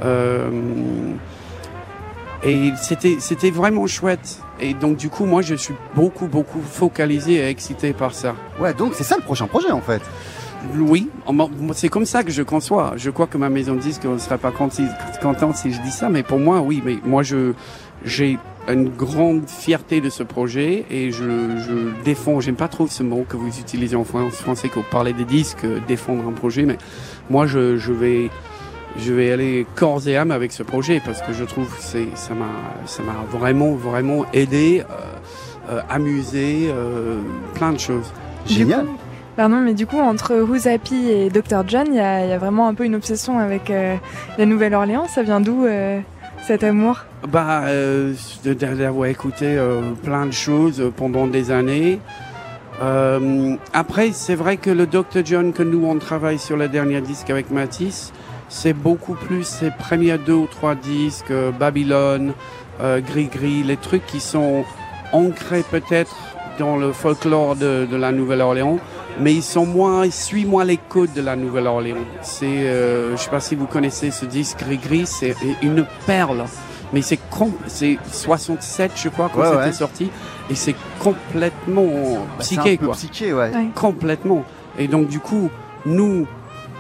Euh, 0.05 0.51
et 2.45 2.73
c'était, 2.81 3.17
c'était 3.19 3.51
vraiment 3.51 3.87
chouette. 3.87 4.41
Et 4.61 4.75
donc, 4.75 4.97
du 4.97 5.09
coup, 5.09 5.25
moi, 5.25 5.43
je 5.43 5.55
suis 5.55 5.75
beaucoup, 5.95 6.27
beaucoup 6.27 6.61
focalisé 6.61 7.35
et 7.35 7.49
excité 7.49 7.93
par 7.93 8.15
ça. 8.15 8.35
Ouais, 8.61 8.73
donc 8.73 8.93
c'est 8.95 9.05
ça 9.05 9.17
le 9.17 9.23
prochain 9.23 9.47
projet 9.47 9.71
en 9.71 9.81
fait. 9.81 10.03
Oui, 10.75 11.09
c'est 11.75 11.89
comme 11.89 12.07
ça 12.07 12.25
que 12.25 12.33
je 12.33 12.43
conçois. 12.43 12.95
Je 12.97 13.11
crois 13.11 13.27
que 13.27 13.39
ma 13.39 13.49
maison 13.49 13.75
de 13.75 13.81
disque 13.81 14.05
ne 14.05 14.19
serait 14.19 14.39
pas 14.39 14.51
contente 14.51 15.57
si 15.57 15.73
je 15.73 15.81
dis 15.83 15.91
ça, 15.91 16.09
mais 16.09 16.23
pour 16.23 16.41
moi, 16.41 16.61
oui. 16.61 16.83
Mais 16.85 16.97
moi, 17.05 17.23
je 17.23 17.53
j'ai 18.05 18.39
une 18.69 18.89
grande 18.89 19.49
fierté 19.49 20.01
de 20.01 20.11
ce 20.11 20.23
projet 20.25 20.85
et 20.91 21.11
je, 21.13 21.23
je 21.59 22.03
défends. 22.05 22.41
J'aime 22.41 22.57
pas 22.57 22.69
trop 22.69 22.87
ce 22.89 23.03
mot 23.05 23.25
que 23.29 23.37
vous 23.37 23.59
utilisez 23.61 23.95
en 23.97 24.05
fran- 24.05 24.29
français 24.31 24.69
quand 24.69 24.81
vous 24.81 24.87
parlez 24.91 25.13
des 25.13 25.25
disques, 25.25 25.65
euh, 25.65 25.79
défendre 25.87 26.27
un 26.29 26.33
projet, 26.33 26.63
mais 26.65 26.77
moi, 27.31 27.47
je, 27.47 27.77
je 27.77 27.93
vais 27.93 28.31
je 28.99 29.13
vais 29.13 29.31
aller 29.31 29.67
corps 29.75 30.09
et 30.09 30.17
âme 30.17 30.31
avec 30.31 30.53
ce 30.53 30.63
projet 30.63 31.03
parce 31.05 31.21
que 31.21 31.33
je 31.35 31.45
trouve 31.45 31.67
que 31.69 31.81
c'est 31.83 32.09
ça 32.15 32.33
m'a 32.35 32.47
ça 32.87 33.03
m'a 33.03 33.25
vraiment 33.39 33.73
vraiment 33.73 34.25
aidé, 34.33 34.83
euh, 34.91 35.73
euh, 35.75 35.81
amusé, 35.91 36.69
euh, 36.71 37.19
plein 37.55 37.73
de 37.73 37.79
choses. 37.79 38.11
Génial. 38.47 38.87
Pardon, 39.37 39.57
mais 39.61 39.75
du 39.75 39.87
coup, 39.87 39.99
entre 39.99 40.35
Who's 40.41 40.67
Happy 40.67 41.11
et 41.11 41.29
Dr. 41.29 41.63
John, 41.69 41.87
il 41.89 41.97
y, 41.97 42.01
a 42.01 42.25
il 42.25 42.31
y 42.31 42.33
a 42.33 42.39
vraiment 42.39 42.69
un 42.69 42.75
peu 42.75 42.85
une 42.87 42.95
obsession 42.95 43.39
avec 43.39 43.69
euh, 43.71 43.97
la 44.39 44.47
Nouvelle-Orléans. 44.47 45.09
Ça 45.09 45.23
vient 45.23 45.41
d'où 45.41 45.67
euh, 45.67 46.01
cet 46.47 46.65
amour? 46.65 47.05
Bah, 47.33 47.63
euh, 47.65 48.15
d'avoir 48.45 49.07
écouté 49.07 49.57
euh, 49.59 49.81
plein 50.03 50.27
de 50.27 50.33
choses 50.33 50.93
pendant 50.97 51.27
des 51.27 51.51
années. 51.51 51.99
Euh, 52.83 53.57
après, 53.73 54.13
c'est 54.13 54.35
vrai 54.35 54.59
que 54.59 54.71
le 54.71 54.87
Dr. 54.87 55.25
John 55.25 55.53
que 55.53 55.63
nous 55.63 55.87
on 55.87 55.99
travaille 55.99 56.39
sur 56.39 56.57
le 56.57 56.69
dernier 56.69 57.01
disque 57.01 57.31
avec 57.31 57.51
Matisse, 57.51 58.13
c'est 58.49 58.75
beaucoup 58.75 59.15
plus 59.15 59.45
ses 59.45 59.71
premiers 59.71 60.19
deux 60.19 60.35
ou 60.35 60.47
trois 60.47 60.75
disques, 60.75 61.31
euh, 61.31 61.51
Babylone, 61.51 62.33
euh, 62.81 63.01
Gris 63.01 63.29
Gris, 63.29 63.63
les 63.63 63.77
trucs 63.77 64.07
qui 64.07 64.21
sont 64.21 64.65
ancrés 65.13 65.65
peut-être 65.69 66.15
dans 66.59 66.77
le 66.77 66.93
folklore 66.93 67.57
de, 67.57 67.87
de 67.91 67.97
la 67.97 68.13
Nouvelle-Orléans, 68.13 68.79
mais 69.21 69.33
ils 69.33 69.43
sont 69.43 69.67
moins, 69.67 70.05
ils 70.05 70.13
suivent 70.13 70.49
moins 70.49 70.65
les 70.65 70.77
codes 70.77 71.13
de 71.15 71.23
la 71.23 71.35
Nouvelle-Orléans. 71.35 72.05
C'est, 72.23 72.47
euh, 72.47 73.17
je 73.17 73.23
sais 73.23 73.31
pas 73.31 73.41
si 73.41 73.55
vous 73.55 73.67
connaissez 73.67 74.11
ce 74.11 74.27
disque 74.27 74.59
Gris 74.59 74.79
Gris, 74.79 75.07
c'est 75.07 75.35
une 75.63 75.87
perle. 76.07 76.45
Mais 76.97 77.03
c'est 77.03 77.19
com- 77.31 77.53
c'est 77.67 77.99
67, 78.11 78.93
je 78.97 79.11
crois, 79.11 79.29
quand 79.31 79.41
Ouais, 79.41 79.47
c'était 79.51 79.59
ouais. 79.67 79.73
sorti, 79.73 80.11
et 80.49 80.55
c'est 80.55 80.75
complètement 80.99 81.85
Bah, 81.85 82.21
psyché, 82.39 82.73
un 82.73 82.77
peu 82.77 82.87
quoi. 82.87 82.95
psyché, 82.95 83.35
ouais. 83.35 83.51
Ouais. 83.55 83.67
Complètement. 83.75 84.45
Et 84.79 84.89
donc, 84.89 85.09
du 85.09 85.21
coup, 85.21 85.51
nous, 85.85 86.27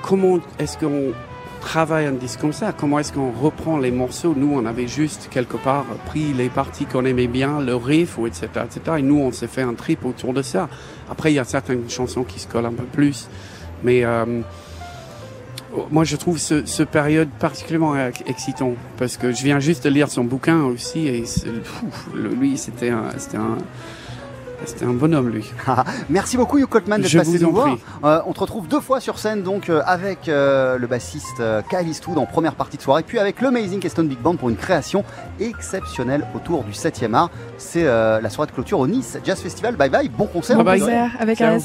comment 0.00 0.38
est-ce 0.59 0.79
qu'on 0.79 1.12
travaille 1.61 2.07
un 2.07 2.12
disque 2.12 2.40
comme 2.40 2.55
ça? 2.55 2.72
Comment 2.72 2.98
est-ce 2.98 3.12
qu'on 3.12 3.31
reprend 3.31 3.76
les 3.76 3.90
morceaux? 3.90 4.33
Nous, 4.35 4.50
on 4.55 4.64
avait 4.64 4.88
juste, 4.88 5.29
quelque 5.31 5.59
part, 5.59 5.85
pris 6.07 6.33
les 6.33 6.48
parties 6.48 6.87
qu'on 6.87 7.05
aimait 7.05 7.26
bien, 7.26 7.61
le 7.61 7.76
riff, 7.76 8.16
ou 8.16 8.26
etc., 8.26 8.46
etc. 8.64 8.81
Et 8.98 9.02
nous, 9.02 9.18
on 9.18 9.33
s'est 9.33 9.48
fait 9.48 9.62
un 9.62 9.74
trip 9.74 10.02
autour 10.07 10.33
de 10.33 10.40
ça. 10.40 10.70
Après, 11.11 11.31
il 11.31 11.35
y 11.35 11.38
a 11.38 11.44
certaines 11.44 11.90
chansons 11.90 12.24
qui 12.24 12.40
se 12.40 12.48
collent 12.48 12.64
un 12.64 12.72
peu 12.72 12.85
plus. 12.85 13.29
Mais 13.85 14.02
euh, 14.02 14.40
moi, 15.90 16.04
je 16.04 16.16
trouve 16.16 16.38
ce, 16.38 16.64
ce 16.66 16.82
période 16.82 17.28
particulièrement 17.38 17.96
ex- 17.96 18.22
excitant. 18.26 18.72
Parce 18.98 19.16
que 19.16 19.32
je 19.32 19.42
viens 19.42 19.60
juste 19.60 19.84
de 19.84 19.90
lire 19.90 20.08
son 20.10 20.24
bouquin 20.24 20.62
aussi. 20.64 21.06
Et 21.08 21.24
lui, 22.14 22.56
c'était 22.58 22.90
un... 22.90 23.04
C'était 23.18 23.36
un 23.38 23.56
c'était 24.64 24.86
un 24.86 24.94
bonhomme, 24.94 25.28
lui. 25.28 25.44
Merci 26.08 26.38
beaucoup 26.38 26.56
Hugh 26.58 26.64
Coltman 26.66 26.98
d'être 27.02 27.10
passé 27.18 27.32
vous 27.36 27.44
nous 27.44 27.52
voir. 27.52 27.76
Euh, 28.04 28.22
on 28.26 28.32
te 28.32 28.40
retrouve 28.40 28.66
deux 28.66 28.80
fois 28.80 29.00
sur 29.00 29.18
scène 29.18 29.42
donc 29.42 29.68
euh, 29.68 29.82
avec 29.84 30.28
euh, 30.30 30.78
le 30.78 30.86
bassiste 30.86 31.40
euh, 31.40 31.60
Kyle 31.68 31.86
Eastwood 31.86 32.16
en 32.16 32.24
première 32.24 32.54
partie 32.54 32.78
de 32.78 32.82
soirée, 32.82 33.02
puis 33.06 33.18
avec 33.18 33.42
l'Amazing 33.42 33.80
Keston 33.80 34.04
Big 34.04 34.18
Band 34.18 34.36
pour 34.36 34.48
une 34.48 34.56
création 34.56 35.04
exceptionnelle 35.40 36.26
autour 36.34 36.64
du 36.64 36.72
7e 36.72 37.12
art. 37.12 37.30
C'est 37.58 37.84
euh, 37.84 38.18
la 38.22 38.30
soirée 38.30 38.48
de 38.48 38.54
clôture 38.54 38.78
au 38.78 38.86
Nice 38.86 39.18
Jazz 39.22 39.40
Festival. 39.40 39.76
Bye 39.76 39.90
bye, 39.90 40.08
bon 40.08 40.26
concert. 40.26 40.56
Bye 40.56 40.64
bye. 40.64 40.80
Concert 40.80 41.10
avec 41.20 41.36
Ciao. 41.36 41.58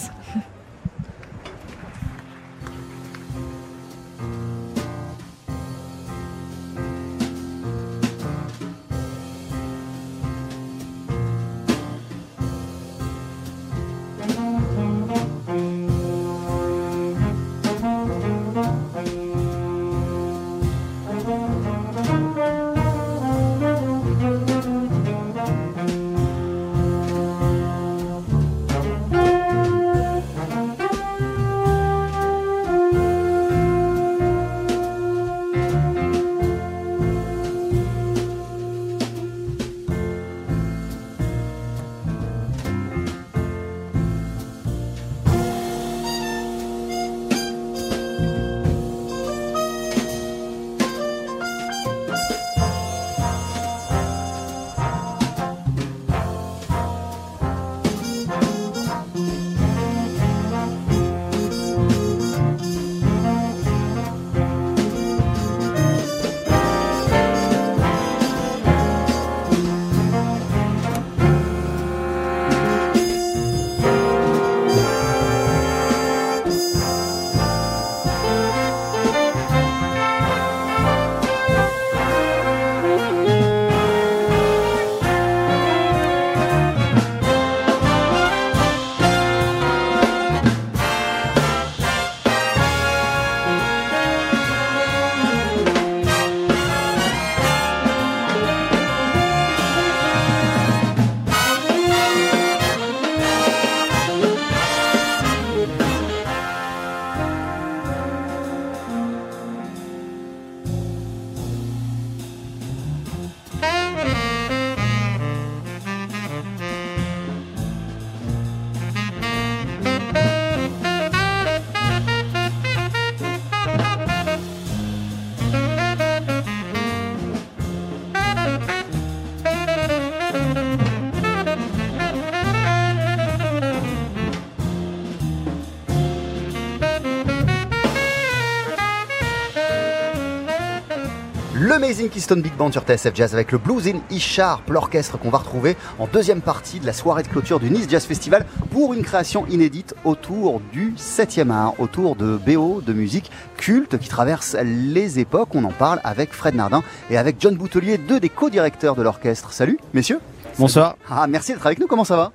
L'Amazing 141.91 142.09
Keystone 142.09 142.41
Big 142.41 142.55
Band 142.55 142.71
sur 142.71 142.83
TSF 142.83 143.13
Jazz 143.13 143.33
avec 143.33 143.51
le 143.51 143.57
Blues 143.57 143.85
in 143.85 143.97
E-Sharp, 144.15 144.69
l'orchestre 144.69 145.19
qu'on 145.19 145.29
va 145.29 145.39
retrouver 145.39 145.75
en 145.99 146.07
deuxième 146.07 146.39
partie 146.39 146.79
de 146.79 146.85
la 146.85 146.93
soirée 146.93 147.21
de 147.21 147.27
clôture 147.27 147.59
du 147.59 147.69
Nice 147.69 147.87
Jazz 147.89 148.05
Festival 148.05 148.45
pour 148.69 148.93
une 148.93 149.03
création 149.03 149.45
inédite 149.47 149.93
autour 150.05 150.61
du 150.71 150.93
7e 150.97 151.51
art, 151.51 151.77
autour 151.81 152.15
de 152.15 152.37
BO, 152.37 152.79
de 152.79 152.93
musique 152.93 153.29
culte 153.57 153.97
qui 153.97 154.07
traverse 154.07 154.55
les 154.63 155.19
époques. 155.19 155.53
On 155.53 155.65
en 155.65 155.73
parle 155.73 155.99
avec 156.05 156.31
Fred 156.31 156.55
Nardin 156.55 156.81
et 157.09 157.17
avec 157.17 157.35
John 157.41 157.57
Boutelier, 157.57 157.97
deux 157.97 158.21
des 158.21 158.29
co-directeurs 158.29 158.95
de 158.95 159.01
l'orchestre. 159.01 159.51
Salut, 159.51 159.77
messieurs. 159.93 160.21
Bonsoir. 160.57 160.95
Ah, 161.09 161.27
merci 161.27 161.51
d'être 161.51 161.65
avec 161.65 161.79
nous. 161.79 161.87
Comment 161.87 162.05
ça 162.05 162.15
va? 162.15 162.31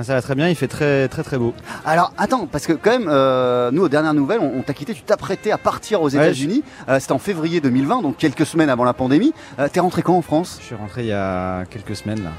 Ça 0.00 0.14
va 0.14 0.22
très 0.22 0.34
bien, 0.34 0.48
il 0.48 0.54
fait 0.54 0.68
très 0.68 1.06
très 1.08 1.22
très 1.22 1.36
beau. 1.38 1.52
Alors 1.84 2.12
attends, 2.16 2.46
parce 2.46 2.66
que 2.66 2.72
quand 2.72 2.90
même, 2.90 3.08
euh, 3.08 3.70
nous 3.70 3.82
aux 3.82 3.88
dernières 3.88 4.14
nouvelles, 4.14 4.40
on, 4.40 4.58
on 4.58 4.62
t'a 4.62 4.72
quitté, 4.72 4.94
tu 4.94 5.02
t'apprêtais 5.02 5.50
à 5.50 5.58
partir 5.58 6.00
aux 6.02 6.08
États-Unis. 6.08 6.62
Euh, 6.88 6.98
C'était 6.98 7.12
en 7.12 7.18
février 7.18 7.60
2020, 7.60 8.02
donc 8.02 8.16
quelques 8.16 8.46
semaines 8.46 8.70
avant 8.70 8.84
la 8.84 8.94
pandémie. 8.94 9.32
Euh, 9.58 9.68
T'es 9.70 9.80
rentré 9.80 10.02
quand 10.02 10.16
en 10.16 10.22
France? 10.22 10.58
Je 10.60 10.66
suis 10.66 10.74
rentré 10.74 11.02
il 11.02 11.08
y 11.08 11.12
a 11.12 11.64
quelques 11.66 11.94
semaines 11.96 12.22
là. 12.24 12.30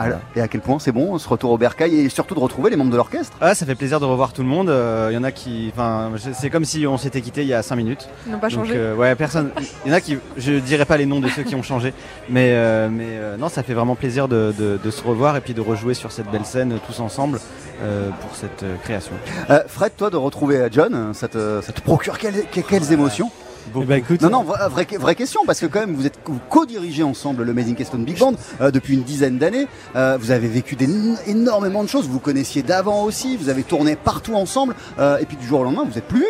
Alors, 0.00 0.18
Et 0.34 0.40
à 0.40 0.48
quel 0.48 0.60
point 0.60 0.78
c'est 0.78 0.92
bon 0.92 1.18
ce 1.18 1.28
retour 1.28 1.50
au 1.50 1.58
bercail 1.58 1.94
et 2.00 2.08
surtout 2.08 2.34
de 2.34 2.40
retrouver 2.40 2.70
les 2.70 2.76
membres 2.76 2.90
de 2.90 2.96
l'orchestre 2.96 3.36
Ah, 3.40 3.54
ça 3.54 3.66
fait 3.66 3.74
plaisir 3.74 4.00
de 4.00 4.04
revoir 4.06 4.32
tout 4.32 4.42
le 4.42 4.48
monde. 4.48 4.70
Euh, 4.70 5.08
Il 5.10 5.14
y 5.14 5.18
en 5.18 5.24
a 5.24 5.30
qui, 5.30 5.70
enfin, 5.74 6.10
c'est 6.32 6.48
comme 6.50 6.64
si 6.64 6.86
on 6.86 6.96
s'était 6.96 7.20
quitté 7.20 7.42
il 7.42 7.48
y 7.48 7.54
a 7.54 7.62
5 7.62 7.76
minutes. 7.76 8.08
Ils 8.26 8.32
n'ont 8.32 8.38
pas 8.38 8.48
Donc, 8.48 8.60
changé. 8.66 8.72
euh, 8.76 8.94
ouais, 8.96 9.14
personne. 9.14 9.50
Il 9.84 9.90
y 9.90 9.94
en 9.94 9.96
a 9.96 10.00
qui, 10.00 10.18
je 10.36 10.52
dirais 10.54 10.84
pas 10.86 10.96
les 10.96 11.06
noms 11.06 11.20
de 11.20 11.28
ceux 11.28 11.42
qui 11.42 11.54
ont 11.54 11.62
changé, 11.62 11.92
mais 12.28 12.50
euh, 12.52 12.88
mais 12.90 13.04
euh, 13.08 13.36
non, 13.36 13.48
ça 13.48 13.62
fait 13.62 13.74
vraiment 13.74 13.94
plaisir 13.94 14.26
de, 14.28 14.54
de, 14.58 14.78
de 14.82 14.90
se 14.90 15.02
revoir 15.02 15.36
et 15.36 15.40
puis 15.40 15.54
de 15.54 15.60
rejouer 15.60 15.94
sur 15.94 16.12
cette 16.12 16.30
belle 16.30 16.44
scène 16.46 16.72
euh, 16.72 16.76
tous 16.86 17.00
ensemble 17.00 17.38
euh, 17.82 18.08
pour 18.20 18.34
cette 18.36 18.62
euh, 18.62 18.76
création. 18.82 19.12
Euh, 19.50 19.60
Fred, 19.66 19.92
toi 19.96 20.10
de 20.10 20.16
retrouver 20.16 20.66
John, 20.70 20.94
euh, 20.94 21.12
ça 21.12 21.28
te, 21.28 21.60
ça 21.62 21.72
te 21.72 21.80
procure 21.80 22.18
quelles, 22.18 22.44
que- 22.50 22.60
quelles 22.60 22.92
émotions? 22.92 23.30
Beaucoup. 23.72 23.84
Eh 23.84 23.88
ben, 23.88 23.98
écoute, 23.98 24.20
Non, 24.22 24.30
non, 24.30 24.44
vra- 24.44 24.68
vraie, 24.68 24.86
vraie 24.98 25.14
question, 25.14 25.40
parce 25.46 25.60
que 25.60 25.66
quand 25.66 25.80
même, 25.80 25.94
vous 25.94 26.06
êtes 26.06 26.18
vous 26.26 26.40
co-dirigez 26.48 27.02
ensemble 27.02 27.42
le 27.44 27.50
Amazing 27.52 27.74
Keystone 27.76 28.04
Big 28.04 28.18
Band 28.18 28.34
euh, 28.60 28.70
depuis 28.70 28.94
une 28.94 29.02
dizaine 29.02 29.38
d'années. 29.38 29.66
Euh, 29.96 30.16
vous 30.20 30.30
avez 30.30 30.48
vécu 30.48 30.76
des, 30.76 30.88
énormément 31.26 31.82
de 31.84 31.88
choses. 31.88 32.06
Vous 32.06 32.14
vous 32.14 32.18
connaissiez 32.20 32.62
d'avant 32.62 33.04
aussi. 33.04 33.36
Vous 33.36 33.48
avez 33.48 33.62
tourné 33.62 33.96
partout 33.96 34.34
ensemble. 34.34 34.74
euh, 34.98 35.18
et 35.18 35.24
puis 35.26 35.36
du 35.36 35.46
jour 35.46 35.60
au 35.60 35.64
lendemain, 35.64 35.84
vous 35.90 35.98
êtes 35.98 36.08
plus. 36.08 36.26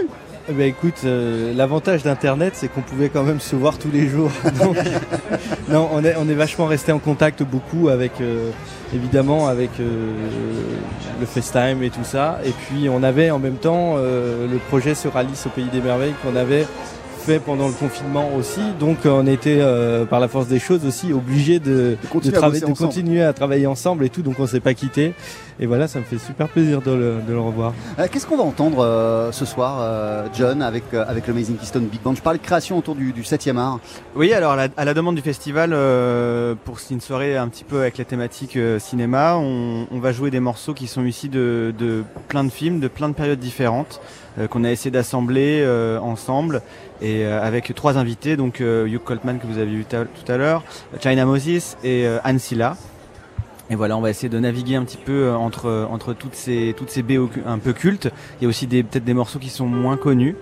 ben, 0.49 0.63
écoute, 0.63 1.03
euh, 1.05 1.55
l'avantage 1.55 2.03
d'Internet, 2.03 2.55
c'est 2.57 2.69
qu'on 2.69 2.81
pouvait 2.81 3.09
quand 3.09 3.23
même 3.23 3.41
se 3.41 3.55
voir 3.57 3.79
tous 3.79 3.91
les 3.93 4.09
jours. 4.09 4.31
Donc, 4.63 4.77
non, 5.69 5.89
on 5.93 6.05
est, 6.05 6.17
on 6.19 6.29
est 6.29 6.35
vachement 6.35 6.67
resté 6.67 6.91
en 6.93 6.99
contact 6.99 7.43
beaucoup 7.45 7.89
avec, 7.89 8.21
euh, 8.21 8.51
évidemment, 8.95 9.47
avec 9.47 9.71
euh, 9.79 10.13
le 11.21 11.27
FaceTime 11.27 11.83
et 11.83 11.91
tout 11.91 12.05
ça. 12.05 12.41
Et 12.45 12.51
puis, 12.51 12.89
on 12.89 13.03
avait 13.03 13.31
en 13.31 13.39
même 13.39 13.57
temps 13.57 13.97
le 13.97 14.59
projet 14.69 14.95
sur 14.95 15.17
Alice 15.17 15.47
au 15.47 15.51
Pays 15.51 15.69
des 15.73 15.81
Merveilles 15.81 16.15
qu'on 16.25 16.35
avait 16.37 16.67
fait 17.21 17.39
pendant 17.39 17.69
le 17.69 17.75
confinement 17.75 18.31
aussi. 18.37 18.61
Donc, 18.79 18.99
on 19.05 19.27
était, 19.27 19.59
euh, 19.61 20.05
par 20.05 20.21
la 20.21 20.29
force 20.29 20.49
des 20.49 20.59
choses 20.59 20.85
aussi, 20.87 21.13
obligés 21.13 21.59
de, 21.61 21.97
de, 22.03 22.09
continuer 22.11 22.37
à 22.37 22.39
travailler- 22.41 22.61
bosser 22.61 22.67
de 22.67 22.73
ensemble. 22.73 22.89
continuer 22.89 23.23
à 23.23 23.33
travailler 23.33 23.67
ensemble 23.67 24.05
et 24.05 24.09
tout. 24.11 24.23
Donc, 24.23 24.37
on 24.41 24.47
s'est 24.47 24.61
pas 24.61 24.75
quitté. 24.75 25.13
Et 25.63 25.67
voilà, 25.67 25.89
ça 25.89 25.99
me 25.99 26.05
fait 26.05 26.17
super 26.17 26.49
plaisir 26.49 26.81
de 26.81 26.91
le, 26.91 27.17
de 27.27 27.33
le 27.35 27.39
revoir. 27.41 27.75
Euh, 27.99 28.07
Qu'est-ce 28.11 28.27
qu'on 28.27 28.39
va 28.39 28.45
entendre 28.45 28.79
euh, 28.83 29.31
ce 29.31 29.45
soir, 29.45 29.77
euh, 29.81 30.27
John, 30.35 30.63
avec, 30.63 30.85
euh, 30.95 31.05
avec 31.07 31.27
le 31.27 31.35
Amazing 31.35 31.57
Keystone 31.59 31.85
Big 31.85 32.01
Band? 32.03 32.15
Je 32.15 32.23
parlais 32.23 32.39
de 32.39 32.43
création 32.45 32.79
autour 32.79 32.95
du, 32.95 33.13
du 33.13 33.23
7e 33.23 33.59
art. 33.59 33.79
Oui, 34.17 34.33
alors 34.33 34.53
à 34.53 34.57
la, 34.57 34.69
à 34.79 34.85
la 34.87 34.95
demande 34.95 35.17
du 35.17 35.21
festival, 35.23 35.73
euh, 35.75 36.55
pour 36.65 36.79
une 36.91 37.03
soirée 37.03 37.37
un 37.37 37.49
petit 37.49 37.65
peu 37.65 37.81
avec 37.81 37.99
la 37.99 38.07
thématique 38.07 38.57
euh, 38.57 38.79
cinéma, 38.79 39.37
on, 39.37 39.87
on 39.91 39.99
va 39.99 40.13
jouer 40.13 40.31
des 40.31 40.41
morceaux 40.41 40.73
qui 40.73 40.87
sont 40.87 41.05
issus 41.05 41.29
de, 41.29 41.75
de 41.79 42.05
plein 42.29 42.45
de 42.45 42.51
films, 42.51 42.81
de 42.81 42.89
plein 42.89 43.11
de 43.11 43.15
périodes 43.15 43.39
différentes, 43.39 44.01
euh, 44.01 44.20
qu'on 44.51 44.65
a 44.65 44.71
essayé 44.71 44.91
d'assembler 44.91 45.63
euh, 45.65 45.99
ensemble, 46.01 46.63
et 47.03 47.25
euh, 47.25 47.43
avec 47.43 47.75
trois 47.75 47.99
invités, 47.99 48.37
donc 48.37 48.61
euh, 48.61 48.87
Hugh 48.87 49.03
Coltman 49.05 49.39
que 49.39 49.47
vous 49.47 49.59
avez 49.59 49.71
vu 49.71 49.85
tout 49.85 50.33
à 50.33 50.37
l'heure, 50.37 50.63
China 51.03 51.25
Moses 51.27 51.77
et 51.85 52.07
euh, 52.07 52.19
Anne 52.25 52.39
Silla. 52.39 52.77
Et 53.73 53.77
voilà, 53.77 53.97
on 53.97 54.01
va 54.01 54.11
essayer 54.11 54.29
de 54.29 54.39
naviguer 54.41 54.75
un 54.75 54.83
petit 54.85 54.97
peu 54.97 55.13
euh, 55.27 55.37
entre 55.37 55.87
entre 55.93 56.13
toutes 56.13 56.35
ces 56.35 56.75
toutes 56.77 56.91
ces 56.91 57.03
BO 57.05 57.31
un 57.47 57.59
peu 57.59 57.73
cultes. 57.73 58.09
Il 58.41 58.45
y 58.45 58.47
a 58.47 58.49
aussi 58.49 58.67
des 58.67 58.83
peut-être 58.83 59.05
des 59.05 59.15
morceaux 59.15 59.39
qui 59.39 59.49
sont 59.49 59.67
moins 59.67 59.97
connus. 59.97 60.35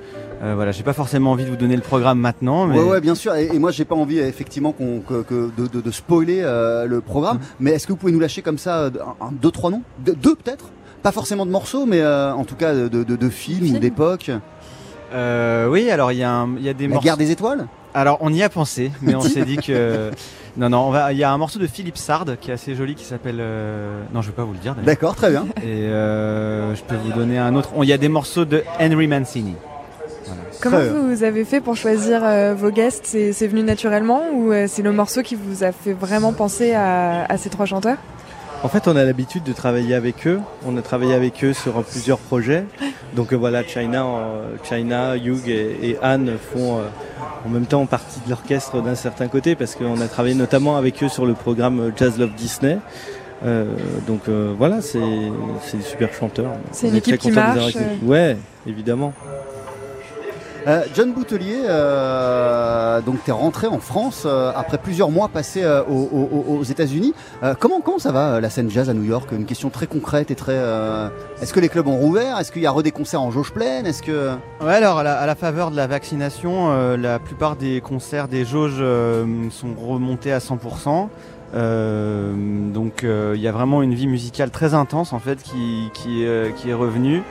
Euh, 0.42 0.54
voilà, 0.54 0.72
j'ai 0.72 0.82
pas 0.82 0.94
forcément 0.94 1.32
envie 1.32 1.44
de 1.44 1.50
vous 1.50 1.56
donner 1.56 1.76
le 1.76 1.82
programme 1.82 2.20
maintenant, 2.20 2.66
mais 2.66 2.78
Ouais, 2.78 2.84
ouais, 2.84 3.00
bien 3.02 3.14
sûr. 3.14 3.34
Et, 3.34 3.48
et 3.54 3.58
moi, 3.58 3.70
j'ai 3.70 3.84
pas 3.84 3.96
envie 3.96 4.18
effectivement 4.20 4.72
qu'on, 4.72 5.00
que, 5.00 5.22
que- 5.22 5.50
de, 5.54 5.66
de, 5.66 5.80
de 5.82 5.90
spoiler 5.90 6.40
euh, 6.42 6.86
le 6.86 7.00
programme. 7.02 7.36
Mm. 7.36 7.40
Mais 7.60 7.70
est-ce 7.72 7.86
que 7.86 7.92
vous 7.92 7.98
pouvez 7.98 8.12
nous 8.12 8.20
lâcher 8.20 8.40
comme 8.40 8.56
ça 8.56 8.78
euh, 8.84 8.90
un, 9.20 9.26
un- 9.26 9.32
deux, 9.32 9.50
trois 9.50 9.70
noms? 9.70 9.82
De- 9.98 10.12
Deux 10.12 10.34
peut-être? 10.36 10.70
Pas 11.02 11.12
forcément 11.12 11.46
de 11.46 11.50
morceaux, 11.50 11.86
mais 11.86 12.00
euh, 12.00 12.32
en 12.32 12.44
tout 12.44 12.56
cas 12.56 12.74
de, 12.74 12.88
de, 12.88 13.04
de 13.16 13.28
films 13.28 13.62
ou 13.62 13.66
Films. 13.66 13.78
d'époques. 13.78 14.30
Euh, 15.14 15.68
oui, 15.68 15.90
alors 15.90 16.12
il 16.12 16.18
y 16.18 16.24
a, 16.24 16.46
y 16.60 16.74
des 16.74 16.84
La 16.86 16.94
morceaux. 16.94 17.04
guerre 17.04 17.16
des 17.16 17.30
étoiles? 17.30 17.66
Alors 17.94 18.18
on 18.20 18.32
y 18.32 18.42
a 18.42 18.48
pensé, 18.48 18.90
mais 19.00 19.14
on 19.14 19.20
s'est 19.22 19.44
dit 19.44 19.56
que 19.56 20.10
non, 20.56 20.68
non. 20.68 20.92
Il 21.10 21.16
y 21.16 21.24
a 21.24 21.30
un 21.32 21.38
morceau 21.38 21.58
de 21.58 21.66
Philippe 21.66 21.96
Sard 21.96 22.26
qui 22.40 22.50
est 22.50 22.54
assez 22.54 22.74
joli, 22.74 22.94
qui 22.94 23.04
s'appelle. 23.04 23.38
euh, 23.40 24.02
Non, 24.12 24.20
je 24.22 24.26
vais 24.28 24.32
pas 24.34 24.42
vous 24.44 24.52
le 24.52 24.58
dire. 24.58 24.72
d'ailleurs. 24.74 24.86
D'accord, 24.86 25.14
très 25.16 25.30
bien. 25.30 25.46
Et 25.62 25.84
euh, 25.86 26.74
je 26.74 26.82
peux 26.82 26.96
vous 26.96 27.12
donner 27.12 27.38
un 27.38 27.54
autre. 27.54 27.70
On- 27.76 27.82
Il 27.84 27.88
y 27.88 27.92
a 27.92 27.98
des 27.98 28.08
morceaux 28.08 28.44
de 28.44 28.62
Henry 28.80 29.06
Mancini. 29.06 29.54
Comment 30.60 30.78
Très 30.78 30.90
bien. 30.90 30.98
vous 31.00 31.22
avez 31.22 31.44
fait 31.44 31.60
pour 31.60 31.76
choisir 31.76 32.20
euh, 32.24 32.52
vos 32.54 32.70
guests? 32.70 33.04
C'est 33.06 33.32
c'est 33.32 33.46
venu 33.46 33.62
naturellement 33.62 34.22
ou 34.34 34.52
euh, 34.52 34.66
c'est 34.68 34.82
le 34.82 34.90
morceau 34.92 35.22
qui 35.22 35.36
vous 35.36 35.62
a 35.62 35.70
fait 35.70 35.92
vraiment 35.92 36.32
penser 36.32 36.74
à, 36.74 37.24
à 37.26 37.36
ces 37.38 37.48
trois 37.48 37.64
chanteurs? 37.64 37.96
En 38.64 38.68
fait, 38.68 38.88
on 38.88 38.96
a 38.96 39.04
l'habitude 39.04 39.44
de 39.44 39.52
travailler 39.52 39.94
avec 39.94 40.26
eux. 40.26 40.40
On 40.66 40.76
a 40.76 40.82
travaillé 40.82 41.14
avec 41.14 41.44
eux 41.44 41.52
sur 41.52 41.82
plusieurs 41.84 42.18
projets. 42.18 42.64
Donc 43.14 43.32
euh, 43.32 43.36
voilà, 43.36 43.62
China, 43.62 44.04
euh, 44.04 44.56
China, 44.64 45.16
Hugh 45.16 45.48
et, 45.48 45.90
et 45.90 45.98
Anne 46.02 46.36
font 46.52 46.78
euh, 46.78 46.82
en 47.46 47.48
même 47.50 47.66
temps 47.66 47.86
partie 47.86 48.20
de 48.24 48.30
l'orchestre 48.30 48.82
d'un 48.82 48.96
certain 48.96 49.28
côté 49.28 49.54
parce 49.54 49.76
qu'on 49.76 50.00
a 50.00 50.08
travaillé 50.08 50.34
notamment 50.34 50.76
avec 50.76 51.02
eux 51.04 51.08
sur 51.08 51.24
le 51.24 51.34
programme 51.34 51.92
Jazz 51.96 52.18
Love 52.18 52.34
Disney. 52.36 52.78
Euh, 53.44 53.66
donc 54.08 54.22
euh, 54.28 54.52
voilà, 54.58 54.82
c'est 54.82 54.98
c'est 55.62 55.76
des 55.76 55.82
super 55.84 56.12
chanteurs. 56.12 56.50
C'est 56.72 56.88
une 56.88 56.96
équipe 56.96 57.18
qui 57.18 57.30
marche. 57.30 57.76
Ouais, 58.02 58.36
évidemment. 58.66 59.12
Euh, 60.66 60.82
John 60.94 61.12
Boutelier, 61.12 61.60
euh, 61.66 63.00
donc 63.00 63.16
tu 63.24 63.30
rentré 63.32 63.68
en 63.68 63.78
France 63.78 64.24
euh, 64.26 64.50
après 64.54 64.76
plusieurs 64.76 65.10
mois 65.10 65.28
passés 65.28 65.62
euh, 65.62 65.82
aux, 65.84 66.08
aux- 66.12 66.56
aux 66.58 66.62
États-Unis. 66.64 67.14
Comment, 67.60 67.80
comment 67.80 67.98
ça 67.98 68.12
va 68.12 68.40
la 68.40 68.50
scène 68.50 68.70
jazz 68.70 68.90
à 68.90 68.94
New 68.94 69.04
York? 69.04 69.30
Une 69.32 69.46
question 69.46 69.70
très 69.70 69.86
concrète 69.86 70.30
et 70.30 70.34
très. 70.34 70.56
Est-ce 71.40 71.52
que 71.52 71.60
les 71.60 71.68
clubs 71.68 71.86
ont 71.86 71.96
rouvert? 71.96 72.38
Est-ce 72.38 72.50
qu'il 72.52 72.62
y 72.62 72.66
a 72.66 72.70
re 72.72 72.82
des 72.82 72.90
concerts 72.90 73.22
en 73.22 73.30
jauge 73.30 73.52
pleine? 73.52 73.86
Est-ce 73.86 74.02
que 74.02 74.30
Ouais, 74.60 74.74
alors 74.74 74.98
à 74.98 75.26
la, 75.26 75.34
faveur 75.34 75.70
de 75.70 75.76
la 75.76 75.86
vaccination, 75.86 76.96
la 76.96 77.18
plupart 77.18 77.56
des 77.56 77.80
concerts, 77.80 78.28
des 78.28 78.44
jauges 78.44 78.82
sont 79.50 79.74
remontés 79.80 80.32
à 80.32 80.38
100%. 80.40 81.08
Euh, 81.54 82.34
donc 82.72 83.04
il 83.04 83.40
y 83.40 83.48
a 83.48 83.52
vraiment 83.52 83.80
une 83.82 83.94
vie 83.94 84.06
musicale 84.06 84.50
très 84.50 84.74
intense 84.74 85.14
en 85.14 85.18
fait 85.18 85.42
qui, 85.42 85.88
qui 85.94 86.24
est 86.24 86.74
revenue. 86.74 87.22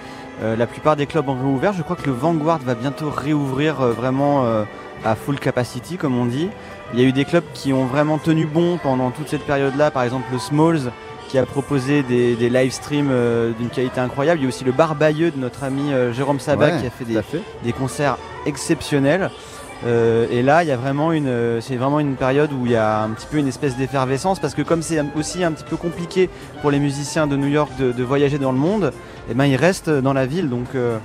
Euh, 0.42 0.56
la 0.56 0.68
plupart 0.68 0.96
des 0.96 1.08
clubs 1.08 1.28
ont 1.30 1.36
réouvert. 1.36 1.74
Je 1.74 1.82
crois 1.82 1.96
que 1.96 2.06
le 2.06 2.12
Vanguard 2.12 2.60
va 2.60 2.76
bientôt 2.76 3.10
réouvrir 3.10 3.82
euh, 3.82 3.92
vraiment 3.92 4.46
euh, 4.46 4.64
à 5.04 5.16
full 5.16 5.40
capacity 5.40 5.98
comme 5.98 6.18
on 6.18 6.26
dit. 6.26 6.50
Il 6.94 7.00
y 7.00 7.04
a 7.04 7.08
eu 7.08 7.12
des 7.12 7.26
clubs 7.26 7.44
qui 7.54 7.74
ont 7.74 7.86
vraiment 7.86 8.18
tenu 8.18 8.46
bon 8.46 8.78
pendant 8.78 9.10
toute 9.10 9.30
cette 9.30 9.44
période-là. 9.44 9.90
Par 9.92 10.04
exemple 10.04 10.26
le 10.32 10.38
Smalls 10.40 10.92
qui 11.28 11.38
a 11.38 11.46
proposé 11.46 12.04
des, 12.04 12.36
des 12.36 12.50
live 12.50 12.72
streams 12.72 13.12
d'une 13.60 13.68
qualité 13.68 14.00
incroyable. 14.00 14.40
Il 14.40 14.44
y 14.44 14.46
a 14.46 14.48
aussi 14.48 14.64
le 14.64 14.72
Bar 14.72 14.96
Bayeux 14.96 15.32
de 15.32 15.38
notre 15.38 15.66
ami 15.66 15.92
Jérôme 16.14 16.40
Sabat 16.40 16.68
Ouais, 16.68 16.80
qui 16.80 16.88
a 16.88 16.90
fait 16.90 17.04
des, 17.04 17.18
à 17.18 17.22
fait. 17.22 17.42
des 17.66 17.74
concerts 17.74 18.18
exceptionnels. 18.46 19.30
Et 19.86 20.42
là, 20.42 20.64
il 20.64 20.70
y 20.70 20.72
a 20.72 20.78
vraiment 20.78 21.12
une, 21.12 21.60
c'est 21.60 21.76
vraiment 21.76 22.00
une 22.00 22.16
période 22.16 22.52
où 22.54 22.66
il 22.66 22.72
y 22.72 22.78
a 22.78 23.02
un 23.04 23.10
petit 23.10 23.28
peu 23.30 23.38
une 23.40 23.48
espèce 23.50 23.76
d'effervescence 23.76 24.40
parce 24.40 24.54
que 24.54 24.62
comme 24.62 24.82
c'est 24.82 25.04
aussi 25.18 25.44
un 25.44 25.52
petit 25.52 25.66
peu 25.66 25.76
compliqué 25.76 26.30
pour 26.62 26.72
les 26.72 26.80
musiciens 26.80 27.28
de 27.28 27.36
New 27.36 27.48
York 27.50 27.72
de, 27.78 27.92
de 27.92 28.04
voyager 28.04 28.38
dans 28.40 28.54
le 28.54 28.58
monde, 28.58 28.94
eh 29.30 29.34
ben 29.34 29.46
ils 29.46 29.56
restent 29.58 29.90
dans 29.90 30.14
la 30.14 30.26
ville. 30.26 30.50
Donc 30.50 30.68
euh, 30.76 30.98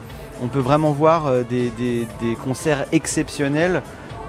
on 0.43 0.49
peut 0.49 0.59
vraiment 0.61 0.93
voir 0.93 1.27
euh, 1.27 1.43
des, 1.49 1.71
des- 1.71 2.07
des 2.21 2.35
concerts 2.35 2.87
exceptionnels. 2.93 3.83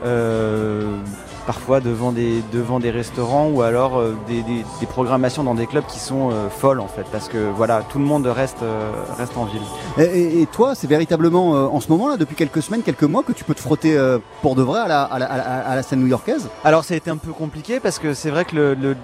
euh, 0.06 0.98
parfois 1.46 1.82
devant 1.82 2.14
des, 2.14 2.42
devant 2.54 2.80
des 2.80 2.90
restaurants 2.90 3.50
ou 3.50 3.62
alors 3.64 4.02
des, 4.30 4.42
des- 4.44 4.64
programmations 4.88 5.44
dans 5.44 5.56
des 5.56 5.66
clubs 5.68 5.86
qui 5.88 6.00
sont 6.00 6.30
euh, 6.32 6.48
folles 6.50 6.80
en 6.80 6.88
fait 6.88 7.06
parce 7.12 7.28
que 7.28 7.38
voilà 7.56 7.82
tout 7.90 8.00
le 8.00 8.06
monde 8.06 8.26
reste, 8.28 8.62
euh, 8.64 8.92
reste 9.18 9.36
en 9.38 9.44
ville. 9.46 9.62
Et, 9.98 10.46
toi, 10.54 10.74
c'est 10.76 10.88
véritablement 10.88 11.52
en 11.52 11.80
ce 11.82 11.90
moment 11.90 12.08
là, 12.10 12.16
depuis 12.18 12.36
quelques 12.36 12.62
semaines, 12.62 12.82
quelques 12.82 13.04
mois, 13.04 13.24
que 13.24 13.34
tu 13.34 13.44
peux 13.44 13.54
te 13.56 13.60
frotter 13.60 13.98
pour 14.42 14.56
de 14.56 14.62
vrai 14.62 14.80
à 14.82 14.88
la, 14.88 15.04
à 15.04 15.20
la- 15.20 15.26
à 15.26 15.38
la- 15.38 15.44
à 15.72 15.76
la 15.76 15.84
scène 15.84 16.00
new-yorkaise? 16.00 16.48
Alors 16.64 16.84
ça 16.86 16.94
a 16.94 16.98
été 16.98 17.10
un 17.10 17.18
peu 17.18 17.32
compliqué 17.32 17.80
parce 17.82 18.00
que 18.00 18.14
c'est 18.14 18.30
vrai 18.30 18.46
que 18.46 18.56
le, 18.56 18.74
le- 18.76 18.96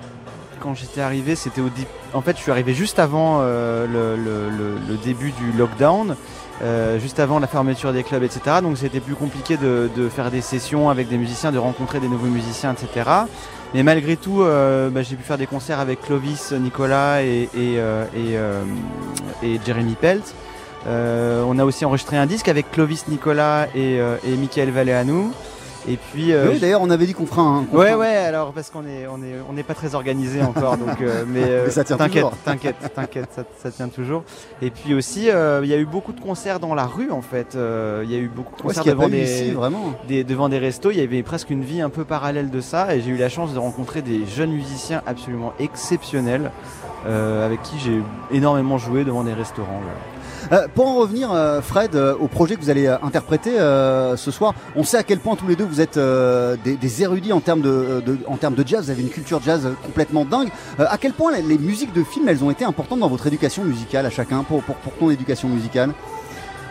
quand 0.59 0.73
j'étais 0.73 1.01
arrivé, 1.01 1.35
c'était 1.35 1.61
au 1.61 1.69
en 2.13 2.21
fait 2.21 2.37
je 2.37 2.41
suis 2.41 2.51
arrivé 2.51 2.73
juste 2.73 2.99
avant 2.99 3.39
euh, 3.41 3.87
le, 3.87 4.97
début 4.97 5.31
du 5.31 5.51
lockdown, 5.57 6.15
euh, 6.61 6.99
juste 6.99 7.19
avant 7.19 7.39
la 7.39 7.47
fermeture 7.47 7.93
des 7.93 8.03
clubs, 8.03 8.23
etc. 8.23 8.57
Donc 8.61 8.77
c'était 8.77 8.99
plus 8.99 9.15
compliqué 9.15 9.57
de, 9.57 10.09
faire 10.09 10.31
des 10.31 10.41
sessions 10.41 10.89
avec 10.89 11.07
des 11.07 11.17
musiciens, 11.17 11.51
de 11.51 11.57
rencontrer 11.57 11.99
des 11.99 12.07
nouveaux 12.07 12.27
musiciens, 12.27 12.73
etc. 12.73 13.09
Mais 13.73 13.83
malgré 13.83 14.17
tout, 14.17 14.41
euh, 14.41 14.89
bah, 14.89 15.03
j'ai 15.03 15.15
pu 15.15 15.23
faire 15.23 15.37
des 15.37 15.47
concerts 15.47 15.79
avec 15.79 16.01
Clovis, 16.01 16.51
Nicolas 16.53 17.21
et, 17.23 17.47
Jeremy 19.65 19.95
Pelt. 19.99 20.35
On 20.87 21.59
a 21.59 21.63
aussi 21.63 21.85
enregistré 21.85 22.17
un 22.17 22.25
disque 22.25 22.47
avec 22.47 22.71
Clovis, 22.71 23.07
Nicolas 23.07 23.67
et, 23.75 23.99
Michael 24.37 24.71
Valéanou. 24.71 25.31
Et 25.89 25.97
puis. 26.11 26.31
euh, 26.33 26.49
Oui, 26.51 26.59
d'ailleurs, 26.59 26.81
on 26.81 26.89
avait 26.89 27.05
dit 27.05 27.13
qu'on 27.13 27.25
fera 27.25 27.41
un. 27.41 27.65
Ouais, 27.73 27.93
ouais, 27.95 28.15
alors 28.15 28.51
parce 28.53 28.69
qu'on 28.69 28.85
est, 28.85 29.07
on 29.07 29.17
est, 29.23 29.35
on 29.49 29.53
n'est 29.53 29.63
pas 29.63 29.73
très 29.73 29.95
organisé 29.95 30.41
encore, 30.41 30.77
donc, 30.77 31.01
euh, 31.01 31.23
mais, 31.27 31.43
euh, 31.43 31.63
Mais 31.65 31.71
ça 31.71 31.83
tient 31.83 31.97
t'inquiète, 31.97 32.23
toujours. 32.23 32.37
t'inquiète, 32.45 32.75
t'inquiète, 32.93 33.29
ça, 33.35 33.43
ça 33.61 33.71
tient 33.71 33.87
toujours. 33.87 34.23
Et 34.61 34.69
puis 34.69 34.93
aussi, 34.93 35.21
il 35.23 35.25
y 35.67 35.73
a 35.73 35.77
eu 35.77 35.85
beaucoup 35.85 36.13
de 36.13 36.19
concerts 36.21 36.59
dans 36.59 36.75
la 36.75 36.85
rue 36.85 37.11
en 37.11 37.21
fait. 37.21 37.55
Il 37.55 38.11
y 38.11 38.15
a 38.15 38.19
eu 38.19 38.27
beaucoup 38.33 38.55
de 38.55 38.61
concerts 38.61 38.83
devant 38.85 39.09
des, 39.09 39.23
ici, 39.23 39.51
vraiment. 39.51 39.93
des- 40.07 40.23
devant 40.23 40.47
des 40.49 40.59
restos. 40.59 40.91
Il 40.91 40.97
y 40.99 41.01
avait 41.01 41.23
presque 41.23 41.49
une 41.49 41.63
vie 41.63 41.81
un 41.81 41.89
peu 41.89 42.03
parallèle 42.05 42.49
de 42.49 42.61
ça, 42.61 42.93
et 42.95 43.01
j'ai 43.01 43.09
eu 43.09 43.17
la 43.17 43.29
chance 43.29 43.53
de 43.53 43.59
rencontrer 43.59 44.01
des 44.01 44.25
jeunes 44.25 44.51
musiciens 44.51 45.01
absolument 45.07 45.53
exceptionnels, 45.59 46.51
avec 47.05 47.61
qui 47.63 47.79
j'ai 47.79 48.01
énormément 48.31 48.77
joué 48.77 49.03
devant 49.03 49.23
des 49.23 49.33
restaurants. 49.33 49.81
Euh, 50.51 50.67
pour 50.73 50.87
en 50.87 50.95
revenir, 50.95 51.31
euh, 51.31 51.61
Fred, 51.61 51.95
euh, 51.95 52.15
au 52.19 52.27
projet 52.27 52.55
que 52.55 52.61
vous 52.61 52.69
allez 52.69 52.87
interpréter 52.87 53.51
ce 53.51 54.31
soir, 54.31 54.53
on 54.75 54.83
sait 54.83 54.97
à 54.97 55.03
quel 55.03 55.19
point 55.19 55.35
tous 55.35 55.47
les 55.47 55.55
deux 55.55 55.65
vous 55.65 55.81
êtes 55.81 55.99
des, 55.99 57.03
érudits 57.03 57.33
en 57.33 57.39
termes 57.39 57.61
de, 57.61 58.03
jazz. 58.65 58.85
Vous 58.85 58.91
avez 58.91 59.01
une 59.01 59.09
culture 59.09 59.41
jazz 59.43 59.67
complètement 59.83 60.25
dingue. 60.25 60.49
À 60.77 60.97
quel 60.97 61.13
point 61.13 61.31
les, 61.37 61.57
musiques 61.57 61.93
de 61.93 62.03
films, 62.03 62.27
elles 62.27 62.43
ont 62.43 62.51
été 62.51 62.65
importantes 62.65 62.99
dans 62.99 63.07
votre 63.07 63.27
éducation 63.27 63.63
musicale 63.63 64.05
à 64.05 64.09
chacun, 64.09 64.43
pour, 64.43 64.63
ton 64.99 65.09
éducation 65.09 65.49
musicale? 65.49 65.91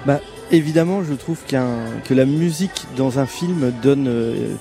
Bah, 0.07 0.21
évidemment, 0.51 1.03
je 1.03 1.15
trouve 1.15 1.39
que 1.47 2.15
la 2.15 2.25
musique 2.25 2.87
dans 2.97 3.19
un 3.19 3.27
film 3.27 3.73
donne 3.83 4.11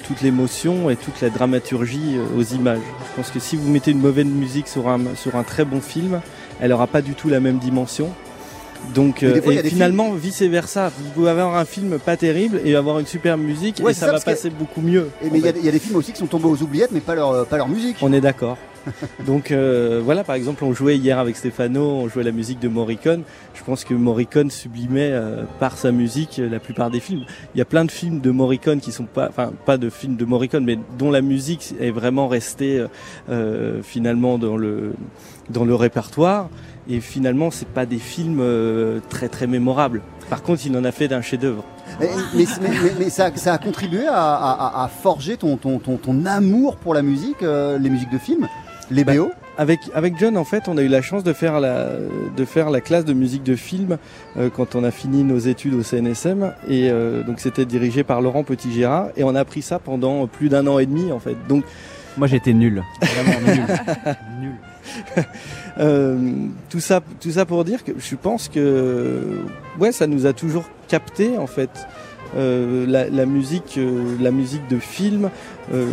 toute 0.05 0.21
l'émotion 0.21 0.89
et 0.89 0.95
toute 0.95 1.21
la 1.21 1.29
dramaturgie 1.29 2.17
aux 2.37 2.43
images. 2.43 2.79
Je 3.11 3.15
pense 3.15 3.31
que 3.31 3.39
si 3.39 3.55
vous 3.55 3.69
mettez 3.69 3.91
une 3.91 4.01
mauvaise 4.01 4.25
musique 4.25 4.67
sur 4.67 4.87
un 4.87 5.43
très 5.43 5.65
bon 5.65 5.81
film, 5.81 6.21
elle 6.59 6.69
n'aura 6.69 6.87
pas 6.87 7.01
du 7.01 7.13
tout 7.13 7.29
la 7.29 7.39
même 7.39 7.57
dimension. 7.59 8.11
Donc, 8.93 9.23
euh, 9.23 9.41
fois, 9.41 9.53
et 9.53 9.63
finalement, 9.63 10.13
vice 10.13 10.41
versa. 10.43 10.91
Vous 10.97 11.09
pouvez 11.11 11.29
avoir 11.29 11.55
un 11.55 11.65
film 11.65 11.99
pas 11.99 12.17
terrible 12.17 12.61
et 12.65 12.75
avoir 12.75 12.99
une 12.99 13.05
super 13.05 13.37
musique 13.37 13.79
Ouais, 13.83 13.91
et 13.91 13.93
ça, 13.93 14.07
ça, 14.07 14.11
va 14.13 14.19
passer 14.19 14.49
beaucoup 14.49 14.81
mieux. 14.81 15.09
Et 15.21 15.27
en 15.27 15.31
mais 15.31 15.39
il 15.39 15.45
y, 15.45 15.47
a 15.47 15.51
des- 15.51 15.59
il 15.59 15.65
y 15.65 15.69
a 15.69 15.71
des 15.71 15.79
films 15.79 15.97
aussi 15.97 16.11
qui 16.13 16.19
sont 16.19 16.27
tombés 16.27 16.47
aux 16.47 16.61
oubliettes, 16.61 16.91
mais 16.91 16.99
pas 16.99 17.15
leur, 17.15 17.31
euh, 17.31 17.43
pas 17.43 17.57
leur 17.57 17.67
musique. 17.67 17.97
On 18.01 18.13
est 18.13 18.21
d'accord. 18.21 18.57
Donc 19.25 19.51
euh, 19.51 20.01
voilà, 20.03 20.23
par 20.23 20.35
exemple, 20.35 20.63
on 20.63 20.73
jouait 20.73 20.97
hier 20.97 21.19
avec 21.19 21.35
Stefano, 21.35 21.81
on 21.81 22.07
jouait 22.07 22.23
la 22.23 22.31
musique 22.31 22.59
de 22.59 22.67
Morricone. 22.67 23.23
Je 23.53 23.63
pense 23.63 23.83
que 23.83 23.93
Morricone 23.93 24.49
sublimait 24.49 25.11
euh, 25.11 25.43
par 25.59 25.77
sa 25.77 25.91
musique 25.91 26.41
la 26.43 26.59
plupart 26.59 26.89
des 26.89 26.99
films. 26.99 27.25
Il 27.53 27.57
y 27.57 27.61
a 27.61 27.65
plein 27.65 27.85
de 27.85 27.91
films 27.91 28.21
de 28.21 28.31
Morricone 28.31 28.79
qui 28.79 28.91
sont 28.91 29.03
pas, 29.05 29.27
enfin 29.29 29.51
pas 29.65 29.77
de 29.77 29.89
films 29.89 30.15
de 30.15 30.25
Morricone, 30.25 30.63
mais 30.63 30.77
dont 30.97 31.11
la 31.11 31.21
musique 31.21 31.73
est 31.79 31.91
vraiment 31.91 32.27
restée 32.27 32.85
euh, 33.29 33.81
finalement 33.83 34.37
dans 34.37 34.57
le 34.57 34.93
dans 35.49 35.65
le 35.65 35.75
répertoire. 35.75 36.49
Et 36.89 36.99
finalement, 37.01 37.51
c'est 37.51 37.67
pas 37.67 37.85
des 37.85 37.97
films 37.99 38.39
euh, 38.41 38.99
très 39.09 39.27
très 39.29 39.47
mémorables. 39.47 40.01
Par 40.29 40.41
contre, 40.41 40.65
il 40.65 40.75
en 40.77 40.83
a 40.83 40.91
fait 40.91 41.07
d'un 41.07 41.21
chef-d'œuvre. 41.21 41.63
Mais, 41.99 42.09
mais- 42.35 42.45
mais- 42.61 42.69
mais- 42.83 42.91
mais 42.99 43.09
ça, 43.09 43.29
ça 43.35 43.53
a 43.53 43.57
contribué 43.57 44.07
à, 44.07 44.13
à- 44.35 44.83
à 44.83 44.87
forger 44.87 45.37
ton, 45.37 45.57
ton, 45.57 45.79
ton, 45.79 45.97
ton 45.97 46.25
amour 46.25 46.75
pour 46.77 46.93
la 46.93 47.01
musique, 47.01 47.43
euh, 47.43 47.77
les 47.77 47.89
musiques 47.89 48.11
de 48.11 48.17
films, 48.17 48.47
les 48.91 49.03
Bah, 49.03 49.15
BO. 49.15 49.31
Avec, 49.59 49.79
avec 49.95 50.19
John, 50.19 50.37
en 50.37 50.43
fait, 50.43 50.67
on 50.67 50.77
a 50.77 50.81
eu 50.83 50.87
la 50.87 51.01
chance 51.01 51.23
de 51.23 51.33
faire 51.33 51.59
la, 51.59 51.87
de 52.35 52.45
faire 52.45 52.69
la 52.69 52.79
classe 52.79 53.05
de 53.05 53.13
musique 53.13 53.41
de 53.43 53.55
film 53.55 53.97
euh, 54.37 54.49
quand 54.55 54.75
on 54.75 54.83
a 54.83 54.91
fini 54.91 55.23
nos 55.23 55.39
études 55.39 55.73
au 55.73 55.81
CNSM. 55.81 56.53
Et 56.69 56.89
euh, 56.91 57.23
donc, 57.23 57.39
c'était 57.39 57.65
dirigé 57.65 58.03
par 58.03 58.21
Laurent 58.21 58.43
Petit-Gérard. 58.43 59.07
Et 59.17 59.23
on 59.23 59.33
a 59.33 59.39
appris 59.39 59.61
ça 59.63 59.79
pendant 59.79 60.27
plus 60.27 60.49
d'un 60.49 60.67
an 60.67 60.77
et 60.77 60.85
demi, 60.85 61.11
en 61.11 61.19
fait. 61.19 61.35
Donc, 61.49 61.63
Moi, 62.17 62.27
j'étais 62.27 62.53
nul, 62.53 62.83
vraiment 63.01 63.39
nul, 63.47 63.63
nul. 64.41 64.51
euh, 65.79 66.17
tout, 66.69 66.79
ça, 66.79 67.01
tout 67.21 67.31
ça 67.31 67.45
pour 67.45 67.63
dire 67.63 67.83
que 67.83 67.91
je 67.97 68.15
pense 68.15 68.49
que 68.49 69.21
ouais, 69.79 69.91
ça 69.91 70.07
nous 70.07 70.25
a 70.25 70.33
toujours 70.33 70.65
capté, 70.87 71.37
en 71.37 71.47
fait. 71.47 71.69
Euh, 72.35 72.85
la, 72.85 73.09
la 73.09 73.25
musique, 73.25 73.75
euh, 73.77 74.17
la 74.19 74.31
musique 74.31 74.67
de 74.69 74.79
film, 74.79 75.29
euh, 75.73 75.85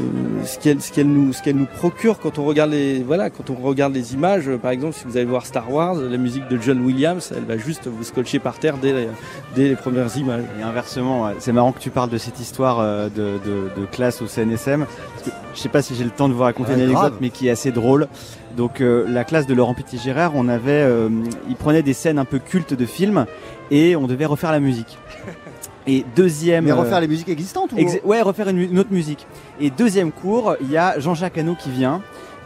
ce 0.44 0.58
qu'elle, 0.58 0.80
ce 0.82 0.90
qu'elle 0.90 1.06
nous, 1.06 1.32
ce 1.32 1.40
qu'elle 1.40 1.54
nous 1.54 1.64
procure 1.76 2.18
quand 2.18 2.40
on 2.40 2.44
regarde 2.44 2.72
les, 2.72 3.04
voilà, 3.04 3.30
quand 3.30 3.50
on 3.50 3.54
regarde 3.54 3.94
les 3.94 4.14
images. 4.14 4.48
euh, 4.48 4.58
Par 4.58 4.72
exemple, 4.72 4.94
si 4.94 5.04
vous 5.04 5.16
allez 5.16 5.26
voir 5.26 5.46
Star 5.46 5.70
Wars, 5.72 5.94
la 5.94 6.16
musique 6.16 6.48
de 6.48 6.60
John 6.60 6.80
Williams, 6.84 7.32
elle 7.36 7.44
va 7.44 7.56
juste 7.56 7.86
vous 7.86 8.02
scotcher 8.02 8.40
par 8.40 8.58
terre 8.58 8.78
dès 8.78 8.92
les, 8.92 9.08
dès 9.54 9.68
les 9.68 9.76
premières 9.76 10.14
images. 10.16 10.42
Et 10.58 10.62
inversement, 10.64 11.30
c'est 11.38 11.52
marrant 11.52 11.70
que 11.70 11.78
tu 11.80 11.90
parles 11.90 12.10
de 12.10 12.18
cette 12.18 12.40
histoire 12.40 12.80
euh, 12.80 13.08
de, 13.08 13.38
de- 13.44 13.80
de 13.80 13.86
classe 13.86 14.20
au 14.20 14.26
CNSM. 14.26 14.86
Parce 15.14 15.28
que 15.28 15.30
je 15.54 15.60
sais 15.60 15.68
pas 15.68 15.82
si 15.82 15.94
j'ai 15.94 16.02
le 16.04 16.10
temps 16.10 16.28
de 16.28 16.34
vous 16.34 16.42
raconter 16.42 16.72
Ouais, 16.72 16.78
une 16.82 16.90
anecdote, 16.96 17.14
mais 17.20 17.30
qui 17.30 17.46
est 17.46 17.50
assez 17.52 17.70
drôle. 17.70 18.08
Donc 18.56 18.80
euh, 18.80 19.04
la 19.08 19.24
classe 19.24 19.46
de 19.46 19.54
Laurent 19.54 19.74
Petit-Gérard, 19.74 20.32
on 20.34 20.48
avait, 20.48 20.82
euh, 20.82 21.08
il 21.48 21.56
prenait 21.56 21.82
des 21.82 21.92
scènes 21.92 22.18
un 22.18 22.24
peu 22.24 22.38
cultes 22.38 22.74
de 22.74 22.86
films 22.86 23.26
et 23.70 23.96
on 23.96 24.06
devait 24.06 24.26
refaire 24.26 24.52
la 24.52 24.60
musique. 24.60 24.98
Et 25.86 26.04
deuxième, 26.16 26.64
Mais 26.64 26.70
euh, 26.70 26.76
refaire 26.76 27.00
les 27.00 27.08
musiques 27.08 27.28
existantes 27.28 27.72
ou... 27.72 28.08
Ouais, 28.08 28.22
refaire 28.22 28.48
une, 28.48 28.78
autre 28.78 28.92
musique. 28.92 29.26
Et 29.60 29.70
deuxième 29.70 30.12
cours, 30.12 30.56
il 30.60 30.70
y 30.70 30.78
a 30.78 30.98
Jean-Jacques 30.98 31.36
Hano 31.36 31.54
qui 31.54 31.70
vient 31.70 32.00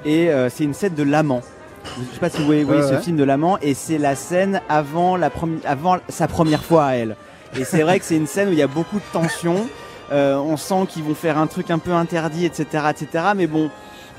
et 0.04 0.30
euh, 0.30 0.50
c'est 0.50 0.64
une 0.64 0.74
scène 0.74 0.94
de 0.94 1.02
l'amant. 1.02 1.42
Je 1.84 2.14
sais 2.14 2.20
pas 2.20 2.30
si 2.30 2.38
vous 2.38 2.46
voyez, 2.46 2.64
ce 2.64 2.94
ouais. 2.94 3.00
film 3.00 3.16
de 3.16 3.24
l'amant 3.24 3.56
et 3.62 3.74
c'est 3.74 3.98
la 3.98 4.16
scène 4.16 4.60
avant, 4.68 5.16
la 5.16 5.30
avant 5.64 5.98
sa 6.08 6.26
première 6.26 6.64
fois 6.64 6.86
à 6.86 6.92
elle. 6.94 7.16
Et 7.58 7.64
c'est 7.64 7.82
vrai 7.82 7.98
que 7.98 8.04
c'est 8.04 8.16
une 8.16 8.26
scène 8.26 8.48
où 8.48 8.52
il 8.52 8.58
y 8.58 8.62
a 8.62 8.66
beaucoup 8.66 8.96
de 8.96 9.12
tension. 9.12 9.68
Euh, 10.10 10.36
on 10.36 10.56
sent 10.56 10.86
qu'ils 10.88 11.04
vont 11.04 11.14
faire 11.14 11.38
un 11.38 11.46
truc 11.46 11.70
un 11.70 11.78
peu 11.78 11.92
interdit, 11.92 12.44
etc., 12.44 12.84
etc. 12.90 13.24
Mais 13.36 13.46
bon, 13.46 13.70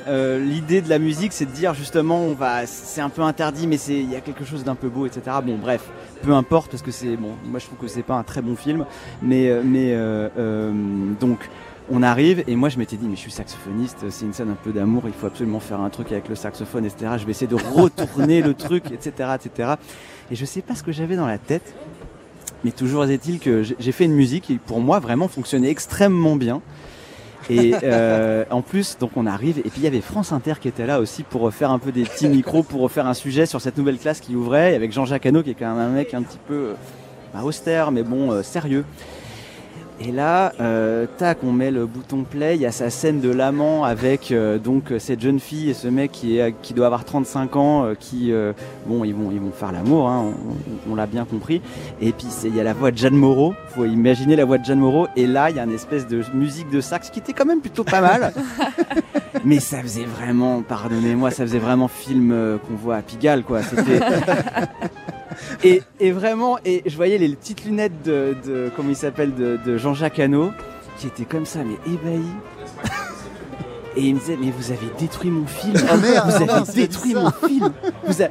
euh, 0.10 0.44
l'idée 0.44 0.82
de 0.82 0.90
la 0.90 0.98
musique, 0.98 1.34
c'est 1.34 1.46
de 1.46 1.52
dire 1.52 1.74
justement, 1.74 2.20
on 2.22 2.34
va, 2.34 2.66
c'est 2.66 3.02
un 3.02 3.10
peu 3.10 3.22
interdit, 3.22 3.68
mais 3.68 3.78
c'est, 3.78 3.94
il 3.94 4.12
y 4.12 4.16
a 4.16 4.22
quelque 4.22 4.44
chose 4.44 4.64
d'un 4.64 4.76
peu 4.76 4.90
beau, 4.90 5.06
etc. 5.06 5.22
Bon, 5.44 5.58
bref, 5.58 5.88
peu 6.24 6.34
importe 6.34 6.72
parce 6.72 6.82
que 6.82 6.92
c'est 6.92 7.16
bon. 7.16 7.34
Moi, 7.46 7.60
je 7.60 7.68
trouve 7.68 7.78
que 7.78 7.88
c'est 7.88 8.04
pas 8.04 8.16
un 8.16 8.24
très 8.24 8.42
bon 8.42 8.56
film, 8.56 8.86
mais, 9.22 9.50
euh, 9.50 9.62
mais 9.64 9.94
euh, 9.94 10.74
donc. 11.20 11.50
On 11.92 12.04
arrive 12.04 12.44
et 12.46 12.56
moi 12.56 12.70
je 12.70 12.78
m'étais 12.78 12.98
dit 12.98 13.08
mais 13.08 13.16
je 13.16 13.22
suis 13.22 13.32
saxophoniste, 13.32 14.12
c'est 14.12 14.24
une 14.24 14.32
scène 14.32 14.52
un 14.52 14.58
peu 14.64 14.72
d'amour, 14.72 15.06
il 15.08 15.12
faut 15.12 15.26
absolument 15.26 15.60
faire 15.60 15.82
un 15.82 15.90
truc 15.90 16.12
avec 16.12 16.30
le 16.30 16.36
saxophone, 16.36 16.86
etc. 16.86 17.14
Je 17.18 17.26
vais 17.26 17.32
essayer 17.32 17.48
de 17.48 17.56
retourner 17.56 18.44
le 18.44 18.54
truc, 18.54 18.92
etc., 18.92 19.32
etc. 19.34 19.72
Et 20.30 20.36
je 20.36 20.46
sais 20.46 20.62
pas 20.62 20.76
ce 20.76 20.84
que 20.84 20.92
j'avais 20.92 21.16
dans 21.16 21.26
la 21.26 21.40
tête, 21.40 21.74
mais 22.64 22.70
toujours 22.70 23.06
est-il 23.06 23.40
que 23.40 23.64
j'ai 23.64 23.92
fait 23.92 24.06
une 24.06 24.14
musique 24.14 24.44
qui 24.44 24.58
pour 24.58 24.82
moi 24.82 25.00
vraiment 25.00 25.28
fonctionnait 25.28 25.72
extrêmement 25.72 26.36
bien. 26.36 26.62
Et 27.50 27.74
euh, 27.84 28.44
en 28.50 28.62
plus, 28.62 28.98
donc 29.00 29.12
on 29.16 29.26
arrive, 29.26 29.60
et 29.60 29.70
puis 29.70 29.78
il 29.78 29.84
y 29.84 29.88
avait 29.88 30.02
France 30.02 30.32
Inter 30.32 30.54
qui 30.60 30.68
était 30.68 30.86
là 30.86 31.00
aussi 31.00 31.24
pour 31.24 31.52
faire 31.54 31.72
un 31.72 31.80
peu 31.80 31.92
des 31.92 32.04
petits 32.04 32.28
micros, 32.28 32.64
pour 32.64 32.92
faire 32.92 33.08
un 33.08 33.14
sujet 33.14 33.46
sur 33.46 33.62
cette 33.62 33.78
nouvelle 33.78 33.98
classe 33.98 34.20
qui 34.20 34.36
ouvrait, 34.36 34.76
avec 34.76 34.92
Jean-Jacques 34.92 35.26
Hano 35.26 35.42
qui 35.42 35.52
est 35.52 35.56
quand 35.56 35.74
même 35.74 35.80
un 35.80 35.90
mec 35.90 36.14
un 36.14 36.22
petit 36.22 36.40
peu 36.48 36.54
euh, 36.54 36.74
bah, 37.34 37.42
austère, 37.44 37.92
mais 37.92 38.04
bon, 38.04 38.32
euh, 38.32 38.44
sérieux. 38.44 38.84
Et 40.02 40.14
là, 40.14 40.54
euh, 40.62 41.06
tac, 41.18 41.40
on 41.44 41.52
met 41.52 41.72
le 41.72 41.86
bouton 41.86 42.24
play, 42.24 42.56
il 42.56 42.62
y 42.62 42.66
a 42.66 42.72
sa 42.72 42.90
scène 42.90 43.20
de 43.20 43.30
l'amant 43.30 43.84
avec 43.84 44.32
euh, 44.32 44.58
donc 44.58 44.94
cette 44.98 45.20
jeune 45.22 45.42
fille 45.42 45.70
et 45.70 45.74
ce 45.74 45.90
mec 45.90 46.14
qui, 46.14 46.38
est, 46.38 46.56
qui 46.62 46.74
doit 46.74 46.86
avoir 46.86 47.04
35 47.04 47.56
ans, 47.58 47.84
euh, 47.84 47.96
qui, 48.00 48.32
euh, 48.32 48.54
bon, 48.86 49.04
ils 49.04 49.14
vont, 49.14 49.30
ils 49.30 49.42
vont 49.42 49.52
faire 49.52 49.74
l'amour, 49.74 50.08
hein, 50.08 50.34
on, 50.88 50.92
on 50.94 50.96
l'a 50.96 51.06
bien 51.06 51.26
compris. 51.26 51.62
Et 52.00 52.14
puis 52.14 52.28
il 52.46 52.56
y 52.56 52.62
a 52.62 52.64
la 52.64 52.74
voix 52.74 52.92
de 52.92 52.98
Jeanne 52.98 53.16
Moreau, 53.16 53.54
faut 53.76 53.84
imaginer 53.84 54.38
la 54.38 54.46
voix 54.46 54.58
de 54.58 54.64
Jeanne 54.64 54.80
Moreau, 54.80 55.08
et 55.18 55.28
là 55.28 55.50
il 55.50 55.58
y 55.58 55.60
a 55.60 55.64
une 55.64 55.74
espèce 55.74 56.08
de 56.08 56.24
musique 56.34 56.70
de 56.70 56.80
sax 56.80 57.10
qui 57.10 57.20
était 57.20 57.34
quand 57.34 57.46
même 57.46 57.62
plutôt 57.62 57.84
pas 57.84 58.00
mal. 58.00 58.34
Mais 59.46 59.60
ça 59.60 59.82
faisait 59.82 60.06
vraiment, 60.06 60.62
pardonnez-moi, 60.62 61.32
ça 61.32 61.44
faisait 61.44 61.60
vraiment 61.60 61.88
film 61.88 62.32
euh, 62.32 62.58
qu'on 62.58 62.76
voit 62.76 62.98
à 62.98 63.02
Pigalle, 63.02 63.44
quoi. 63.44 63.62
C'était. 63.64 64.00
Et, 65.64 65.82
et 66.00 66.12
vraiment, 66.12 66.58
et 66.66 66.84
je 66.86 66.96
voyais 66.96 67.18
les 67.18 67.30
petites 67.36 67.66
lunettes 67.66 68.02
de, 68.04 68.36
de 68.46 68.72
comment 68.76 68.90
il 68.90 68.96
s'appelle, 68.96 69.34
de, 69.36 69.58
de 69.66 69.78
Jean-Jacques 69.78 70.20
Hano, 70.20 70.52
qui 70.98 71.08
étaient 71.08 71.26
comme 71.26 71.46
ça, 71.46 71.60
mais 71.64 71.76
ébahis. 71.92 72.22
Et 73.96 74.02
il 74.04 74.16
me 74.16 74.20
disait, 74.20 74.38
mais 74.40 74.52
vous 74.52 74.72
avez 74.72 74.88
détruit 75.00 75.32
mon 75.32 75.46
film. 75.48 75.74
Oh 75.92 75.98
merde, 75.98 76.30
vous 76.30 76.36
avez 76.36 76.46
mince, 76.46 76.70
il 76.70 76.70
a 76.70 76.74
dit 76.74 76.88
détruit 76.88 77.14
mon 77.16 77.32
film. 77.32 77.72
Vous 78.06 78.22
a- 78.22 78.28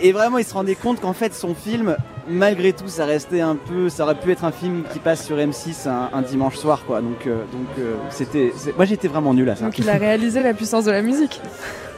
Et 0.00 0.12
vraiment, 0.12 0.38
il 0.38 0.44
se 0.44 0.54
rendait 0.54 0.74
compte 0.74 1.00
qu'en 1.00 1.12
fait, 1.12 1.34
son 1.34 1.54
film, 1.54 1.96
malgré 2.28 2.72
tout, 2.72 2.88
ça 2.88 3.04
restait 3.04 3.40
un 3.40 3.56
peu, 3.56 3.88
ça 3.88 4.04
aurait 4.04 4.18
pu 4.18 4.30
être 4.32 4.44
un 4.44 4.52
film 4.52 4.82
qui 4.92 4.98
passe 4.98 5.24
sur 5.24 5.36
M6 5.36 5.88
un, 5.88 6.10
un 6.12 6.22
dimanche 6.22 6.56
soir, 6.56 6.82
quoi. 6.86 7.00
Donc, 7.00 7.26
euh, 7.26 7.38
donc, 7.52 7.66
euh, 7.78 7.94
c'était, 8.10 8.52
moi, 8.76 8.84
j'étais 8.84 9.08
vraiment 9.08 9.34
nul 9.34 9.48
à 9.50 9.56
ça. 9.56 9.64
Donc 9.64 9.78
il 9.78 9.88
a 9.88 9.94
réalisé 9.94 10.42
la 10.42 10.54
puissance 10.54 10.84
de 10.84 10.90
la 10.90 11.02
musique. 11.02 11.40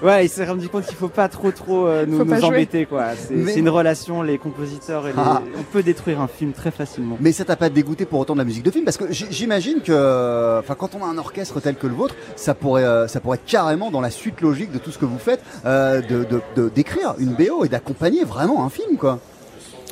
Ouais, 0.00 0.26
il 0.26 0.28
s'est 0.28 0.44
rendu 0.44 0.68
compte 0.68 0.84
qu'il 0.86 0.94
faut 0.96 1.08
pas 1.08 1.28
trop 1.28 1.50
trop 1.50 1.88
euh, 1.88 2.06
nous, 2.06 2.20
embêter 2.44 2.86
quoi. 2.86 3.06
C'est 3.16 3.34
Mais- 3.34 3.54
une 3.56 3.68
relation, 3.68 4.22
les 4.22 4.38
compositeurs 4.38 5.08
et 5.08 5.10
les... 5.10 5.18
Ah. 5.18 5.42
on 5.58 5.62
peut 5.64 5.82
détruire 5.82 6.20
un 6.20 6.28
film 6.28 6.52
très 6.52 6.70
facilement. 6.70 7.16
Mais 7.18 7.32
ça 7.32 7.44
t'a 7.44 7.56
pas 7.56 7.68
dégoûté 7.68 8.04
pour 8.04 8.20
autant 8.20 8.34
de 8.34 8.38
la 8.38 8.44
musique 8.44 8.62
de 8.62 8.70
film? 8.70 8.84
Parce 8.84 8.96
que 8.96 9.06
j'imagine 9.10 9.80
que, 9.80 10.60
enfin, 10.60 10.76
quand 10.78 10.94
on 10.94 11.02
a 11.04 11.08
un 11.08 11.18
orchestre 11.18 11.58
tel 11.60 11.74
que 11.74 11.88
le 11.88 11.94
vôtre, 11.94 12.14
ça 12.36 12.54
pourrait, 12.54 12.84
euh, 12.84 13.08
ça 13.08 13.18
pourrait 13.18 13.38
être 13.38 13.44
carrément 13.50 13.90
dans 13.90 14.00
la 14.00 14.10
suite 14.10 14.40
logique 14.40 14.70
de 14.70 14.78
tout 14.78 14.92
ce 14.92 14.98
que 14.98 15.04
vous 15.04 15.18
faites, 15.18 15.40
euh, 15.66 16.00
de 16.00 16.22
de- 16.22 16.40
de- 16.54 16.68
d'écrire 16.68 17.14
une 17.18 17.30
BO 17.34 17.64
et 17.64 17.68
d'accompagner 17.68 18.22
vraiment 18.22 18.64
un 18.64 18.70
film, 18.70 18.98
quoi. 18.98 19.18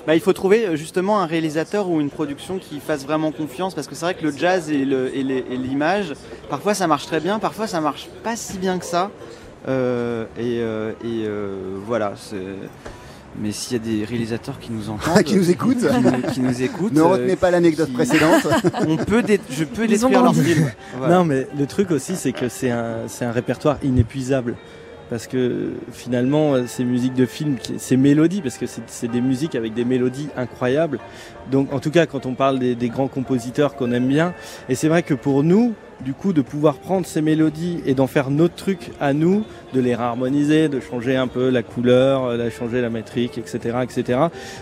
Bah, 0.07 0.15
il 0.15 0.21
faut 0.21 0.33
trouver 0.33 0.67
euh, 0.67 0.77
justement 0.77 1.21
un 1.21 1.27
réalisateur 1.27 1.89
ou 1.89 2.01
une 2.01 2.11
production 2.11 2.59
qui 2.59 2.79
fasse 2.81 3.05
vraiment 3.05 3.33
confiance 3.33 3.75
parce 3.75 3.87
que 3.89 3.95
c'est 3.95 4.05
vrai 4.05 4.15
que 4.15 4.25
le 4.25 4.31
jazz 4.37 4.71
et 4.71 4.85
l'image, 4.85 6.13
parfois 6.49 6.75
ça 6.75 6.87
marche 6.87 7.07
très 7.07 7.21
bien, 7.21 7.39
parfois 7.39 7.67
ça 7.67 7.81
marche 7.81 8.09
pas 8.23 8.37
si 8.37 8.59
bien 8.59 8.79
que 8.79 8.85
ça. 8.85 9.11
Euh, 9.69 10.25
et 10.39 10.61
euh, 10.61 10.93
et, 11.03 11.25
euh, 11.27 11.77
voilà, 11.85 12.13
c'est. 12.17 12.37
Mais 13.39 13.53
s'il 13.53 13.77
y 13.77 13.81
a 13.81 13.83
des 13.85 14.05
réalisateurs 14.07 14.59
qui 14.61 14.73
nous 14.73 14.89
entendent, 14.89 15.23
qui 15.25 15.35
nous 15.35 15.51
écoutent, 15.51 15.77
qui, 15.87 16.01
nous- 16.01 16.33
qui 16.33 16.41
nous 16.41 16.63
écoutent, 16.63 16.93
Ne 16.93 17.03
retenez 17.03 17.37
pas 17.37 17.51
l'anecdote 17.51 17.89
qui- 17.89 17.93
précédente. 17.95 18.47
on 18.89 18.97
peut, 18.97 19.23
dé- 19.23 19.41
je 19.51 19.65
peux 19.65 19.87
détruire 19.87 20.23
leur 20.23 20.35
film. 20.35 20.71
Voilà. 20.99 21.17
Non, 21.17 21.25
mais 21.25 21.47
le 21.59 21.67
truc 21.67 21.91
aussi, 21.91 22.17
c'est 22.17 22.33
que 22.33 22.49
c'est 22.49 22.71
un, 22.71 23.09
c'est 23.09 23.25
un 23.27 23.33
répertoire 23.33 23.77
inépuisable. 23.83 24.55
Parce 25.09 25.27
que 25.29 25.73
finalement, 25.93 26.55
euh, 26.55 26.67
ces 26.67 26.85
musiques 26.85 27.15
de 27.15 27.27
films, 27.27 27.57
qui- 27.57 27.79
ces 27.79 27.97
mélodies, 27.97 28.43
parce 28.43 28.59
que 28.59 28.67
c'est 28.67 29.09
des 29.11 29.21
musiques 29.21 29.55
avec 29.55 29.73
des 29.73 29.85
mélodies 29.85 30.29
incroyables. 30.37 30.99
Donc, 31.51 31.73
en 31.73 31.79
tout 31.81 31.91
cas, 31.91 32.07
quand 32.07 32.27
on 32.27 32.35
parle 32.35 32.59
des, 32.59 32.75
des 32.75 32.89
grands 32.89 33.09
compositeurs 33.09 33.75
qu'on 33.77 33.93
aime 33.93 34.09
bien, 34.09 34.35
et 34.69 34.75
c'est 34.75 34.89
vrai 34.89 35.03
que 35.03 35.15
pour 35.15 35.43
nous, 35.43 35.75
du 36.05 36.13
coup, 36.13 36.35
de 36.35 36.43
pouvoir 36.43 36.75
prendre 36.75 37.07
ces 37.07 37.23
mélodies 37.23 37.81
et 37.87 37.95
d'en 37.95 38.07
faire 38.07 38.29
notre 38.31 38.55
truc 38.55 38.91
à 39.01 39.15
nous, 39.15 39.45
de 39.73 39.81
les 39.81 39.95
réharmoniser, 39.95 40.69
de 40.69 40.79
changer 40.79 41.17
un 41.17 41.27
peu 41.27 41.49
la 41.49 41.63
couleur, 41.63 42.25
euh, 42.25 42.45
de 42.45 42.51
changer 42.51 42.83
la 42.83 42.91
métrique, 42.91 43.39
etc., 43.39 43.79
etc. 43.83 44.19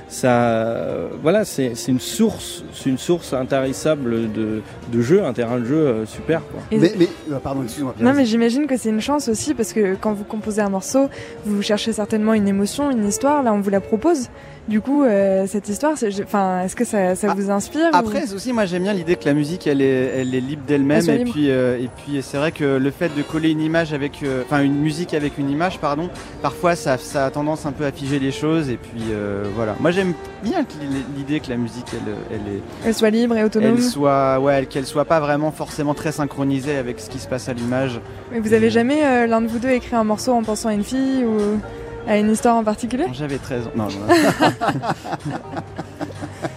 Ça, 0.06 0.30
euh, 0.30 1.08
voilà, 1.22 1.44
c'est 1.44 1.72
une 1.88 1.98
source, 1.98 2.62
c'est 2.72 2.88
une 2.88 2.98
source 2.98 3.32
intarissable 3.32 4.32
de, 4.32 4.62
de 4.92 5.00
jeu, 5.02 5.24
un 5.24 5.32
terrain 5.32 5.58
de 5.58 5.64
jeu 5.64 5.74
euh, 5.76 6.06
super. 6.06 6.40
Quoi. 6.52 6.60
Mais, 6.70 6.92
mais- 6.98 7.08
euh, 7.32 7.38
pardon, 7.40 7.64
excuse-moi. 7.64 7.94
Non 7.98 8.12
mais 8.12 8.26
j'imagine 8.26 8.68
que 8.68 8.76
c'est 8.76 8.90
une 8.90 9.00
chance 9.00 9.28
aussi 9.28 9.54
parce 9.54 9.72
que 9.72 9.96
quand 10.00 10.12
vous 10.12 10.24
composez 10.24 10.60
un 10.60 10.68
morceau, 10.70 11.08
vous 11.46 11.62
cherchez 11.62 11.92
certainement 11.92 12.34
une 12.34 12.46
émotion, 12.46 12.92
une 12.92 13.06
histoire. 13.08 13.42
Là, 13.42 13.52
on 13.52 13.60
vous 13.60 13.70
la 13.70 13.80
propose. 13.80 14.28
Du 14.66 14.80
coup, 14.80 15.04
euh, 15.04 15.46
cette 15.46 15.68
histoire, 15.68 15.92
est-ce 16.02 16.74
que 16.74 16.86
ça, 16.86 17.14
ça 17.14 17.28
Ah, 17.30 17.34
vous 17.34 17.50
inspire 17.50 17.90
Après, 17.92 18.32
aussi, 18.32 18.54
moi 18.54 18.64
j'aime 18.64 18.84
bien 18.84 18.94
l'idée 18.94 19.16
que 19.16 19.26
la 19.26 19.34
musique 19.34 19.66
elle 19.66 19.82
est, 19.82 20.20
elle 20.20 20.34
est 20.34 20.40
libre 20.40 20.62
d'elle-même 20.66 21.06
et 21.10 21.24
puis, 21.24 21.50
euh, 21.50 21.78
et 21.78 21.90
puis 21.98 22.22
c'est 22.22 22.38
vrai 22.38 22.50
que 22.50 22.78
le 22.78 22.90
fait 22.90 23.14
de 23.14 23.20
coller 23.20 23.50
une 23.50 23.60
image 23.60 23.92
avec, 23.92 24.22
euh, 24.22 24.42
enfin 24.46 24.62
une 24.62 24.76
musique 24.76 25.12
avec 25.12 25.36
une 25.36 25.50
image, 25.50 25.78
pardon, 25.80 26.08
parfois 26.40 26.76
ça, 26.76 26.96
ça 26.96 27.26
a 27.26 27.30
tendance 27.30 27.66
un 27.66 27.72
peu 27.72 27.84
à 27.84 27.92
figer 27.92 28.18
les 28.18 28.32
choses 28.32 28.70
et 28.70 28.78
puis 28.78 29.02
voilà. 29.54 29.76
Moi 29.80 29.90
j'aime 29.90 30.14
bien 30.42 30.64
l'idée 31.14 31.40
que 31.40 31.50
la 31.50 31.56
musique 31.58 31.86
elle, 31.92 32.14
elle 32.30 32.54
est, 32.54 32.62
elle 32.86 32.94
soit 32.94 33.10
libre 33.10 33.36
et 33.36 33.44
autonome. 33.44 33.74
elle 33.76 33.82
soit, 33.82 34.40
ouais, 34.40 34.64
qu'elle 34.64 34.86
soit 34.86 35.04
pas 35.04 35.20
vraiment 35.20 35.52
forcément 35.52 35.92
très 35.92 36.12
synchronisée 36.12 36.76
avec 36.78 37.00
ce 37.00 37.10
qui 37.10 37.18
se 37.18 37.28
passe 37.28 37.50
à 37.50 37.52
l'image. 37.52 38.00
Mais 38.32 38.40
vous 38.40 38.54
avez 38.54 38.70
jamais 38.70 39.26
l'un 39.26 39.42
de 39.42 39.46
vous 39.46 39.58
deux 39.58 39.70
écrit 39.70 39.94
un 39.94 40.04
morceau 40.04 40.32
en 40.32 40.42
pensant 40.42 40.70
à 40.70 40.72
une 40.74 40.84
fille 40.84 41.22
ou? 41.24 41.60
À 42.06 42.18
une 42.18 42.30
histoire 42.30 42.56
en 42.56 42.64
particulier 42.64 43.04
Quand 43.06 43.14
J'avais 43.14 43.38
13 43.38 43.66
ans. 43.66 43.70
Non, 43.76 43.84
non. 43.84 45.30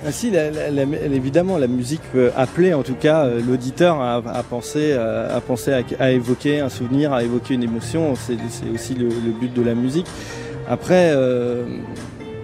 Ah 0.06 0.12
si, 0.12 0.32
la- 0.32 0.52
la- 0.52 0.70
la- 0.70 0.84
évidemment, 0.84 1.58
la 1.58 1.68
musique 1.68 2.02
peut 2.14 2.32
appeler 2.38 2.74
en 2.74 2.84
tout 2.84 2.94
cas 2.96 3.26
euh, 3.26 3.42
l'auditeur 3.46 4.00
à, 4.02 4.16
à 4.18 4.44
penser, 4.44 4.92
euh, 4.94 5.36
à, 5.36 5.42
penser 5.42 5.74
à, 5.74 5.82
à 6.00 6.12
évoquer 6.12 6.60
un 6.60 6.70
souvenir, 6.70 7.12
à 7.14 7.24
évoquer 7.24 7.56
une 7.56 7.64
émotion. 7.64 8.14
C'est 8.16 8.38
c'est 8.50 8.70
aussi 8.74 8.94
le, 8.94 9.08
le 9.08 9.32
but 9.32 9.54
de 9.54 9.62
la 9.62 9.76
musique. 9.76 10.06
Après, 10.70 11.12
euh, 11.14 11.64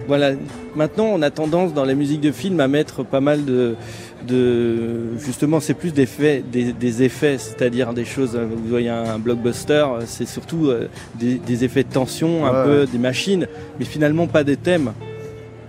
voilà, 0.08 0.32
maintenant 0.74 1.04
on 1.06 1.22
a 1.22 1.30
tendance 1.30 1.72
dans 1.72 1.84
la 1.84 1.94
musique 1.94 2.20
de 2.20 2.32
film 2.32 2.60
à 2.60 2.68
mettre 2.68 3.02
pas 3.02 3.20
mal 3.20 3.44
de, 3.44 3.76
de 4.26 5.16
justement, 5.18 5.60
c'est 5.60 5.74
plus 5.74 5.92
des, 5.92 6.06
faits, 6.06 6.50
des, 6.50 6.72
des 6.72 7.02
effets, 7.02 7.38
c'est-à-dire 7.38 7.92
des 7.92 8.04
choses. 8.04 8.34
euh, 8.36 8.46
Vous 8.50 8.68
voyez 8.68 8.88
un 8.88 9.18
blockbuster, 9.18 9.74
euh, 9.86 10.00
c'est 10.06 10.26
surtout 10.26 10.68
euh, 10.68 10.88
des, 11.18 11.34
des 11.36 11.64
effets 11.64 11.84
de 11.84 11.92
tension, 11.92 12.46
un 12.46 12.50
Ouais, 12.50 12.64
peu 12.64 12.86
des 12.90 12.98
machines, 12.98 13.46
mais 13.78 13.84
finalement 13.84 14.26
pas 14.26 14.44
des 14.44 14.56
thèmes. 14.56 14.92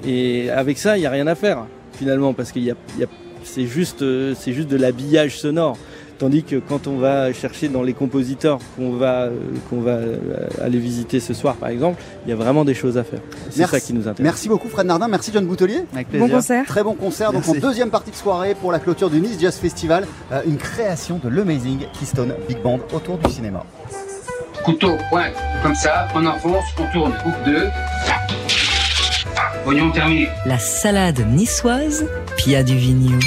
Et 0.05 0.49
avec 0.49 0.77
ça, 0.77 0.97
il 0.97 1.01
n'y 1.01 1.05
a 1.07 1.11
rien 1.11 1.27
à 1.27 1.35
faire, 1.35 1.65
finalement, 1.97 2.33
parce 2.33 2.51
qu'il 2.51 2.63
y 2.63 2.71
a, 2.71 2.75
il 2.95 3.01
y 3.01 3.03
a- 3.03 3.07
c'est 3.43 3.65
juste, 3.65 4.03
c'est 4.35 4.53
juste 4.53 4.69
de 4.69 4.75
l'habillage 4.77 5.37
sonore. 5.39 5.77
Tandis 6.17 6.43
que 6.43 6.55
quand 6.55 6.87
on 6.87 6.97
va 6.97 7.33
chercher 7.33 7.67
dans 7.67 7.83
les 7.83 7.93
compositeurs 7.93 8.59
qu'on 8.77 8.91
va, 8.91 9.23
euh, 9.23 9.31
qu'on 9.69 9.81
va 9.81 9.91
euh, 9.91 10.17
aller 10.61 10.77
visiter 10.79 11.19
ce 11.19 11.33
soir, 11.33 11.55
par 11.55 11.67
exemple, 11.69 12.01
il 12.25 12.29
y 12.29 12.33
a 12.33 12.37
vraiment 12.37 12.63
des 12.63 12.73
choses 12.73 12.97
à 12.97 13.03
faire. 13.03 13.19
C'est 13.49 13.57
Merci. 13.59 13.71
ça 13.75 13.79
qui 13.81 13.93
nous 13.93 14.01
intéresse. 14.07 14.19
Merci 14.23 14.47
beaucoup 14.47 14.69
Fred 14.69 14.85
Nardin, 14.87 15.09
merci 15.09 15.31
John 15.33 15.45
Boutelier. 15.45 15.81
Avec 15.93 16.07
Bon 16.11 16.19
plaisir. 16.19 16.35
concert. 16.35 16.65
Très 16.65 16.83
bon 16.83 16.93
concert, 16.93 17.33
donc 17.33 17.47
en 17.49 17.53
deuxième 17.55 17.89
partie 17.89 18.11
de 18.11 18.15
soirée 18.15 18.55
pour 18.55 18.71
la 18.71 18.79
clôture 18.79 19.09
du 19.09 19.19
Nice 19.19 19.37
Jazz 19.41 19.55
Festival, 19.57 20.07
euh, 20.31 20.41
une 20.47 20.55
création 20.57 21.19
de 21.21 21.27
l'Amazing 21.27 21.79
Keystone 21.99 22.33
Big 22.47 22.61
Band 22.61 22.79
autour 22.93 23.17
du 23.17 23.29
cinéma. 23.29 23.65
Couteau, 24.63 24.93
pointe, 25.09 25.33
comme 25.63 25.75
ça, 25.75 26.07
on 26.15 26.25
enfonce, 26.25 26.63
on 26.79 26.91
tourne, 26.93 27.13
coupe 27.23 27.33
deux. 27.45 27.67
Oignon 29.67 29.91
terminé. 29.91 30.29
La 30.45 30.59
salade 30.59 31.19
niçoise, 31.29 32.05
Pia 32.37 32.63
Duvigneau. 32.63 33.17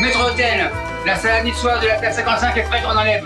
Maître 0.00 0.30
hôtel, 0.32 0.70
la 1.06 1.16
salade 1.16 1.44
niçoise 1.44 1.80
de 1.82 1.86
la 1.86 1.96
place 1.96 2.16
55 2.16 2.56
est 2.56 2.62
prête, 2.62 2.82
on 2.86 2.96
enlève. 2.96 3.24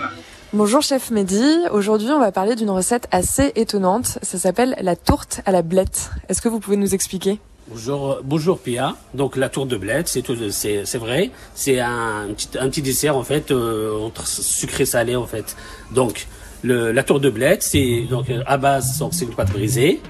Bonjour 0.51 0.81
chef 0.81 1.11
Mehdi, 1.11 1.43
aujourd'hui 1.71 2.09
on 2.09 2.19
va 2.19 2.31
parler 2.31 2.55
d'une 2.55 2.69
recette 2.71 3.07
assez 3.11 3.51
étonnante, 3.55 4.17
ça 4.21 4.37
s'appelle 4.37 4.75
la 4.81 4.95
tourte 4.95 5.41
à 5.45 5.51
la 5.51 5.61
blette. 5.61 6.09
Est-ce 6.27 6.41
que 6.41 6.49
vous 6.49 6.59
pouvez 6.59 6.75
nous 6.77 6.93
expliquer? 6.93 7.39
Bonjour, 7.69 8.11
euh, 8.11 8.21
bonjour 8.23 8.59
Pia. 8.59 8.95
Donc 9.13 9.37
la 9.37 9.47
tour 9.47 9.67
de 9.67 9.77
blette, 9.77 10.07
c'est 10.07 10.23
tout, 10.23 10.35
c'est 10.49 10.85
c'est 10.85 10.97
vrai, 10.97 11.29
c'est 11.53 11.79
un 11.79 12.27
petit 12.35 12.49
un 12.59 12.67
petit 12.69 12.81
dessert 12.81 13.15
en 13.15 13.23
fait 13.23 13.51
euh, 13.51 13.95
entre 14.01 14.27
sucré 14.27 14.85
salé 14.85 15.15
en 15.15 15.27
fait. 15.27 15.55
Donc 15.91 16.27
le, 16.63 16.91
la 16.91 17.03
tour 17.03 17.19
de 17.19 17.29
blette, 17.29 17.61
c'est 17.63 18.05
donc 18.09 18.29
euh, 18.29 18.41
à 18.47 18.57
base 18.57 18.97
donc 18.97 19.13
c'est 19.13 19.25
une 19.25 19.35
pâte 19.35 19.51
brisée 19.51 20.01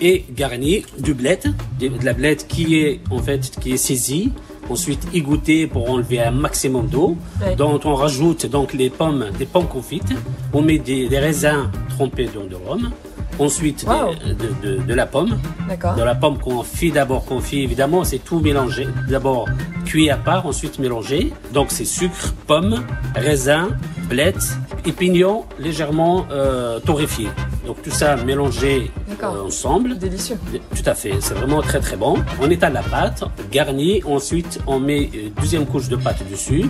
et 0.00 0.24
garnie 0.30 0.84
du 0.98 1.14
blette, 1.14 1.48
de, 1.80 1.88
de 1.88 2.04
la 2.04 2.12
blette 2.12 2.46
qui 2.46 2.76
est 2.78 3.00
en 3.10 3.20
fait 3.20 3.58
qui 3.58 3.72
est 3.72 3.78
saisie, 3.78 4.32
ensuite 4.70 5.06
égouttée 5.14 5.66
pour 5.66 5.90
enlever 5.90 6.20
un 6.20 6.30
maximum 6.30 6.86
d'eau. 6.86 7.16
Ouais. 7.40 7.56
Donc 7.56 7.84
on 7.84 7.94
rajoute 7.94 8.46
donc 8.46 8.72
les 8.74 8.90
pommes, 8.90 9.26
des 9.38 9.46
pommes 9.46 9.66
confites, 9.68 10.12
on 10.52 10.62
met 10.62 10.78
des, 10.78 11.08
des 11.08 11.18
raisins 11.18 11.70
trempés 11.90 12.28
dans 12.34 12.44
de 12.44 12.54
rhum. 12.54 12.90
Ensuite, 13.40 13.84
Wow. 13.86 14.14
de, 14.26 14.66
de, 14.78 14.82
de 14.82 14.94
la 14.94 15.06
pomme, 15.06 15.38
D'accord. 15.68 15.94
de 15.94 16.02
la 16.02 16.16
pomme 16.16 16.38
confit 16.38 16.90
d'abord 16.90 17.24
confit 17.24 17.60
évidemment 17.62 18.02
c'est 18.02 18.18
tout 18.18 18.40
mélangé 18.40 18.88
d'abord 19.08 19.46
cuit 19.84 20.10
à 20.10 20.16
part 20.16 20.44
ensuite 20.46 20.80
mélangé 20.80 21.32
donc 21.54 21.68
c'est 21.70 21.84
sucre 21.84 22.34
pomme 22.48 22.82
raisin 23.14 23.68
blette 24.08 24.42
et 24.84 24.90
pignon 24.90 25.44
légèrement 25.60 26.26
euh, 26.32 26.80
torréfié 26.80 27.28
donc 27.68 27.80
tout 27.82 27.92
ça 27.92 28.16
mélangé 28.16 28.90
euh, 29.22 29.46
ensemble 29.46 29.96
Délicieux. 29.96 30.36
tout 30.74 30.82
à 30.84 30.94
fait 30.94 31.14
c'est 31.20 31.34
vraiment 31.34 31.62
très 31.62 31.78
très 31.78 31.96
bon 31.96 32.16
on 32.40 32.50
étale 32.50 32.72
la 32.72 32.82
pâte 32.82 33.22
garni 33.52 34.02
ensuite 34.04 34.58
on 34.66 34.80
met 34.80 35.04
une 35.04 35.30
deuxième 35.40 35.66
couche 35.66 35.88
de 35.88 35.96
pâte 35.96 36.28
dessus 36.28 36.64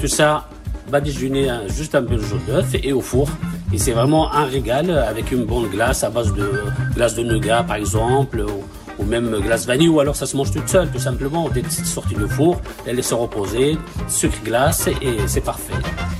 tout 0.00 0.06
ça 0.06 0.48
badigeonné 0.92 1.48
hein, 1.48 1.62
juste 1.68 1.94
un 1.94 2.02
peu 2.02 2.16
de 2.16 2.22
jaune 2.22 2.40
d'œuf 2.46 2.66
et 2.74 2.92
au 2.92 3.00
four. 3.00 3.28
Et 3.72 3.78
c'est 3.78 3.92
vraiment 3.92 4.30
un 4.32 4.44
régal 4.44 4.90
avec 4.90 5.32
une 5.32 5.44
bonne 5.44 5.68
glace 5.68 6.04
à 6.04 6.10
base 6.10 6.34
de 6.34 6.50
glace 6.94 7.14
de 7.14 7.22
nougat 7.22 7.62
par 7.62 7.76
exemple, 7.76 8.44
ou, 8.98 9.04
même 9.04 9.40
glace 9.40 9.66
vanille, 9.66 9.88
ou 9.88 9.98
alors 10.00 10.14
ça 10.14 10.26
se 10.26 10.36
mange 10.36 10.52
toute 10.52 10.68
seule 10.68 10.88
tout 10.90 10.98
simplement. 10.98 11.48
Dès 11.48 11.62
que 11.62 11.70
c'est 11.70 11.84
sorti 11.84 12.14
du 12.14 12.28
four, 12.28 12.60
elle 12.86 12.96
laisse 12.96 13.08
se 13.08 13.14
reposer, 13.14 13.78
sucre 14.06 14.38
glace 14.44 14.86
et 14.86 15.16
c'est 15.26 15.40
parfait. 15.40 15.72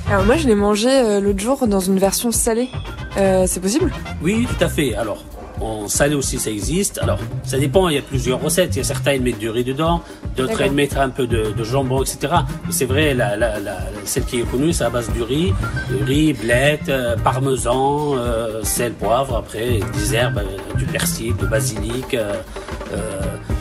Alors 0.09 0.25
moi 0.25 0.37
je 0.37 0.47
l'ai 0.47 0.55
mangé 0.55 0.89
euh, 0.89 1.21
l'autre 1.21 1.39
jour 1.39 1.67
dans 1.67 1.79
une 1.79 1.99
version 1.99 2.31
salée. 2.31 2.69
Euh, 3.17 3.45
c'est 3.47 3.59
possible 3.59 3.91
Oui, 4.21 4.47
tout 4.47 4.63
à 4.63 4.69
fait. 4.69 4.95
Alors, 4.95 5.23
en 5.61 5.87
salé 5.87 6.15
aussi, 6.15 6.39
ça 6.39 6.49
existe. 6.49 6.97
Alors, 6.97 7.19
ça 7.43 7.57
dépend, 7.59 7.87
il 7.89 7.95
y 7.95 7.99
a 7.99 8.01
plusieurs 8.01 8.41
recettes. 8.41 8.75
Il 8.75 8.77
y 8.77 8.81
a 8.81 8.83
certains, 8.83 9.13
ils 9.13 9.21
mettent 9.21 9.37
du 9.39 9.49
riz 9.49 9.63
dedans, 9.63 10.01
d'autres, 10.35 10.61
ils 10.65 10.71
mettent 10.71 10.97
un 10.97 11.09
peu 11.09 11.27
de, 11.27 11.51
de 11.51 11.63
jambon, 11.63 12.01
etc. 12.01 12.33
Mais 12.65 12.71
c'est 12.71 12.85
vrai, 12.85 13.13
la, 13.13 13.37
la, 13.37 13.59
la- 13.59 13.77
celle 14.03 14.25
qui 14.25 14.39
est 14.39 14.49
connue, 14.51 14.73
c'est 14.73 14.83
à 14.83 14.89
base 14.89 15.09
du 15.11 15.21
riz. 15.21 15.53
Du 15.89 16.03
riz, 16.03 16.33
blette, 16.33 16.89
euh, 16.89 17.15
parmesan, 17.23 18.15
euh, 18.17 18.61
sel, 18.63 18.93
poivre, 18.93 19.37
après, 19.37 19.79
des 19.95 20.15
herbes, 20.15 20.39
euh, 20.39 20.77
du 20.77 20.85
persil, 20.85 21.35
du 21.35 21.45
basilic, 21.45 22.17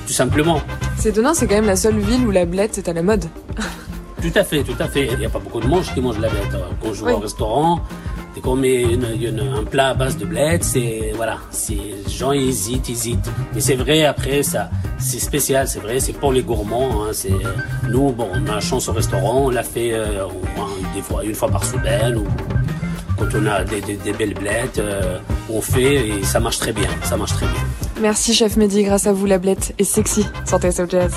tout 0.06 0.12
simplement. 0.12 0.60
C'est 0.96 1.10
étonnant, 1.10 1.34
c'est 1.34 1.46
quand 1.46 1.54
même 1.54 1.66
la 1.66 1.76
seule 1.76 1.98
ville 1.98 2.26
où 2.26 2.30
la 2.30 2.44
blette 2.44 2.78
est 2.78 2.88
à 2.88 2.92
la 2.92 3.02
mode. 3.02 3.24
Tout 4.20 4.30
à 4.36 4.44
fait, 4.44 4.62
tout 4.62 4.76
à 4.78 4.86
fait. 4.86 5.08
Il 5.12 5.18
n'y 5.18 5.26
a 5.26 5.30
pas 5.30 5.38
beaucoup 5.40 5.60
de 5.60 5.66
monde 5.66 5.82
qui 5.82 6.00
mange 6.00 6.18
la 6.20 6.28
blette. 6.28 6.48
Alors, 6.54 6.68
Quand 6.82 6.92
je 6.94 7.00
vais 7.04 7.10
Oui. 7.12 7.16
au 7.18 7.20
restaurant, 7.20 7.80
qu'on 8.40 8.56
met 8.56 8.82
une- 8.82 9.06
une- 9.20 9.40
un 9.40 9.64
plat 9.64 9.90
à 9.90 9.94
base 9.94 10.16
de 10.16 10.24
blette, 10.24 10.64
c'est 10.64 11.12
voilà, 11.16 11.38
c'est 11.50 11.74
les 11.74 12.10
gens 12.12 12.32
hésitent, 12.32 12.88
hésitent. 12.88 13.30
Mais 13.54 13.60
c'est 13.60 13.74
vrai 13.76 14.04
après 14.04 14.42
ça, 14.42 14.70
c'est 14.98 15.18
spécial, 15.20 15.68
c'est 15.68 15.80
vrai, 15.80 16.00
c'est 16.00 16.12
pour 16.14 16.32
les 16.32 16.42
gourmands. 16.42 17.04
hein, 17.04 17.10
c'est 17.12 17.32
nous, 17.88 18.10
bon, 18.12 18.28
on 18.32 18.46
a 18.50 18.54
la 18.54 18.60
chance 18.60 18.88
au 18.88 18.92
restaurant, 18.92 19.46
on 19.46 19.50
l'a 19.50 19.62
fait 19.62 19.92
euh, 19.92 20.24
au 20.26 21.20
une 21.22 21.34
fois 21.34 21.48
par 21.48 21.64
semaine 21.64 22.16
ou 22.16 22.24
quand 23.18 23.26
on 23.36 23.46
a 23.46 23.64
des, 23.64 23.80
belles 24.12 24.34
blettes, 24.34 24.78
euh, 24.78 25.18
on 25.50 25.60
fait 25.60 26.08
et 26.08 26.22
ça 26.24 26.40
marche 26.40 26.58
très 26.58 26.72
bien, 26.72 26.88
ça 27.02 27.16
marche 27.16 27.32
très 27.32 27.46
bien. 27.46 27.62
Merci 28.00 28.34
chef 28.34 28.56
Mehdi, 28.56 28.82
grâce 28.84 29.06
à 29.06 29.12
vous 29.12 29.26
la 29.26 29.38
blette 29.38 29.74
est 29.78 29.84
sexy. 29.84 30.26
Santé 30.44 30.72
Soul 30.72 30.88
Jazz. 30.90 31.12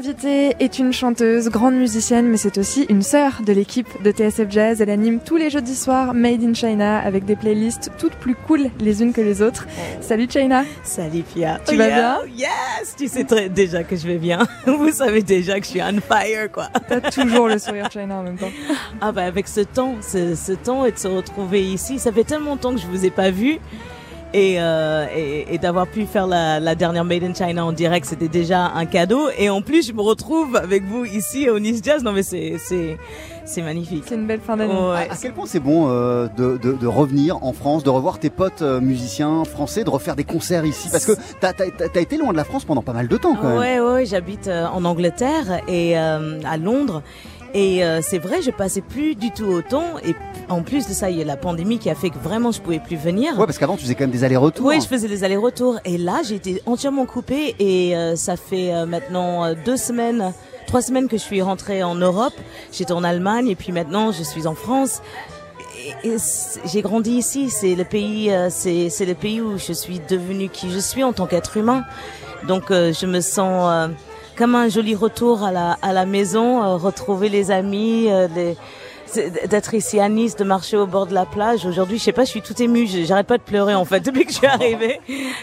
Invitée 0.00 0.56
est 0.60 0.78
une 0.78 0.94
chanteuse, 0.94 1.50
grande 1.50 1.74
musicienne, 1.74 2.26
mais 2.26 2.38
c'est 2.38 2.56
aussi 2.56 2.86
une 2.88 3.02
sœur 3.02 3.42
de 3.44 3.52
l'équipe 3.52 3.86
de 4.02 4.10
TSF 4.10 4.50
Jazz. 4.50 4.80
Elle 4.80 4.88
anime 4.88 5.20
tous 5.20 5.36
les 5.36 5.50
jeudis 5.50 5.76
soirs 5.76 6.14
Made 6.14 6.42
in 6.42 6.54
China 6.54 7.00
avec 7.00 7.26
des 7.26 7.36
playlists 7.36 7.90
toutes 7.98 8.14
plus 8.14 8.34
cool 8.34 8.70
les 8.80 9.02
unes 9.02 9.12
que 9.12 9.20
les 9.20 9.42
autres. 9.42 9.66
Salut 10.00 10.26
China. 10.30 10.64
Salut 10.84 11.22
Pia. 11.22 11.60
Tu 11.68 11.74
Oh 11.74 11.76
vas 11.76 11.86
yeah, 11.86 11.96
bien? 11.96 12.18
Oh 12.22 12.26
Yes, 12.34 12.94
tu 12.96 13.08
sais 13.08 13.24
très, 13.24 13.50
déjà 13.50 13.84
que 13.84 13.94
je 13.94 14.06
vais 14.06 14.16
bien. 14.16 14.38
Vous 14.66 14.90
savez 14.90 15.22
déjà 15.22 15.60
que 15.60 15.66
je 15.66 15.70
suis 15.72 15.82
on 15.82 16.00
fire 16.00 16.50
quoi. 16.50 16.68
T'as 16.88 17.02
toujours 17.02 17.48
le 17.48 17.58
sourire 17.58 17.90
China 17.92 18.20
en 18.20 18.22
même 18.22 18.38
temps. 18.38 18.52
Ah 19.02 19.12
bah 19.12 19.24
avec 19.24 19.48
ce 19.48 19.60
temps, 19.60 19.96
ce, 20.00 20.34
ce 20.34 20.52
temps 20.52 20.86
et 20.86 20.92
de 20.92 20.98
se 20.98 21.08
retrouver 21.08 21.62
ici, 21.62 21.98
ça 21.98 22.10
fait 22.10 22.24
tellement 22.24 22.52
longtemps 22.52 22.72
que 22.72 22.80
je 22.80 22.86
vous 22.86 23.04
ai 23.04 23.10
pas 23.10 23.30
vu. 23.30 23.58
Et, 24.32 24.60
euh, 24.60 25.06
et, 25.16 25.54
et 25.54 25.58
d'avoir 25.58 25.88
pu 25.88 26.06
faire 26.06 26.28
la, 26.28 26.60
la 26.60 26.76
dernière 26.76 27.04
Made 27.04 27.24
in 27.24 27.34
China 27.34 27.64
en 27.64 27.72
direct, 27.72 28.06
c'était 28.06 28.28
déjà 28.28 28.66
un 28.66 28.86
cadeau. 28.86 29.28
Et 29.36 29.50
en 29.50 29.60
plus, 29.60 29.88
je 29.88 29.92
me 29.92 30.00
retrouve 30.02 30.54
avec 30.54 30.84
vous 30.84 31.04
ici 31.04 31.50
au 31.50 31.58
Nice 31.58 31.80
Jazz. 31.82 32.04
Non 32.04 32.12
mais 32.12 32.22
c'est 32.22 32.54
c'est 32.58 32.96
c'est 33.44 33.62
magnifique. 33.62 34.04
C'est 34.06 34.14
une 34.14 34.28
belle 34.28 34.38
fin 34.40 34.56
d'année. 34.56 34.72
Ouais. 34.72 35.08
À 35.10 35.16
quel 35.20 35.32
point 35.32 35.46
c'est 35.46 35.58
bon 35.58 35.88
euh, 35.88 36.28
de, 36.36 36.58
de- 36.58 36.74
de 36.74 36.86
revenir 36.86 37.42
en 37.44 37.52
France, 37.52 37.82
de 37.82 37.90
revoir 37.90 38.20
tes 38.20 38.30
potes 38.30 38.62
euh, 38.62 38.80
musiciens 38.80 39.44
français, 39.44 39.82
de 39.82 39.90
refaire 39.90 40.14
des 40.14 40.22
concerts 40.22 40.64
ici? 40.64 40.88
Parce 40.92 41.06
que 41.06 41.12
t'as 41.40 41.52
as, 41.92 41.98
été 42.00 42.16
loin 42.16 42.30
de 42.30 42.36
la 42.36 42.44
France 42.44 42.64
pendant 42.64 42.82
pas 42.82 42.92
mal 42.92 43.08
de 43.08 43.16
temps 43.16 43.34
quand 43.34 43.48
même. 43.48 43.58
Ouais, 43.58 43.80
ouais, 43.80 44.06
j'habite 44.06 44.46
euh, 44.46 44.66
en 44.68 44.84
Angleterre 44.84 45.60
et 45.66 45.98
euh, 45.98 46.38
à 46.44 46.56
Londres. 46.56 47.02
Et 47.54 47.84
euh, 47.84 48.00
c'est 48.02 48.18
vrai, 48.18 48.42
je 48.42 48.50
passais 48.50 48.80
plus 48.80 49.14
du 49.14 49.30
tout 49.30 49.46
autant. 49.46 49.98
Et 50.04 50.14
en 50.48 50.62
plus 50.62 50.86
de 50.86 50.92
ça, 50.92 51.10
il 51.10 51.18
y 51.18 51.22
a 51.22 51.24
la 51.24 51.36
pandémie 51.36 51.78
qui 51.78 51.90
a 51.90 51.94
fait 51.94 52.10
que 52.10 52.18
vraiment 52.18 52.52
je 52.52 52.60
pouvais 52.60 52.78
plus 52.78 52.96
venir. 52.96 53.38
Ouais, 53.38 53.46
parce 53.46 53.58
qu'avant 53.58 53.76
tu 53.76 53.82
faisais 53.82 53.94
quand 53.94 54.04
même 54.04 54.10
des 54.10 54.24
allers-retours. 54.24 54.66
Oui, 54.66 54.80
je 54.80 54.86
faisais 54.86 55.08
des 55.08 55.24
allers-retours. 55.24 55.78
Et 55.84 55.98
là, 55.98 56.20
j'ai 56.26 56.36
été 56.36 56.62
entièrement 56.66 57.06
coupée. 57.06 57.54
Et 57.58 57.96
euh, 57.96 58.16
ça 58.16 58.36
fait 58.36 58.72
euh, 58.72 58.86
maintenant 58.86 59.44
euh, 59.44 59.54
deux 59.64 59.76
semaines, 59.76 60.32
trois 60.66 60.82
semaines 60.82 61.08
que 61.08 61.16
je 61.16 61.22
suis 61.22 61.42
rentrée 61.42 61.82
en 61.82 61.94
Europe. 61.94 62.34
J'étais 62.72 62.92
en 62.92 63.04
Allemagne 63.04 63.48
et 63.48 63.56
puis 63.56 63.72
maintenant 63.72 64.12
je 64.12 64.22
suis 64.22 64.46
en 64.46 64.54
France. 64.54 65.02
Et, 66.04 66.16
j'ai 66.64 66.82
grandi 66.82 67.12
ici. 67.12 67.50
C'est 67.50 67.74
le 67.74 67.84
pays, 67.84 68.30
euh, 68.30 68.48
c'est 68.50 68.90
c'est 68.90 69.06
le 69.06 69.14
pays 69.14 69.40
où 69.40 69.58
je 69.58 69.72
suis 69.72 70.00
devenue 70.08 70.48
qui 70.48 70.70
je 70.70 70.78
suis 70.78 71.02
en 71.02 71.12
tant 71.12 71.26
qu'être 71.26 71.56
humain. 71.56 71.84
Donc 72.46 72.70
euh, 72.70 72.92
je 72.92 73.06
me 73.06 73.20
sens 73.20 73.68
euh, 73.70 73.88
comme 74.40 74.54
un 74.54 74.68
joli 74.70 74.94
retour 74.94 75.42
à 75.44 75.52
la 75.52 75.76
à 75.82 75.92
la 75.92 76.06
maison, 76.06 76.62
euh, 76.64 76.76
retrouver 76.76 77.28
les 77.28 77.50
amis, 77.50 78.06
euh, 78.08 78.26
les 78.34 78.56
d'être 79.48 79.74
ici 79.74 79.98
à 79.98 80.08
Nice, 80.08 80.34
de 80.36 80.44
marcher 80.44 80.76
au 80.78 80.86
bord 80.86 81.06
de 81.06 81.12
la 81.14 81.26
plage. 81.26 81.66
Aujourd'hui, 81.66 81.98
je 81.98 82.04
sais 82.04 82.12
pas, 82.12 82.22
je 82.24 82.30
suis 82.30 82.42
tout 82.42 82.62
émue. 82.62 82.86
Je- 82.86 83.02
J'arrête 83.02 83.26
pas 83.26 83.38
de 83.38 83.42
pleurer 83.42 83.74
en 83.74 83.84
fait 83.84 84.00
depuis 84.06 84.24
que 84.24 84.30
je 84.32 84.36
suis 84.38 84.46
arrivée. 84.46 85.00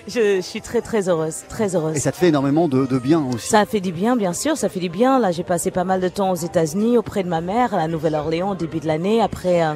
Je, 0.07 0.37
je 0.37 0.41
suis 0.41 0.61
très 0.61 0.81
très 0.81 1.09
heureuse, 1.09 1.43
très 1.49 1.75
heureuse. 1.75 1.95
Et 1.95 1.99
ça 1.99 2.11
te 2.11 2.17
fait 2.17 2.29
énormément 2.29 2.67
de, 2.69 2.85
de 2.87 2.97
bien 2.97 3.21
aussi. 3.33 3.49
Ça 3.49 3.65
fait 3.65 3.81
du 3.81 3.91
bien, 3.91 4.15
bien 4.15 4.33
sûr, 4.33 4.57
ça 4.57 4.67
fait 4.69 4.79
du 4.79 4.89
bien. 4.89 5.19
Là, 5.19 5.31
j'ai 5.31 5.43
passé 5.43 5.69
pas 5.69 5.83
mal 5.83 5.99
de 6.01 6.07
temps 6.07 6.31
aux 6.31 6.35
États-Unis 6.35 6.97
auprès 6.97 7.21
de 7.23 7.29
ma 7.29 7.41
mère, 7.41 7.73
à 7.73 7.77
la 7.77 7.87
Nouvelle-Orléans 7.89 8.51
au 8.51 8.55
début 8.55 8.79
de 8.79 8.87
l'année. 8.87 9.21
Après, 9.21 9.63
euh, 9.63 9.73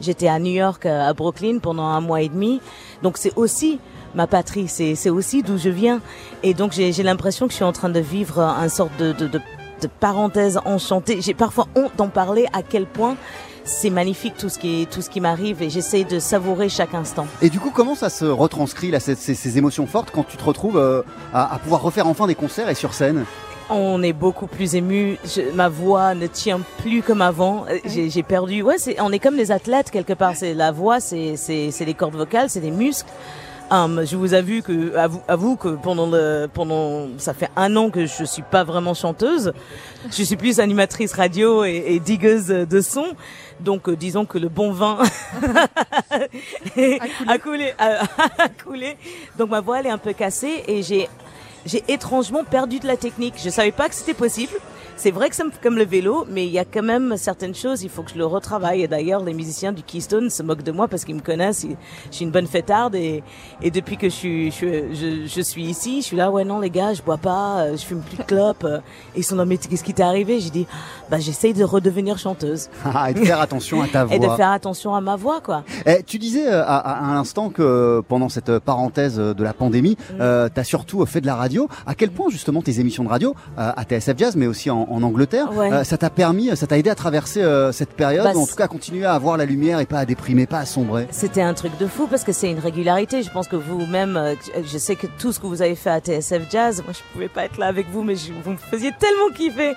j'étais 0.00 0.28
à 0.28 0.38
New 0.38 0.52
York, 0.52 0.86
euh, 0.86 1.10
à 1.10 1.12
Brooklyn 1.12 1.58
pendant 1.58 1.84
un 1.84 2.00
mois 2.00 2.22
et 2.22 2.28
demi. 2.28 2.60
Donc, 3.02 3.18
c'est 3.18 3.32
aussi 3.36 3.80
ma 4.14 4.26
patrie, 4.26 4.68
c'est 4.68 4.94
c'est 4.94 5.10
aussi 5.10 5.42
d'où 5.42 5.58
je 5.58 5.68
viens. 5.70 6.00
Et 6.42 6.54
donc, 6.54 6.72
j'ai 6.72 6.92
j'ai 6.92 7.02
l'impression 7.02 7.46
que 7.46 7.52
je 7.52 7.56
suis 7.56 7.64
en 7.64 7.72
train 7.72 7.88
de 7.88 8.00
vivre 8.00 8.40
un 8.40 8.68
sorte 8.68 8.96
de, 8.98 9.12
de, 9.12 9.26
de, 9.26 9.40
de 9.80 9.86
parenthèse 10.00 10.58
enchantée. 10.64 11.20
J'ai 11.20 11.34
parfois 11.34 11.66
honte 11.76 11.92
d'en 11.96 12.08
parler 12.08 12.46
à 12.52 12.62
quel 12.62 12.86
point 12.86 13.16
c'est 13.64 13.90
magnifique 13.90 14.34
tout 14.36 14.48
ce 14.48 14.58
qui 14.58 14.88
tout 14.90 15.02
ce 15.02 15.08
qui 15.10 15.20
m'arrive 15.20 15.62
et 15.62 15.70
j'essaye 15.70 16.04
de 16.04 16.18
savourer 16.18 16.68
chaque 16.68 16.94
instant. 16.94 17.26
Et 17.40 17.48
du 17.48 17.60
coup, 17.60 17.70
comment 17.72 17.94
ça 17.94 18.10
se 18.10 18.24
retranscrit 18.24 18.90
là, 18.90 18.98
ces, 19.00 19.14
ces- 19.14 19.34
ces 19.36 19.56
émotions 19.58 19.86
fortes 19.86 20.10
quand 20.12 20.24
tu 20.24 20.36
te 20.36 20.44
retrouves 20.44 20.76
euh, 20.78 21.02
à, 21.32 21.54
à 21.54 21.58
pouvoir 21.58 21.80
refaire 21.82 22.06
enfin 22.08 22.26
des 22.26 22.34
concerts 22.34 22.68
et 22.68 22.74
sur 22.74 22.92
scène? 22.92 23.24
On 23.70 24.02
est 24.02 24.12
beaucoup 24.12 24.48
plus 24.48 24.74
ému. 24.74 25.16
Je- 25.24 25.52
ma 25.54 25.68
voix 25.68 26.14
ne 26.14 26.26
tient 26.26 26.60
plus 26.82 27.00
comme 27.02 27.22
avant. 27.22 27.64
Euh, 27.70 27.78
J'ai 27.86 28.10
j'ai 28.10 28.24
perdu. 28.24 28.62
Ouais, 28.62 28.76
c'est, 28.78 29.00
on 29.00 29.12
est 29.12 29.20
comme 29.20 29.36
des 29.36 29.52
athlètes 29.52 29.90
quelque 29.92 30.12
part. 30.12 30.34
C'est 30.34 30.54
la 30.54 30.72
voix, 30.72 30.98
c'est, 30.98 31.36
c'est, 31.36 31.70
c'est 31.70 31.84
les 31.84 31.94
cordes 31.94 32.16
vocales, 32.16 32.50
c'est 32.50 32.60
des 32.60 32.72
muscles. 32.72 33.08
Je 33.72 34.16
vous 34.16 34.34
avoue 34.34 34.60
que, 34.60 34.94
avoue, 34.96 35.22
avoue 35.26 35.56
que 35.56 35.68
pendant 35.68 36.06
le, 36.06 36.46
pendant, 36.52 37.08
ça 37.16 37.32
fait 37.32 37.48
un 37.56 37.74
an 37.76 37.88
que 37.88 38.04
je 38.04 38.24
suis 38.24 38.42
pas 38.42 38.64
vraiment 38.64 38.92
chanteuse. 38.92 39.54
Je 40.10 40.22
suis 40.22 40.36
plus 40.36 40.60
animatrice 40.60 41.14
radio 41.14 41.64
et, 41.64 41.82
et 41.86 41.98
digueuse 41.98 42.48
de 42.48 42.80
son. 42.82 43.06
Donc, 43.60 43.88
euh, 43.88 43.96
disons 43.96 44.26
que 44.26 44.36
le 44.36 44.50
bon 44.50 44.72
vin 44.72 44.98
a 47.26 47.38
coulé, 47.38 47.72
a, 47.78 48.02
a 48.38 48.48
coulé. 48.62 48.98
Donc 49.38 49.48
ma 49.48 49.60
voix 49.60 49.80
elle 49.80 49.86
est 49.86 49.90
un 49.90 49.98
peu 49.98 50.12
cassée 50.12 50.64
et 50.68 50.82
j'ai 50.82 51.08
j'ai 51.64 51.82
étrangement 51.88 52.44
perdu 52.44 52.78
de 52.78 52.86
la 52.86 52.98
technique. 52.98 53.34
Je 53.42 53.48
savais 53.48 53.72
pas 53.72 53.88
que 53.88 53.94
c'était 53.94 54.14
possible. 54.14 54.52
C'est 55.02 55.10
vrai 55.10 55.28
que 55.30 55.34
ça 55.34 55.42
me 55.42 55.50
fait 55.50 55.60
comme 55.60 55.74
le 55.78 55.84
vélo, 55.84 56.24
mais 56.30 56.46
il 56.46 56.52
y 56.52 56.60
a 56.60 56.64
quand 56.64 56.84
même 56.84 57.16
certaines 57.16 57.56
choses, 57.56 57.82
il 57.82 57.88
faut 57.88 58.04
que 58.04 58.12
je 58.12 58.16
le 58.18 58.24
retravaille. 58.24 58.82
Et 58.82 58.86
d'ailleurs, 58.86 59.24
les 59.24 59.34
musiciens 59.34 59.72
du 59.72 59.82
Keystone 59.82 60.30
se 60.30 60.44
moquent 60.44 60.62
de 60.62 60.70
moi 60.70 60.86
parce 60.86 61.04
qu'ils 61.04 61.16
me 61.16 61.20
connaissent. 61.20 61.66
Je 62.08 62.14
suis 62.14 62.24
une 62.24 62.30
bonne 62.30 62.46
fêtarde 62.46 62.94
et, 62.94 63.24
et 63.62 63.72
depuis 63.72 63.96
que 63.96 64.08
je 64.08 64.14
suis, 64.14 64.50
je, 64.52 64.94
je, 64.94 65.26
je 65.26 65.40
suis 65.40 65.64
ici, 65.64 66.02
je 66.02 66.06
suis 66.06 66.16
là, 66.16 66.30
ouais, 66.30 66.44
non, 66.44 66.60
les 66.60 66.70
gars, 66.70 66.94
je 66.94 67.02
bois 67.02 67.16
pas, 67.16 67.62
euh, 67.62 67.76
je 67.76 67.82
fume 67.82 68.00
plus 68.00 68.16
de 68.16 68.22
clope. 68.22 68.62
euh. 68.62 68.78
Et 69.16 69.20
ils 69.20 69.24
sont 69.24 69.34
là, 69.34 69.44
mais 69.44 69.56
qu'est-ce 69.56 69.82
qui 69.82 69.92
t'est 69.92 70.04
arrivé? 70.04 70.38
J'ai 70.38 70.50
dit, 70.50 70.68
bah, 71.10 71.18
j'essaye 71.18 71.52
de 71.52 71.64
redevenir 71.64 72.16
chanteuse. 72.18 72.68
Ah, 72.94 73.10
et 73.10 73.14
de 73.14 73.24
faire 73.24 73.40
attention 73.40 73.82
à 73.82 73.88
ta 73.88 74.04
voix. 74.04 74.14
Et 74.14 74.20
de 74.20 74.28
faire 74.28 74.52
attention 74.52 74.94
à 74.94 75.00
ma 75.00 75.16
voix, 75.16 75.40
quoi. 75.40 75.64
Eh, 75.84 76.04
tu 76.04 76.20
disais 76.20 76.46
euh, 76.46 76.62
à, 76.62 76.76
à, 76.76 77.10
à 77.10 77.14
l'instant 77.14 77.50
que 77.50 78.00
pendant 78.06 78.28
cette 78.28 78.56
parenthèse 78.60 79.16
de 79.16 79.42
la 79.42 79.52
pandémie, 79.52 79.96
Mm. 80.12 80.20
euh, 80.20 80.48
tu 80.54 80.60
as 80.60 80.64
surtout 80.64 81.04
fait 81.06 81.20
de 81.20 81.26
la 81.26 81.34
radio. 81.34 81.68
À 81.86 81.96
quel 81.96 82.12
point 82.12 82.28
justement 82.30 82.62
tes 82.62 82.78
émissions 82.78 83.02
de 83.02 83.08
radio, 83.08 83.34
euh, 83.58 83.72
à 83.76 83.82
TSF 83.82 84.16
Jazz, 84.16 84.36
mais 84.36 84.46
aussi 84.46 84.70
en, 84.70 84.86
en 84.92 85.02
Angleterre, 85.02 85.52
Ouais. 85.56 85.72
euh, 85.72 85.84
ça 85.84 85.96
t'a 85.98 86.10
permis, 86.10 86.54
ça 86.56 86.66
t'a 86.66 86.78
aidé 86.78 86.90
à 86.90 86.94
traverser 86.94 87.42
euh, 87.42 87.72
cette 87.72 87.90
période, 87.94 88.24
Bah, 88.24 88.32
ou 88.34 88.42
en 88.42 88.46
tout 88.46 88.54
cas 88.56 88.64
à 88.64 88.68
continuer 88.68 89.04
à 89.04 89.12
avoir 89.14 89.36
la 89.36 89.44
lumière 89.44 89.80
et 89.80 89.86
pas 89.86 89.98
à 89.98 90.04
déprimer, 90.04 90.46
pas 90.46 90.58
à 90.58 90.66
sombrer 90.66 91.08
C'était 91.10 91.42
un 91.42 91.54
truc 91.54 91.76
de 91.78 91.86
fou 91.86 92.06
parce 92.06 92.24
que 92.24 92.32
c'est 92.32 92.50
une 92.50 92.58
régularité. 92.58 93.22
Je 93.22 93.30
pense 93.30 93.48
que 93.48 93.56
vous-même, 93.56 94.16
euh, 94.16 94.34
je 94.64 94.78
sais 94.78 94.96
que 94.96 95.06
tout 95.18 95.32
ce 95.32 95.40
que 95.40 95.46
vous 95.46 95.62
avez 95.62 95.74
fait 95.74 95.90
à 95.90 96.00
TSF 96.00 96.42
Jazz, 96.50 96.82
moi 96.84 96.92
je 96.92 97.00
pouvais 97.12 97.28
pas 97.28 97.44
être 97.44 97.58
là 97.58 97.66
avec 97.66 97.88
vous, 97.90 98.02
mais 98.02 98.16
je- 98.16 98.32
vous 98.44 98.50
me 98.52 98.56
faisiez 98.56 98.92
tellement 98.98 99.28
kiffer. 99.34 99.72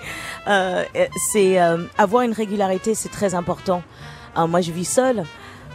Euh, 0.48 0.84
c'est 1.32 1.58
avoir 1.98 2.22
une 2.22 2.32
régularité, 2.32 2.94
c'est 2.94 3.08
très 3.10 3.34
important. 3.34 3.82
Euh, 4.38 4.46
moi, 4.46 4.60
je 4.60 4.70
vis 4.70 4.84
seule. 4.84 5.24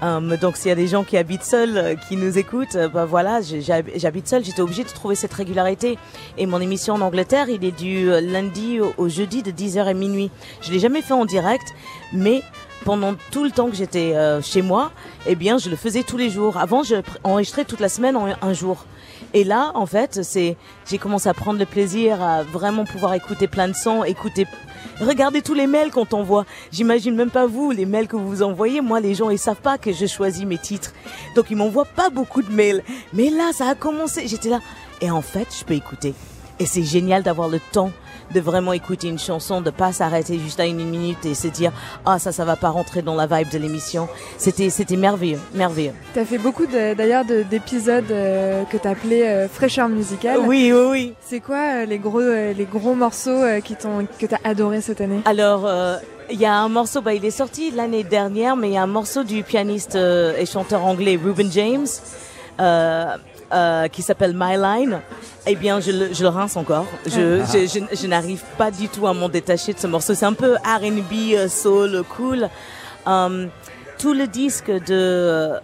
Euh, 0.04 0.38
donc 0.38 0.58
s'il 0.58 0.70
y 0.70 0.72
a 0.72 0.76
des 0.76 0.88
gens 0.88 1.04
qui 1.04 1.18
habitent 1.18 1.44
seuls, 1.44 1.78
euh, 1.78 1.96
qui 1.96 2.16
nous 2.16 2.38
écoutent, 2.38 2.76
euh, 2.76 2.88
bah 2.88 3.06
voilà, 3.06 3.40
j'habite 3.42 4.28
seule, 4.28 4.44
j'étais 4.44 4.62
obligée 4.62 4.84
de 4.84 4.90
trouver 4.90 5.16
cette 5.16 5.34
régularité. 5.34 5.98
Et 6.38 6.46
mon 6.46 6.60
émission 6.60 6.96
en 6.96 7.02
Angleterre, 7.02 7.50
il 7.50 7.64
est 7.64 7.72
du 7.72 8.10
euh, 8.10 8.22
lundi 8.22 8.80
au, 8.80 9.10
jeudi 9.10 9.44
de 9.44 9.52
10h 9.52 9.84
à 9.86 9.94
minuit. 9.94 10.32
Je 10.62 10.72
l'ai 10.72 10.80
jamais 10.80 11.02
fait 11.02 11.14
en 11.14 11.26
direct, 11.26 11.74
mais 12.14 12.42
pendant 12.86 13.14
tout 13.32 13.44
le 13.44 13.52
temps 13.52 13.70
que 13.70 13.76
j'étais 13.76 14.16
euh, 14.16 14.42
chez 14.42 14.62
moi, 14.62 14.92
eh 15.28 15.36
bien, 15.36 15.58
je 15.58 15.70
le 15.70 15.76
faisais 15.76 16.04
tous 16.04 16.18
les 16.18 16.30
jours. 16.30 16.58
Avant, 16.58 16.84
je 16.84 16.96
enregistrais 17.24 17.66
toute 17.66 17.80
la 17.80 17.90
semaine 17.90 18.16
en 18.16 18.28
un 18.42 18.54
jour. 18.54 18.86
Et 19.34 19.44
là, 19.44 19.72
en 19.76 19.86
fait, 19.86 20.24
c'est, 20.24 20.58
j'ai 20.90 20.98
commencé 20.98 21.30
à 21.30 21.34
prendre 21.34 21.60
le 21.60 21.66
plaisir 21.66 22.22
à 22.22 22.44
vraiment 22.44 22.84
pouvoir 22.84 23.14
écouter 23.14 23.48
plein 23.48 23.68
de 23.70 23.74
sons, 23.74 24.04
écouter, 24.04 24.46
regarder 25.00 25.42
tous 25.42 25.54
les 25.54 25.68
mails 25.68 25.90
qu'on 25.92 26.06
t'envoie. 26.06 26.46
J'imagine 26.72 27.16
même 27.16 27.30
pas 27.30 27.46
vous, 27.46 27.72
les 27.72 27.86
mails 27.86 28.08
que 28.08 28.18
vous 28.18 28.44
envoyez. 28.44 28.82
Moi, 28.82 29.00
les 29.00 29.16
gens, 29.16 29.30
ils 29.30 29.40
savent 29.40 29.62
pas 29.62 29.78
que 29.78 29.94
je 29.94 30.06
choisis 30.06 30.46
mes 30.46 30.58
titres. 30.58 30.94
Donc, 31.36 31.46
ils 31.50 31.56
m'envoient 31.56 31.86
pas 31.86 32.10
beaucoup 32.10 32.42
de 32.42 32.52
mails. 32.52 32.84
Mais 33.14 33.30
là, 33.30 33.52
ça 33.54 33.70
a 33.70 33.76
commencé. 33.76 34.28
J'étais 34.28 34.50
là. 34.50 34.60
Et 35.00 35.10
en 35.10 35.22
fait, 35.22 35.48
je 35.58 35.64
peux 35.64 35.76
écouter. 35.76 36.14
Et 36.60 36.66
c'est 36.66 36.84
génial 36.84 37.24
d'avoir 37.24 37.48
le 37.48 37.60
temps 37.72 37.92
de 38.34 38.40
vraiment 38.42 38.74
écouter 38.74 39.08
une 39.08 39.20
chanson, 39.20 39.62
de 39.62 39.70
pas 39.70 39.92
s'arrêter 39.94 40.40
juste 40.40 40.60
à 40.60 40.66
une 40.66 40.78
minute 40.90 41.26
et 41.26 41.34
se 41.34 41.48
dire 41.48 41.72
ah 42.06 42.20
ça 42.20 42.32
ça 42.32 42.46
va 42.46 42.56
pas 42.56 42.70
rentrer 42.70 43.02
dans 43.02 43.16
la 43.16 43.28
vibe 43.28 43.50
de 43.50 43.58
l'émission. 43.58 44.08
C'était 44.38 44.70
c'était 44.70 44.96
merveilleux, 44.98 45.40
merveilleux. 45.54 45.94
T'as 46.14 46.26
fait 46.26 46.38
beaucoup 46.38 46.66
d'ailleurs 46.66 47.26
de- 47.26 47.44
d'épisodes 47.44 48.12
euh, 48.12 48.64
que 48.66 48.78
t'appelais 48.78 49.28
euh, 49.28 49.48
fraîcheur 49.48 49.90
musicale. 49.90 50.40
Oui 50.46 50.72
oui 50.74 50.88
oui. 50.90 51.14
C'est 51.22 51.40
quoi 51.40 51.58
euh, 51.82 51.86
les 51.86 51.98
gros 51.98 52.20
euh, 52.22 52.54
les 52.54 52.66
gros 52.66 52.96
morceaux 52.96 53.42
qui 53.64 53.76
t'ont 53.76 54.08
que 54.20 54.26
t'as 54.26 54.38
adoré 54.44 54.82
cette 54.82 55.02
année? 55.02 55.22
Alors 55.26 55.64
euh, 55.66 55.98
il 56.30 56.40
y 56.40 56.46
a 56.46 56.54
un 56.56 56.70
morceau, 56.70 57.02
bah, 57.02 57.14
il 57.14 57.26
est 57.26 57.30
sorti 57.32 57.72
l'année 57.72 58.04
dernière, 58.06 58.56
mais 58.56 58.70
il 58.70 58.74
y 58.74 58.78
a 58.78 58.84
un 58.84 58.88
morceau 58.88 59.24
du 59.24 59.44
pianiste 59.44 59.96
euh, 59.96 60.38
et 60.38 60.46
chanteur 60.46 60.86
anglais 60.86 61.20
Ruben 61.22 61.52
James 61.52 61.88
euh, 62.60 63.06
euh, 63.54 63.88
qui 63.88 64.02
s'appelle 64.02 64.34
My 64.36 64.58
Line. 64.58 65.00
Eh 65.48 65.56
bien, 65.56 65.80
je 65.80 65.92
le, 65.92 66.14
je 66.14 66.22
le 66.24 66.30
rince 66.30 66.56
encore. 66.58 66.86
Je, 67.06 67.42
Ah. 67.42 67.46
je, 67.52 67.68
je, 67.68 67.96
je 67.96 68.08
n'arrive 68.08 68.44
pas 68.58 68.72
du 68.72 68.88
tout 68.90 69.08
à 69.08 69.14
m'en 69.14 69.30
détacher 69.30 69.74
de 69.74 69.80
ce 69.80 69.88
morceau. 69.88 70.14
C'est 70.14 70.26
un 70.26 70.34
peu 70.34 70.56
R&B, 70.56 71.34
euh, 71.36 71.48
soul, 71.48 72.04
cool. 72.16 72.48
Um, 73.06 73.50
tout 73.98 74.14
le 74.14 74.28
disque 74.28 74.70
de 74.72 74.82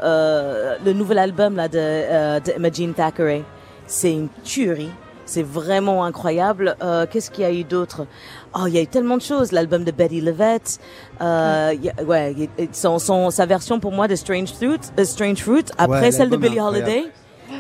euh, 0.04 0.76
le 0.86 0.94
nouvel 0.94 1.18
album 1.20 1.56
là 1.56 1.68
de, 1.68 1.78
euh, 1.80 2.40
de 2.40 2.52
Imogene 2.58 2.94
Thackeray, 2.94 3.44
c'est 3.88 4.12
une 4.12 4.30
tuerie. 4.44 4.92
C'est 5.26 5.44
vraiment 5.44 6.06
incroyable. 6.06 6.78
Euh, 6.82 7.06
Qu'est-ce 7.10 7.30
qu'il 7.32 7.44
y 7.44 7.48
a 7.48 7.52
eu 7.52 7.64
d'autre? 7.66 8.06
Oh, 8.56 8.62
il 8.68 8.74
y 8.74 8.78
a 8.78 8.82
eu 8.82 8.88
tellement 8.88 9.18
de 9.18 9.22
choses. 9.22 9.52
L'album 9.52 9.84
de 9.84 9.92
Betty 9.92 10.22
Levette, 10.22 10.80
euh, 11.22 11.74
y 11.82 11.90
a- 11.90 12.04
ouais, 12.04 12.34
son, 12.72 12.98
son, 12.98 13.30
sa 13.30 13.46
version 13.46 13.80
pour 13.80 13.92
moi 13.92 14.08
de 14.08 14.16
Strange 14.16 14.54
Fruit, 14.54 14.80
euh, 14.98 15.04
Strange 15.04 15.40
Fruit 15.40 15.66
après 15.78 16.00
Ouais, 16.02 16.12
celle 16.12 16.30
de 16.30 16.38
Billie. 16.38 16.62
Holiday. 16.62 17.06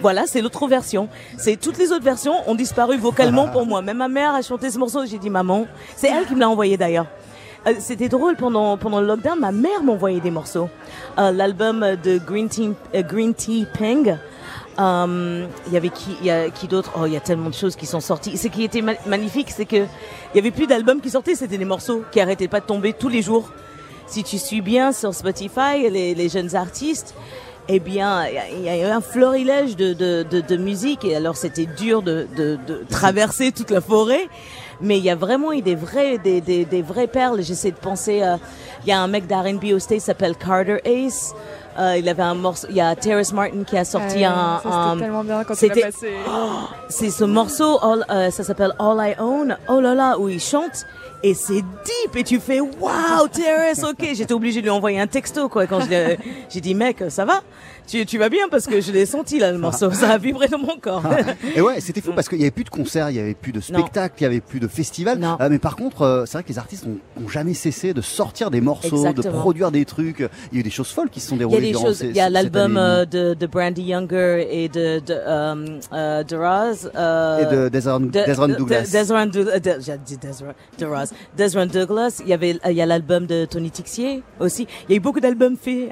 Voilà, 0.02 0.26
c'est 0.28 0.42
l'autre 0.42 0.68
version. 0.68 1.08
C'est 1.38 1.56
toutes 1.58 1.78
les 1.78 1.92
autres 1.92 2.04
versions 2.04 2.36
ont 2.48 2.56
disparu 2.56 2.98
vocalement 2.98 3.48
pour 3.48 3.66
moi. 3.66 3.82
Même 3.82 3.98
ma 3.98 4.08
mère 4.08 4.34
a 4.36 4.42
chanté 4.42 4.70
ce 4.70 4.78
morceau. 4.78 5.06
J'ai 5.06 5.18
dit 5.18 5.30
maman, 5.30 5.66
c'est 5.96 6.10
elle 6.10 6.26
qui 6.26 6.36
me 6.36 6.40
l'a 6.40 6.50
envoyé 6.50 6.78
d'ailleurs. 6.78 7.08
Euh, 7.68 7.74
C'était 7.80 8.10
drôle 8.10 8.36
pendant 8.36 8.78
pendant 8.78 9.02
le 9.02 9.08
lockdown, 9.08 9.40
ma 9.40 9.52
mère 9.52 9.84
m'envoyait 9.84 10.20
des 10.20 10.32
morceaux. 10.32 10.70
Euh, 11.18 11.32
L'album 11.32 11.86
de 12.04 12.18
Green 12.20 12.48
Tea 12.50 12.72
euh, 12.96 13.02
Green 13.02 13.34
Tea 13.34 13.66
Peng. 13.78 14.18
Il 14.80 15.74
y 15.74 15.78
avait 15.78 15.90
qui, 15.90 16.68
d'autre? 16.68 16.92
Oh, 17.00 17.06
il 17.08 17.14
y 17.14 17.18
a 17.18 17.20
tellement 17.20 17.50
de 17.50 17.56
choses 17.56 17.76
qui 17.76 17.88
sont 17.88 18.00
sorties. 18.00 18.38
Ce 18.38 18.48
qui 18.48 18.64
était 18.64 18.82
ma- 18.82 18.94
magnifique, 19.08 19.50
c'est 19.50 19.66
que 19.66 19.78
il 19.78 20.36
y 20.36 20.40
avait 20.40 20.52
plus 20.52 20.68
d'albums 20.68 21.02
qui 21.02 21.10
sortaient, 21.10 21.34
c'était 21.34 21.58
des 21.58 21.66
morceaux 21.66 22.04
qui 22.12 22.20
arrêtaient 22.22 22.48
pas 22.48 22.60
de 22.60 22.66
tomber 22.66 22.94
tous 22.94 23.10
les 23.10 23.24
jours. 23.24 23.50
Si 24.06 24.24
tu 24.24 24.38
suis 24.38 24.62
bien 24.62 24.92
sur 24.92 25.14
Spotify 25.16 25.90
les 25.90 26.30
jeunes 26.30 26.56
artistes, 26.56 27.16
eh 27.70 27.80
bien, 27.80 28.26
il 28.28 28.63
y 28.63 28.70
a- 28.70 28.78
eu 28.78 28.84
un 28.91 29.01
florilège 29.01 29.76
de, 29.76 29.93
de, 29.93 30.24
de, 30.30 30.41
de 30.41 30.57
musique. 30.57 31.03
Et 31.05 31.15
alors, 31.15 31.36
c'était 31.36 31.65
dur 31.65 32.01
de, 32.01 32.28
de, 32.36 32.57
de 32.68 32.84
traverser 32.89 33.51
toute 33.51 33.72
la 33.72 33.82
forêt. 33.82 34.28
Mais 34.80 34.97
il 34.99 35.03
y 35.03 35.09
a 35.09 35.15
vraiment 35.15 35.51
eu 35.53 35.61
des 35.61 35.74
vrais, 35.76 36.18
des, 36.20 36.39
des, 36.39 36.63
des 36.63 36.82
vraies 36.84 37.07
perles. 37.07 37.41
J'essaie 37.41 37.72
de 37.72 37.78
penser. 37.78 38.22
euh, 38.22 38.38
Il 38.84 38.89
y 38.89 38.91
a 38.91 38.99
un 39.01 39.07
mec 39.07 39.26
d'R&B 39.28 39.74
au 39.74 39.78
qui 39.80 39.99
s'appelle 39.99 40.36
Carter 40.36 40.78
Ace. 40.86 41.34
Euh, 41.80 41.97
il 41.97 42.09
avait 42.09 42.23
un 42.23 42.34
morceau. 42.34 42.67
Il 42.69 42.75
y 42.75 42.82
a 42.82 42.95
Terrace 42.95 43.32
Martin 43.34 43.63
qui 43.65 43.78
a 43.78 43.86
sorti 43.86 44.25
un. 44.25 44.59
c'était 44.63 45.03
tellement 45.03 45.23
bien 45.23 45.43
quand 45.43 45.53
il 45.61 45.69
passé. 45.69 46.13
Oh, 46.28 46.49
c'est 46.89 47.09
ce 47.11 47.23
morceau, 47.23 47.78
All- 47.84 48.05
euh, 48.09 48.32
ça 48.32 48.43
s'appelle 48.43 48.73
All 48.80 48.97
I 48.99 49.13
Own. 49.19 49.57
Oh 49.69 49.80
là 49.80 49.93
là, 49.93 50.17
où 50.17 50.28
il 50.30 50.39
chante. 50.39 50.86
Et 51.23 51.34
c'est 51.34 51.61
deep 51.61 52.15
et 52.15 52.23
tu 52.23 52.39
fais 52.39 52.59
waouh 52.59 53.28
Terrace 53.34 53.84
ok 53.84 54.07
j'étais 54.13 54.34
obligée 54.36 54.59
de 54.61 54.65
lui 54.65 54.69
envoyer 54.69 54.99
un 54.99 55.07
texto 55.07 55.49
quoi 55.49 55.65
quand 55.65 55.80
j'ai 56.49 56.61
dit 56.61 56.75
mec 56.75 57.03
ça 57.09 57.25
va? 57.25 57.41
Tu, 57.88 58.06
tu 58.06 58.18
vas 58.18 58.30
bien 58.30 58.48
parce 58.50 58.66
que 58.68 58.82
je 58.82 58.92
l'ai 58.92 59.06
senti 59.06 59.40
là 59.40 59.52
le 59.52 59.58
morceau 59.58 59.90
ça 59.92 60.12
a 60.12 60.18
vibré 60.18 60.48
dans 60.48 60.60
mon 60.60 60.76
corps 60.80 61.04
Et 61.56 61.62
ouais, 61.62 61.80
c'était 61.82 62.02
fou 62.02 62.12
parce 62.14 62.28
qu'il 62.30 62.40
y 62.40 62.42
avait 62.44 62.52
plus 62.52 62.64
de 62.66 62.70
concerts, 62.70 63.10
il 63.10 63.16
y 63.16 63.20
avait 63.20 63.34
plus 63.34 63.52
de 63.52 63.60
spectacles, 63.62 64.16
il 64.20 64.24
y 64.24 64.26
avait 64.26 64.42
plus 64.42 64.60
de 64.60 64.68
festivals. 64.68 65.20
Euh, 65.40 65.48
mais 65.50 65.60
par 65.60 65.76
contre, 65.76 66.02
euh, 66.02 66.26
c'est 66.26 66.34
vrai 66.34 66.44
que 66.44 66.50
les 66.50 66.58
artistes 66.60 66.86
ont, 66.86 67.24
ont 67.24 67.28
jamais 67.30 67.54
cessé 67.54 67.94
de 67.94 68.02
sortir 68.02 68.52
des 68.52 68.62
morceaux, 68.62 69.12
de 69.14 69.22
produire 69.30 69.72
des 69.72 69.86
trucs. 69.86 70.20
Il 70.52 70.56
y 70.56 70.58
a 70.58 70.60
eu 70.60 70.64
des 70.64 70.70
choses 70.70 70.90
folles 70.90 71.10
qui 71.10 71.20
se 71.20 71.30
sont 71.30 71.36
Il 71.36 71.42
y 71.42 71.44
a 71.44 71.48
déroulées 71.48 71.62
des 71.68 71.72
durant 71.72 71.86
choses. 71.86 71.98
ces- 71.98 72.08
Il 72.08 72.16
y 72.16 72.20
a 72.20 72.30
l'album 72.30 72.78
euh, 72.78 73.06
de, 73.06 73.34
de 73.34 73.48
Brandy 73.48 73.84
Younger 73.84 74.48
et 74.50 74.68
de 74.70 75.00
de, 75.00 75.14
euh, 75.14 75.80
euh, 75.94 76.24
de 76.24 76.36
Raz. 76.36 76.90
euh, 76.96 77.40
Et 77.40 77.56
de 77.56 77.70
Desron- 77.70 78.00
Douglas. 78.00 78.82
de- 78.88 78.92
Desron 78.92 79.26
Dou- 79.28 79.44
de- 79.46 79.78
J'ai 79.82 79.98
dit 80.06 80.18
Desron, 80.18 81.66
Douglas. 81.66 82.22
Il 82.24 82.30
y 82.30 82.34
avait, 82.34 82.58
il 82.66 82.72
y 82.74 82.82
a 82.82 82.86
l'album 82.86 83.26
de 83.26 83.46
Tony 83.46 83.72
Tixier 83.72 84.24
aussi. 84.40 84.68
Il 84.88 84.92
y 84.92 84.96
a 84.96 84.98
eu 84.98 85.00
beaucoup 85.00 85.20
d'albums 85.20 85.56
faits, 85.58 85.90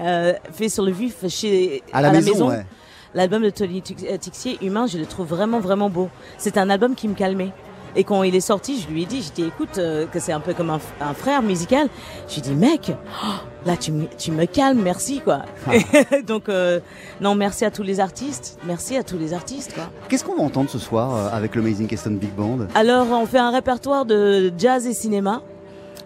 faits 0.53 0.69
sur 0.69 0.83
le 0.83 0.91
vif 0.91 1.25
chez 1.27 1.83
À 1.93 2.01
la 2.01 2.11
maison, 2.11 2.49
ouais. 2.49 2.65
L'album 3.13 3.43
de 3.43 3.49
Tony 3.49 3.81
euh, 4.09 4.17
Tixier, 4.17 4.57
Humain, 4.61 4.87
je 4.87 4.97
le 4.97 5.05
trouve 5.05 5.27
vraiment 5.27 5.59
vraiment 5.59 5.89
beau. 5.89 6.09
C'est 6.37 6.57
un 6.57 6.69
album 6.69 6.95
qui 6.95 7.07
me 7.07 7.13
calmait. 7.13 7.53
Et 7.97 8.03
quand 8.03 8.23
il 8.23 8.35
est 8.35 8.41
sorti, 8.41 8.81
je 8.81 8.93
lui 8.93 9.03
ai 9.03 9.05
dit, 9.05 9.21
j'ai 9.21 9.43
dit, 9.43 9.47
écoute, 9.47 9.77
euh, 9.77 10.05
que 10.05 10.19
c'est 10.19 10.33
un 10.33 10.41
peu 10.41 10.53
comme 10.53 10.69
un, 10.69 11.13
frère 11.13 11.41
musical. 11.41 11.87
J'ai 12.27 12.41
dit, 12.41 12.53
mec, 12.53 12.91
oh, 12.91 13.27
là, 13.65 13.77
tu 13.77 13.93
me, 13.93 14.05
tu 14.17 14.31
me 14.31 14.45
calmes, 14.45 14.81
merci, 14.81 15.21
quoi. 15.21 15.43
Donc, 16.27 16.49
euh, 16.49 16.81
non, 17.21 17.35
merci 17.35 17.63
à 17.63 17.71
tous 17.71 17.83
les 17.83 18.01
artistes. 18.01 18.59
Merci 18.65 18.97
à 18.97 19.03
tous 19.03 19.17
les 19.17 19.33
artistes, 19.33 19.73
quoi. 19.73 19.85
Qu'est-ce 20.09 20.25
qu'on 20.25 20.35
va 20.35 20.43
entendre 20.43 20.69
ce 20.69 20.79
soir 20.79 21.15
euh, 21.15 21.29
avec 21.31 21.55
le 21.55 21.61
Amazing 21.61 21.87
Keston 21.87 22.11
Big 22.11 22.33
Band? 22.33 22.67
Alors, 22.75 23.07
on 23.11 23.25
fait 23.25 23.39
un 23.39 23.51
répertoire 23.51 24.05
de 24.05 24.51
jazz 24.57 24.85
et 24.85 24.93
cinéma. 24.93 25.41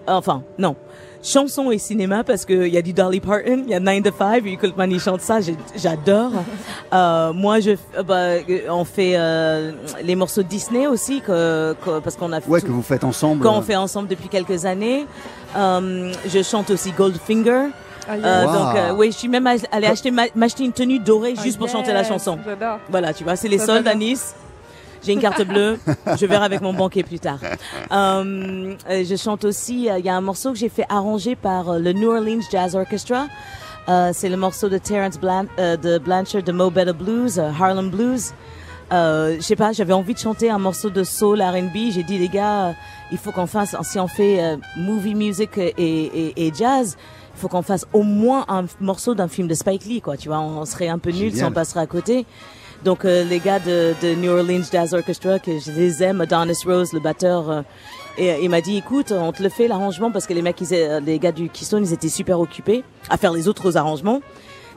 Enfin, 0.06 0.44
non. 0.60 0.76
Chansons 1.22 1.70
et 1.72 1.78
cinéma 1.78 2.24
parce 2.24 2.46
qu'il 2.46 2.68
y 2.70 2.78
a 2.78 2.82
du 2.82 2.94
Dolly 2.94 3.20
Parton, 3.20 3.64
il 3.66 3.70
y 3.70 3.74
a 3.74 3.80
9 3.82 4.04
to 4.04 4.12
5, 4.18 4.46
Hugh 4.46 4.58
Coltman 4.58 4.90
il 4.92 5.00
chante 5.02 5.22
ça, 5.22 5.40
j'adore. 5.76 6.32
Euh, 6.92 7.34
moi, 7.34 7.60
je, 7.60 7.72
euh, 7.72 8.02
bah, 8.04 8.16
euh, 8.16 8.42
on 8.70 8.84
fait 8.84 9.12
euh, 9.16 9.74
les 10.04 10.16
morceaux 10.16 10.42
Disney 10.42 10.88
aussi, 10.88 11.22
que, 11.22 11.76
que- 11.86 12.00
parce 12.00 12.16
qu'on 12.16 12.32
a 12.34 12.40
Ouais, 12.48 12.62
tout- 12.62 12.66
que 12.66 12.72
vous 12.72 12.82
faites 12.82 13.04
ensemble. 13.04 13.46
qu'on 13.46 13.62
fait 13.62 13.76
ensemble 13.76 14.08
depuis 14.08 14.28
quelques 14.28 14.66
années. 14.66 15.06
Euh, 15.56 16.12
je 16.26 16.42
chante 16.42 16.72
aussi 16.72 16.92
Goldfinger. 16.94 17.68
Ah, 18.10 18.16
yes. 18.18 18.26
Euh, 18.26 18.46
Wow. 18.46 18.54
Donc 18.54 18.76
euh, 18.76 18.94
oui, 18.98 19.12
je 19.12 19.18
suis 19.18 19.28
même 19.28 19.46
allée 19.46 19.86
acheter 19.86 20.10
ma- 20.10 20.24
m'acheter 20.34 20.64
une 20.64 20.72
tenue 20.74 20.98
dorée 20.98 21.36
Ah, 21.38 21.44
juste 21.44 21.60
pour 21.60 21.70
chanter 21.70 21.94
la 21.94 22.04
chanson. 22.04 22.40
J'adore. 22.44 22.80
Voilà, 22.90 23.14
tu 23.14 23.24
vois, 23.24 23.36
c'est 23.36 23.48
les 23.50 23.60
soldes 23.60 23.88
à 23.88 23.94
Nice. 23.94 24.34
J'ai 25.04 25.14
une 25.14 25.20
carte 25.22 25.42
bleue. 25.44 25.80
je 26.18 26.26
verrai 26.26 26.46
avec 26.46 26.62
mon 26.62 26.74
banquier 26.74 27.04
plus 27.04 27.20
tard. 27.20 27.40
Euh, 27.92 28.76
je 28.90 29.16
chante 29.16 29.46
aussi. 29.46 29.90
euh, 29.90 30.00
Il 30.00 30.06
y 30.06 30.10
a 30.10 30.16
un 30.16 30.22
morceau 30.22 30.52
que 30.52 30.58
j'ai 30.58 30.70
fait 30.70 30.86
arranger 30.90 31.36
par 31.36 31.70
euh, 31.70 31.80
le 31.80 31.94
New 31.94 32.10
Orleans 32.10 32.42
Jazz 32.52 32.76
Orchestra. 32.76 33.28
Euh, 33.88 34.12
c'est 34.14 34.30
le 34.30 34.38
morceau 34.38 34.70
de 34.70 34.78
Terrence 34.78 35.18
Blan 35.20 35.46
euh, 35.58 35.76
de 35.78 35.98
Blanchard 35.98 36.44
de 36.44 36.52
Mo 36.52 36.70
Better 36.70 36.94
Blues, 36.94 37.40
euh, 37.40 37.50
Harlem 37.60 37.90
Blues. 37.90 38.34
Euh, 38.92 39.36
je 39.38 39.42
sais 39.42 39.56
pas, 39.56 39.72
j'avais 39.72 39.94
envie 39.94 40.14
de 40.14 40.20
chanter 40.20 40.50
un 40.50 40.58
morceau 40.60 40.90
de 40.90 41.04
soul 41.04 41.42
R&B. 41.42 41.92
J'ai 41.92 42.04
dit 42.04 42.18
les 42.18 42.28
gars, 42.30 42.74
il 43.12 43.18
faut 43.18 43.32
qu'on 43.32 43.48
fasse, 43.48 43.76
si 43.84 44.00
on 44.00 44.08
fait 44.08 44.58
movie 44.78 45.16
music 45.16 45.58
et, 45.58 45.74
et, 45.78 46.48
et 46.48 46.52
jazz, 46.54 46.98
il 47.36 47.40
faut 47.40 47.48
qu'on 47.48 47.62
fasse 47.62 47.86
au 47.94 48.02
moins 48.04 48.46
un 48.48 48.66
morceau 48.82 49.14
d'un 49.16 49.28
film 49.28 49.48
de 49.48 49.54
Spike 49.54 49.86
Lee, 49.86 50.02
quoi. 50.02 50.18
Tu 50.18 50.28
vois, 50.28 50.40
on, 50.40 50.60
on 50.62 50.66
serait 50.66 50.88
un 50.90 50.98
peu 51.00 51.12
nul 51.12 51.34
si 51.34 51.44
on 51.44 51.52
passerait 51.52 51.82
à 51.82 51.88
côté. 51.88 52.26
Donc 52.86 53.04
euh, 53.04 53.24
les 53.24 53.40
gars 53.40 53.60
de, 53.60 53.94
de 54.02 54.16
New 54.16 54.32
Orleans 54.32 54.64
Jazz 54.72 54.94
Orchestra, 54.94 55.40
que 55.40 55.60
je 55.60 55.72
les 55.72 56.02
aime, 56.02 56.22
Adonis 56.22 56.58
Rose, 56.66 56.94
le 56.94 57.00
batteur, 57.00 57.50
euh, 57.50 57.62
et, 58.18 58.44
il 58.44 58.50
m'a 58.50 58.62
dit, 58.62 58.78
écoute, 58.78 59.12
on 59.12 59.32
te 59.32 59.44
le 59.44 59.50
fait 59.50 59.68
l'arrangement 59.68 60.12
parce 60.12 60.26
que 60.28 60.34
les 60.34 60.42
mecs, 60.42 60.60
ils, 60.62 61.02
les 61.06 61.20
gars 61.20 61.32
du 61.32 61.50
Keystone, 61.50 61.84
ils 61.86 61.94
étaient 61.94 62.10
super 62.10 62.40
occupés 62.40 62.84
à 63.10 63.18
faire 63.18 63.32
les 63.34 63.48
autres 63.48 63.76
arrangements. 63.78 64.22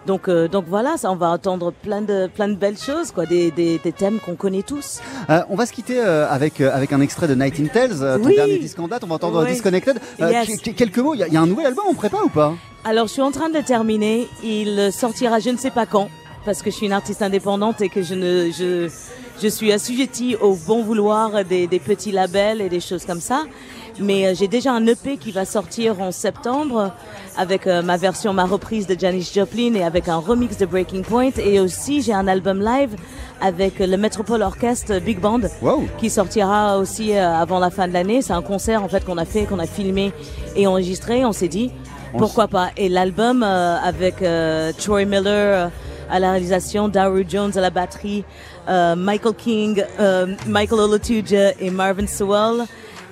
Donc, 0.05 0.27
euh, 0.27 0.49
donc 0.49 0.65
voilà, 0.69 0.97
ça, 0.97 1.13
on 1.13 1.17
va 1.17 1.29
entendre 1.31 1.73
plein 1.73 2.03
de, 2.03 2.27
plein 2.27 2.49
de 2.49 2.57
belles 2.57 2.77
choses, 2.79 3.13
quoi, 3.13 3.25
des, 3.25 3.53
des, 3.53 3.79
des 3.79 3.93
thèmes 3.93 4.19
qu'on 4.19 4.35
connaît 4.35 4.63
tous. 4.63 5.01
Euh, 5.31 5.43
on 5.49 5.55
va 5.55 5.65
se 5.65 5.73
quitter 5.73 6.01
euh, 6.01 6.29
avec, 6.29 6.61
euh, 6.61 6.75
avec 6.75 6.93
un 6.93 7.01
extrait 7.01 7.29
de 7.29 7.37
Night 7.37 7.55
in 7.61 7.67
Tales, 7.67 8.03
euh, 8.03 8.19
ton 8.19 8.25
Oui. 8.25 8.35
dernier 8.35 8.59
disque 8.59 8.81
en 8.81 8.89
date. 8.89 9.05
On 9.05 9.07
va 9.07 9.15
entendre 9.15 9.45
Oui. 9.45 9.53
Disconnected. 9.53 9.99
Euh, 10.21 10.29
Yes. 10.31 10.61
quelques 10.77 10.99
mots, 10.99 11.15
il 11.15 11.25
y, 11.25 11.33
y 11.33 11.37
a 11.37 11.41
un 11.41 11.47
nouvel 11.47 11.67
album 11.67 11.85
en 11.89 11.95
prépa 11.95 12.17
ou 12.25 12.29
pas? 12.29 12.53
Alors, 12.85 13.07
je 13.07 13.13
suis 13.13 13.23
en 13.23 13.31
train 13.31 13.49
de 13.49 13.55
le 13.57 13.63
terminer. 13.63 14.27
Il 14.43 14.91
sortira 14.93 15.39
je 15.39 15.51
ne 15.51 15.57
sais 15.57 15.71
pas 15.71 15.87
quand, 15.87 16.09
parce 16.45 16.63
que 16.63 16.71
je 16.71 16.77
suis 16.77 16.87
une 16.87 16.93
artiste 16.93 17.23
indépendante 17.23 17.81
et 17.81 17.89
que 17.89 18.03
je 18.03 18.15
ne, 18.15 18.51
je, 18.51 18.91
je 19.43 19.49
suis 19.49 19.73
assujettie 19.73 20.37
au 20.41 20.55
bon 20.55 20.83
vouloir 20.83 21.45
des, 21.45 21.67
des 21.67 21.79
petits 21.81 22.13
labels 22.13 22.61
et 22.61 22.69
des 22.69 22.81
choses 22.81 23.05
comme 23.05 23.21
ça. 23.21 23.45
Mais 24.01 24.27
euh, 24.27 24.35
j'ai 24.35 24.49
déjà 24.49 24.73
un 24.73 24.87
EP 24.87 25.19
qui 25.19 25.33
va 25.33 25.45
sortir 25.45 26.01
en 26.01 26.13
septembre 26.13 26.93
avec 27.37 27.67
euh, 27.67 27.83
ma 27.83 27.99
version, 27.99 28.33
ma 28.33 28.47
reprise 28.47 28.87
de 28.87 28.99
Janis 28.99 29.31
Joplin 29.35 29.75
et 29.75 29.83
avec 29.85 30.09
un 30.09 30.17
remix 30.17 30.57
de 30.57 30.65
Breaking 30.65 31.03
Point. 31.03 31.33
Et 31.37 31.61
aussi, 31.61 32.01
j'ai 32.01 32.15
un 32.15 32.27
album 32.27 32.61
live 32.61 32.97
avec 33.43 33.79
le 33.81 33.97
Metropole 33.99 34.41
Orchestre 34.43 34.99
Big 34.99 35.21
Band 35.21 35.41
Wow. 35.61 35.85
qui 35.99 36.09
sortira 36.09 36.79
aussi 36.79 37.13
euh, 37.13 37.35
avant 37.35 37.59
la 37.59 37.71
fin 37.71 37.87
de 37.87 37.93
l'année. 37.93 38.23
C'est 38.23 38.33
un 38.33 38.43
concert 38.43 38.83
en 38.83 38.89
fait 38.89 39.05
qu'on 39.05 39.19
a 39.19 39.27
fait, 39.27 39.45
qu'on 39.45 39.59
a 39.59 39.67
filmé 39.67 40.13
et 40.57 40.67
enregistré. 40.67 41.25
On 41.27 41.33
s'est 41.33 41.49
dit 41.49 41.71
pourquoi 42.17 42.47
pas? 42.47 42.71
Et 42.77 42.91
l'album 42.91 43.43
avec 43.43 44.17
Troy 44.77 45.07
Miller 45.07 45.71
à 46.11 46.19
la 46.19 46.33
réalisation, 46.33 46.89
Daru 46.89 47.25
Jones 47.29 47.53
à 47.57 47.61
la 47.61 47.71
batterie, 47.71 48.25
euh, 48.69 48.95
Michael 48.97 49.35
King, 49.35 49.85
euh, 49.99 50.35
Michael 50.47 50.81
Olatuja 50.81 51.53
et 51.59 51.71
Marvin 51.71 52.07
Sewell, 52.07 52.67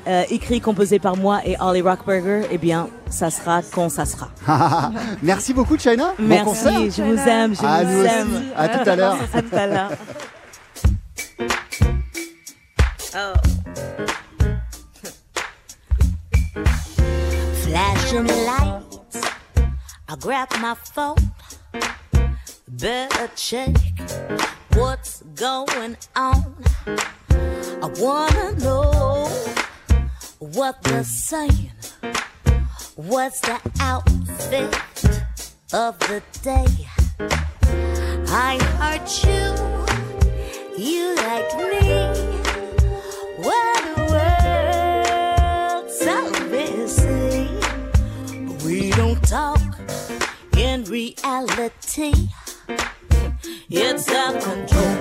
euh, 0.07 0.23
écrit, 0.31 0.61
composé 0.61 0.99
par 0.99 1.17
moi 1.17 1.41
et 1.45 1.57
Ollie 1.61 1.83
Rockberger. 1.83 2.47
Eh 2.51 2.59
bien, 2.59 2.89
ça 3.11 3.31
sera 3.31 3.61
quand 3.63 3.89
ça 3.91 4.05
sera. 4.07 4.31
Merci 5.23 5.53
beaucoup, 5.53 5.77
China. 5.79 6.13
Bon 6.19 6.25
Merci, 6.27 6.45
concert. 6.45 6.73
je 6.91 7.03
vous 7.03 7.29
aime, 7.29 7.55
je 7.55 7.61
vous 7.61 8.01
aussi. 8.01 8.15
aime. 8.15 8.43
À 8.57 8.69
tout 8.69 8.89
à 8.89 8.97
l'heure. 8.97 9.17
à 9.35 9.43
tout 9.43 9.57
à 9.57 9.67
l'heure. 9.67 9.91
Oh. 13.13 13.35
Flashing 17.65 18.27
lights. 18.27 18.83
I 20.09 20.17
grab 20.19 20.49
my 20.61 20.75
phone. 20.95 21.15
Better 22.73 23.29
check 23.35 23.75
what's 24.75 25.23
going 25.35 25.97
on. 26.15 26.55
I 26.87 27.91
wanna 27.99 28.53
know 28.61 29.29
what 30.39 30.81
they're 30.85 31.03
saying. 31.03 31.73
What's 32.95 33.41
the 33.41 33.59
outfit 33.81 34.73
of 35.73 35.99
the 35.99 36.23
day? 36.43 36.69
I 38.29 38.57
heard 38.79 39.09
you, 39.27 39.57
you 40.79 41.17
like 41.17 41.53
me. 41.59 42.07
What 43.43 43.83
the 43.85 43.95
world's 45.83 45.99
so 45.99 46.31
busy. 46.49 47.49
We 48.65 48.91
don't 48.93 49.21
talk 49.29 49.61
in 50.57 50.85
reality. 50.85 52.13
It's 53.71 54.09
out 54.11 54.35
of 54.37 54.43
control. 54.43 54.97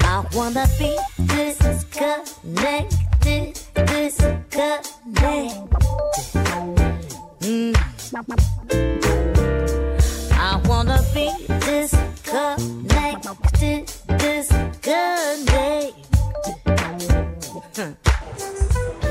I 0.00 0.24
wanna 0.34 0.66
be 0.78 0.96
disconnected, 1.26 3.58
disconnected. 3.74 4.84
Mm. 7.40 7.74
I 10.32 10.56
wanna 10.68 10.98
be 11.14 11.30
disconnected, 11.60 13.92
disconnected. 14.18 15.94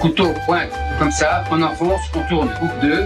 Couteau, 0.02 0.34
pointe, 0.46 0.72
comme 1.00 1.12
ça, 1.12 1.44
on 1.52 1.62
enfonce, 1.62 2.02
on 2.16 2.24
tourne, 2.28 2.50
coupe 2.60 2.80
deux. 2.82 3.06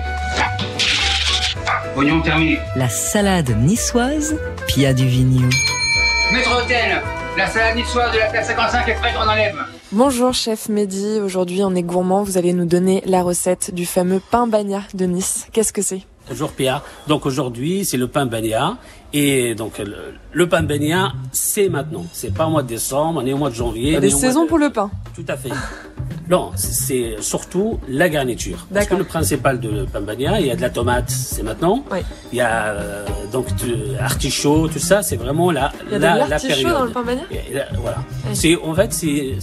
Oignon 1.98 2.22
terminé. 2.22 2.60
La 2.76 2.90
salade 2.90 3.50
niçoise, 3.62 4.38
Pia 4.68 4.94
Duvigneau. 4.94 5.50
Maître 6.32 6.64
hôtel, 6.64 7.02
la 7.38 7.48
salade 7.48 7.76
niçoise 7.76 8.12
de 8.14 8.20
la 8.20 8.28
terre 8.28 8.46
55 8.46 8.88
est 8.88 8.94
prête, 8.96 9.14
on 9.18 9.28
enlève. 9.28 9.56
Bonjour 9.92 10.34
chef 10.34 10.70
Mehdi, 10.70 11.20
aujourd'hui 11.20 11.64
on 11.64 11.74
est 11.76 11.82
gourmand, 11.84 12.24
vous 12.24 12.38
allez 12.38 12.54
nous 12.54 12.66
donner 12.66 13.02
la 13.06 13.24
recette 13.24 13.74
du 13.74 13.86
fameux 13.86 14.22
pain 14.32 14.46
bagna 14.48 14.82
de 14.94 15.06
Nice. 15.06 15.48
Qu'est-ce 15.52 15.74
que 15.74 15.82
c'est? 15.82 16.02
Bonjour 16.30 16.52
Pia. 16.52 16.84
Donc 17.08 17.26
aujourd'hui, 17.26 17.86
c'est 17.86 17.98
le 17.98 18.08
pain 18.08 18.28
bagna. 18.28 18.78
Et 19.14 19.56
donc 19.56 19.80
le, 19.80 20.14
le 20.32 20.48
pain 20.48 20.62
bagna, 20.62 21.14
c'est 21.32 21.70
maintenant. 21.70 22.06
C'est 22.14 22.32
pas 22.32 22.46
au 22.46 22.52
mois 22.52 22.62
de 22.62 22.68
décembre, 22.68 23.22
on 23.24 23.26
est 23.26 23.34
au 23.34 23.38
mois 23.38 23.50
de 23.50 23.56
janvier. 23.56 23.88
Il 23.88 23.94
y 23.94 23.98
a 23.98 24.00
des 24.00 24.12
saisons 24.12 24.44
de- 24.44 24.48
pour 24.48 24.60
le 24.60 24.70
pain. 24.70 24.92
Tout 25.16 25.26
à 25.28 25.36
fait. 25.36 25.50
Non, 26.30 26.52
c'est 26.56 27.16
surtout 27.22 27.80
la 27.88 28.08
garniture. 28.08 28.68
Parce 28.72 28.86
que 28.86 28.94
le 28.96 29.04
principal 29.04 29.60
de 29.60 29.70
le 29.70 29.86
pain 29.86 30.02
bagna, 30.02 30.40
il 30.40 30.46
y 30.46 30.52
a 30.52 30.56
de 30.56 30.62
la 30.62 30.70
tomate, 30.70 31.10
c'est 31.10 31.42
maintenant. 31.42 31.84
Il 32.32 32.38
y 32.38 32.42
a 32.42 32.66
euh, 32.68 33.06
donc 33.32 33.54
du 33.56 33.74
artichaut, 34.00 34.68
tout 34.68 34.78
ça, 34.78 35.02
c'est 35.02 35.16
vraiment 35.16 35.50
la, 35.52 35.72
Il 35.88 35.94
y 35.94 35.96
a 35.96 35.98
de 35.98 36.04
la, 36.04 36.16
la 36.18 36.28
l'artichaut 36.28 36.56
période. 36.56 36.74
dans 36.78 36.84
le 36.86 36.92
pain 36.92 37.16
là, 37.52 37.64
voilà. 37.82 37.98
C'est 38.34 38.56
en 38.62 38.76
fait, 38.76 38.94
si 38.94 39.34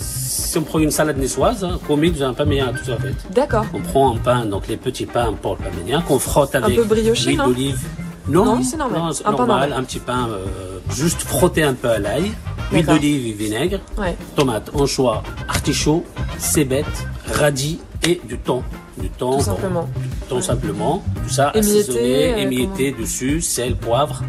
on 0.57 0.63
prend 0.63 0.79
une 0.79 0.93
salade 0.93 1.19
niçoise, 1.19 1.65
hein, 1.65 1.79
qu'on 1.89 1.97
mixe 1.97 2.21
dans 2.21 2.29
un 2.29 2.35
pain 2.35 2.47
bagna, 2.47 2.67
tout 2.69 2.85
ça 2.85 2.93
en 2.95 2.99
fait. 2.99 3.15
D'accord. 3.33 3.67
On 3.75 3.81
prend 3.81 4.15
un 4.15 4.19
pain, 4.19 4.47
donc 4.47 4.69
les 4.69 4.77
petits 4.77 5.07
pains 5.07 5.33
pour 5.43 5.57
le 5.57 5.65
pain 5.65 5.77
bagna, 5.77 6.03
qu'on 6.07 6.21
frotte 6.21 6.55
avec 6.55 6.77
l'huile 6.77 7.37
d'olive. 7.37 7.81
Non, 8.29 8.45
Non, 8.45 8.63
c'est 8.63 8.77
normal. 8.77 9.01
Un 9.25 9.33
pain 9.33 9.39
normal, 9.39 9.47
normal. 9.47 9.73
un 9.73 9.83
petit 9.85 10.01
pain 10.01 10.29
euh, 10.31 10.45
juste 10.93 11.23
frotté 11.23 11.63
un 11.63 11.75
peu 11.75 11.89
à 11.91 11.99
l'ail, 11.99 12.33
huile 12.73 12.87
d'olive 12.87 13.27
et 13.29 13.33
vinaigre, 13.33 13.81
Ouais. 13.99 14.17
tomate, 14.35 14.71
anchois, 14.75 15.23
artichaut, 15.49 16.05
cébette, 16.39 17.07
radis 17.33 17.81
et 18.03 18.21
du 18.25 18.39
thon. 18.39 18.63
Du 18.99 19.11
thon, 19.11 19.33
Tout 19.33 19.37
bon, 19.37 19.43
simplement. 19.43 19.89
du 19.97 20.09
thon 20.29 20.41
simplement, 20.43 21.03
tout 21.23 21.29
ça 21.33 21.51
Émietté, 21.55 21.79
assaisonné, 21.81 22.33
euh, 22.33 22.37
émietté 22.39 22.93
dessus, 22.99 23.41
sel, 23.43 23.77
poivre, 23.77 24.23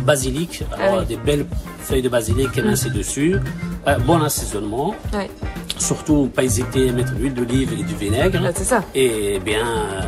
basilic, 0.00 0.62
alors 0.72 0.94
Ah 0.96 0.98
oui. 1.00 1.06
des 1.06 1.16
belles 1.16 1.46
feuilles 1.82 2.02
de 2.02 2.08
basilic 2.08 2.56
émincées 2.56 2.90
dessus, 2.90 3.36
Euh, 3.86 3.98
bon 4.00 4.20
assaisonnement. 4.22 4.94
Ouais. 5.14 5.30
Surtout, 5.78 6.30
pas 6.34 6.44
hésiter 6.44 6.90
à 6.90 6.92
mettre 6.92 7.14
de 7.14 7.18
l'huile 7.18 7.32
d'olive 7.32 7.72
et 7.72 7.82
du 7.82 7.94
vinaigre. 7.94 8.38
c'est 8.54 8.64
ça. 8.64 8.84
Et 8.94 9.38
bien, 9.42 9.64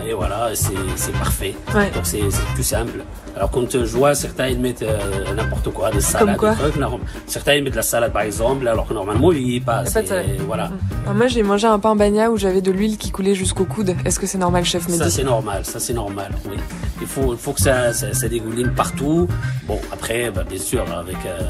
et 0.06 0.12
voilà, 0.12 0.50
c'est 0.54 1.12
parfait. 1.12 1.54
Ouais. 1.74 1.90
Donc 1.94 2.04
c'est 2.04 2.20
c'est 2.30 2.54
tout 2.54 2.62
simple. 2.62 3.02
Alors 3.36 3.50
quand 3.50 3.70
je 3.70 3.96
vois 3.96 4.14
certains 4.14 4.48
ils 4.48 4.58
mettent 4.60 4.82
euh, 4.82 4.98
n'importe 5.34 5.70
quoi, 5.72 5.90
des 5.90 6.00
salades, 6.00 6.36
quoi 6.36 6.50
des 6.50 6.56
trucs, 6.56 6.76
non, 6.76 7.00
certains 7.26 7.54
ils 7.54 7.64
mettent 7.64 7.72
de 7.72 7.78
la 7.78 7.82
salade 7.82 8.12
par 8.12 8.22
exemple, 8.22 8.68
alors 8.68 8.86
que 8.86 8.94
normalement 8.94 9.32
il 9.32 9.48
y 9.50 9.56
est 9.56 9.60
pas. 9.60 9.82
De 9.82 9.88
c'est- 9.88 10.06
salade. 10.06 10.26
Voilà. 10.46 10.70
Alors 11.04 11.14
moi 11.14 11.26
j'ai 11.28 11.42
mangé 11.42 11.66
un 11.66 11.78
pain 11.78 11.96
bagna 11.96 12.30
où 12.30 12.36
j'avais 12.36 12.60
de 12.60 12.70
l'huile 12.70 12.98
qui 12.98 13.10
coulait 13.10 13.34
jusqu'au 13.34 13.64
coude. 13.64 13.94
Est-ce 14.04 14.20
que 14.20 14.26
c'est 14.26 14.38
normal 14.38 14.64
chef 14.64 14.86
Mehdi 14.88 14.98
Ça 14.98 15.10
c'est 15.10 15.24
normal, 15.24 15.64
ça 15.64 15.80
c'est 15.80 15.94
normal. 15.94 16.30
Oui. 16.48 16.56
Il 17.00 17.06
faut, 17.08 17.32
il 17.32 17.38
faut 17.38 17.52
que 17.52 17.60
ça, 17.60 17.92
ça, 17.92 18.12
ça 18.12 18.28
dégouline 18.28 18.70
partout. 18.70 19.26
Bon 19.66 19.80
après, 19.92 20.30
bah, 20.30 20.44
bien 20.48 20.58
sûr 20.58 20.84
avec. 20.96 21.16
euh, 21.26 21.40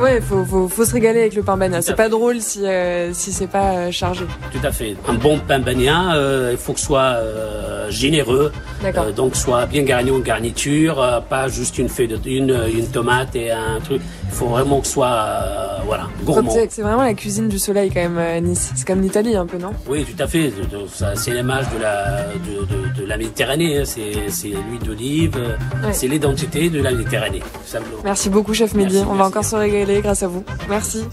Ouais, 0.00 0.20
faut, 0.20 0.44
faut, 0.44 0.66
faut 0.68 0.84
se 0.84 0.92
régaler 0.92 1.20
avec 1.20 1.34
le 1.34 1.42
pain 1.42 1.56
bagna. 1.56 1.82
C'est 1.82 1.94
pas 1.94 2.08
drôle 2.08 2.40
si, 2.40 2.64
euh, 2.66 3.12
si 3.12 3.32
c'est 3.32 3.46
pas 3.46 3.72
euh, 3.76 3.90
chargé. 3.90 4.24
Tout 4.50 4.66
à 4.66 4.72
fait. 4.72 4.96
Un 5.08 5.14
bon 5.14 5.38
pain 5.46 5.58
bagna, 5.60 6.16
il 6.50 6.56
faut 6.56 6.72
que 6.72 6.80
ce 6.80 6.86
soit 6.86 7.18
généreux. 7.90 8.50
D'accord. 8.82 9.12
Donc 9.12 9.36
soit 9.36 9.66
bien 9.66 9.82
garni 9.82 10.10
en 10.10 10.18
garniture, 10.20 11.22
pas 11.24 11.48
juste 11.48 11.78
une 11.78 11.88
feuille 11.88 12.08
de 12.08 12.18
une, 12.26 12.56
une 12.74 12.88
tomate 12.88 13.34
et 13.36 13.50
un 13.50 13.80
truc. 13.82 14.00
Il 14.26 14.30
faut 14.34 14.46
vraiment 14.46 14.80
que 14.80 14.86
ce 14.86 14.92
soit 14.94 15.06
euh, 15.08 15.78
voilà 15.86 16.08
gourmand. 16.24 16.52
C'est 16.68 16.82
vraiment 16.82 17.02
la 17.02 17.14
cuisine 17.14 17.48
du 17.48 17.58
soleil 17.58 17.90
quand 17.90 18.00
même 18.00 18.18
à 18.18 18.40
Nice. 18.40 18.70
C'est 18.74 18.86
comme 18.86 19.00
l'Italie 19.02 19.36
un 19.36 19.46
peu, 19.46 19.58
non? 19.58 19.72
Oui, 19.88 20.04
tout 20.04 20.22
à 20.22 20.26
fait. 20.26 20.52
C'est 21.16 21.32
l'image 21.32 21.66
de 21.76 21.80
la 21.82 22.26
de, 22.34 22.64
de- 22.64 23.00
de 23.02 23.06
la 23.06 23.16
Méditerranée. 23.16 23.78
hein. 23.78 23.84
C'est 23.84 24.28
c'est 24.30 24.48
l'huile 24.48 24.82
d'olive. 24.84 25.36
euh, 25.36 25.56
Ouais. 25.86 25.92
C'est 25.92 26.08
l'identité 26.08 26.70
de 26.70 26.80
la 26.80 26.92
Méditerranée. 26.92 27.42
simplement. 27.66 27.98
Merci 28.04 28.30
beaucoup 28.30 28.54
chef 28.54 28.74
Mehdi. 28.74 29.02
On 29.08 29.14
va 29.14 29.26
encore 29.26 29.44
se 29.44 29.56
régaler 29.56 30.00
grâce 30.00 30.22
à 30.22 30.28
vous. 30.28 30.44
Merci. 30.68 31.04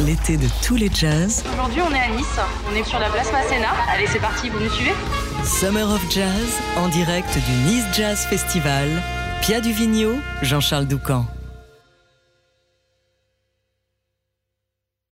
L'été 0.00 0.36
de 0.36 0.46
tous 0.64 0.76
les 0.76 0.90
jazz, 0.92 1.42
Aujourd'hui, 1.52 1.80
on 1.88 1.94
est 1.94 1.98
à 1.98 2.08
Nice. 2.16 2.26
On 2.70 2.76
est 2.76 2.84
sur 2.84 2.98
la 2.98 3.08
place 3.08 3.30
Masséna. 3.32 3.68
Allez, 3.94 4.06
c'est 4.06 4.18
parti, 4.20 4.48
vous 4.50 4.58
nous 4.60 4.70
suivez? 4.70 4.92
Summer 5.46 5.84
of 5.84 6.02
Jazz, 6.10 6.60
en 6.76 6.88
direct 6.88 7.38
du 7.46 7.70
Nice 7.70 7.86
Jazz 7.96 8.26
Festival. 8.26 8.88
Pia 9.42 9.60
Duvigneau, 9.60 10.18
Jean-Charles 10.42 10.88
Doucan. 10.88 11.24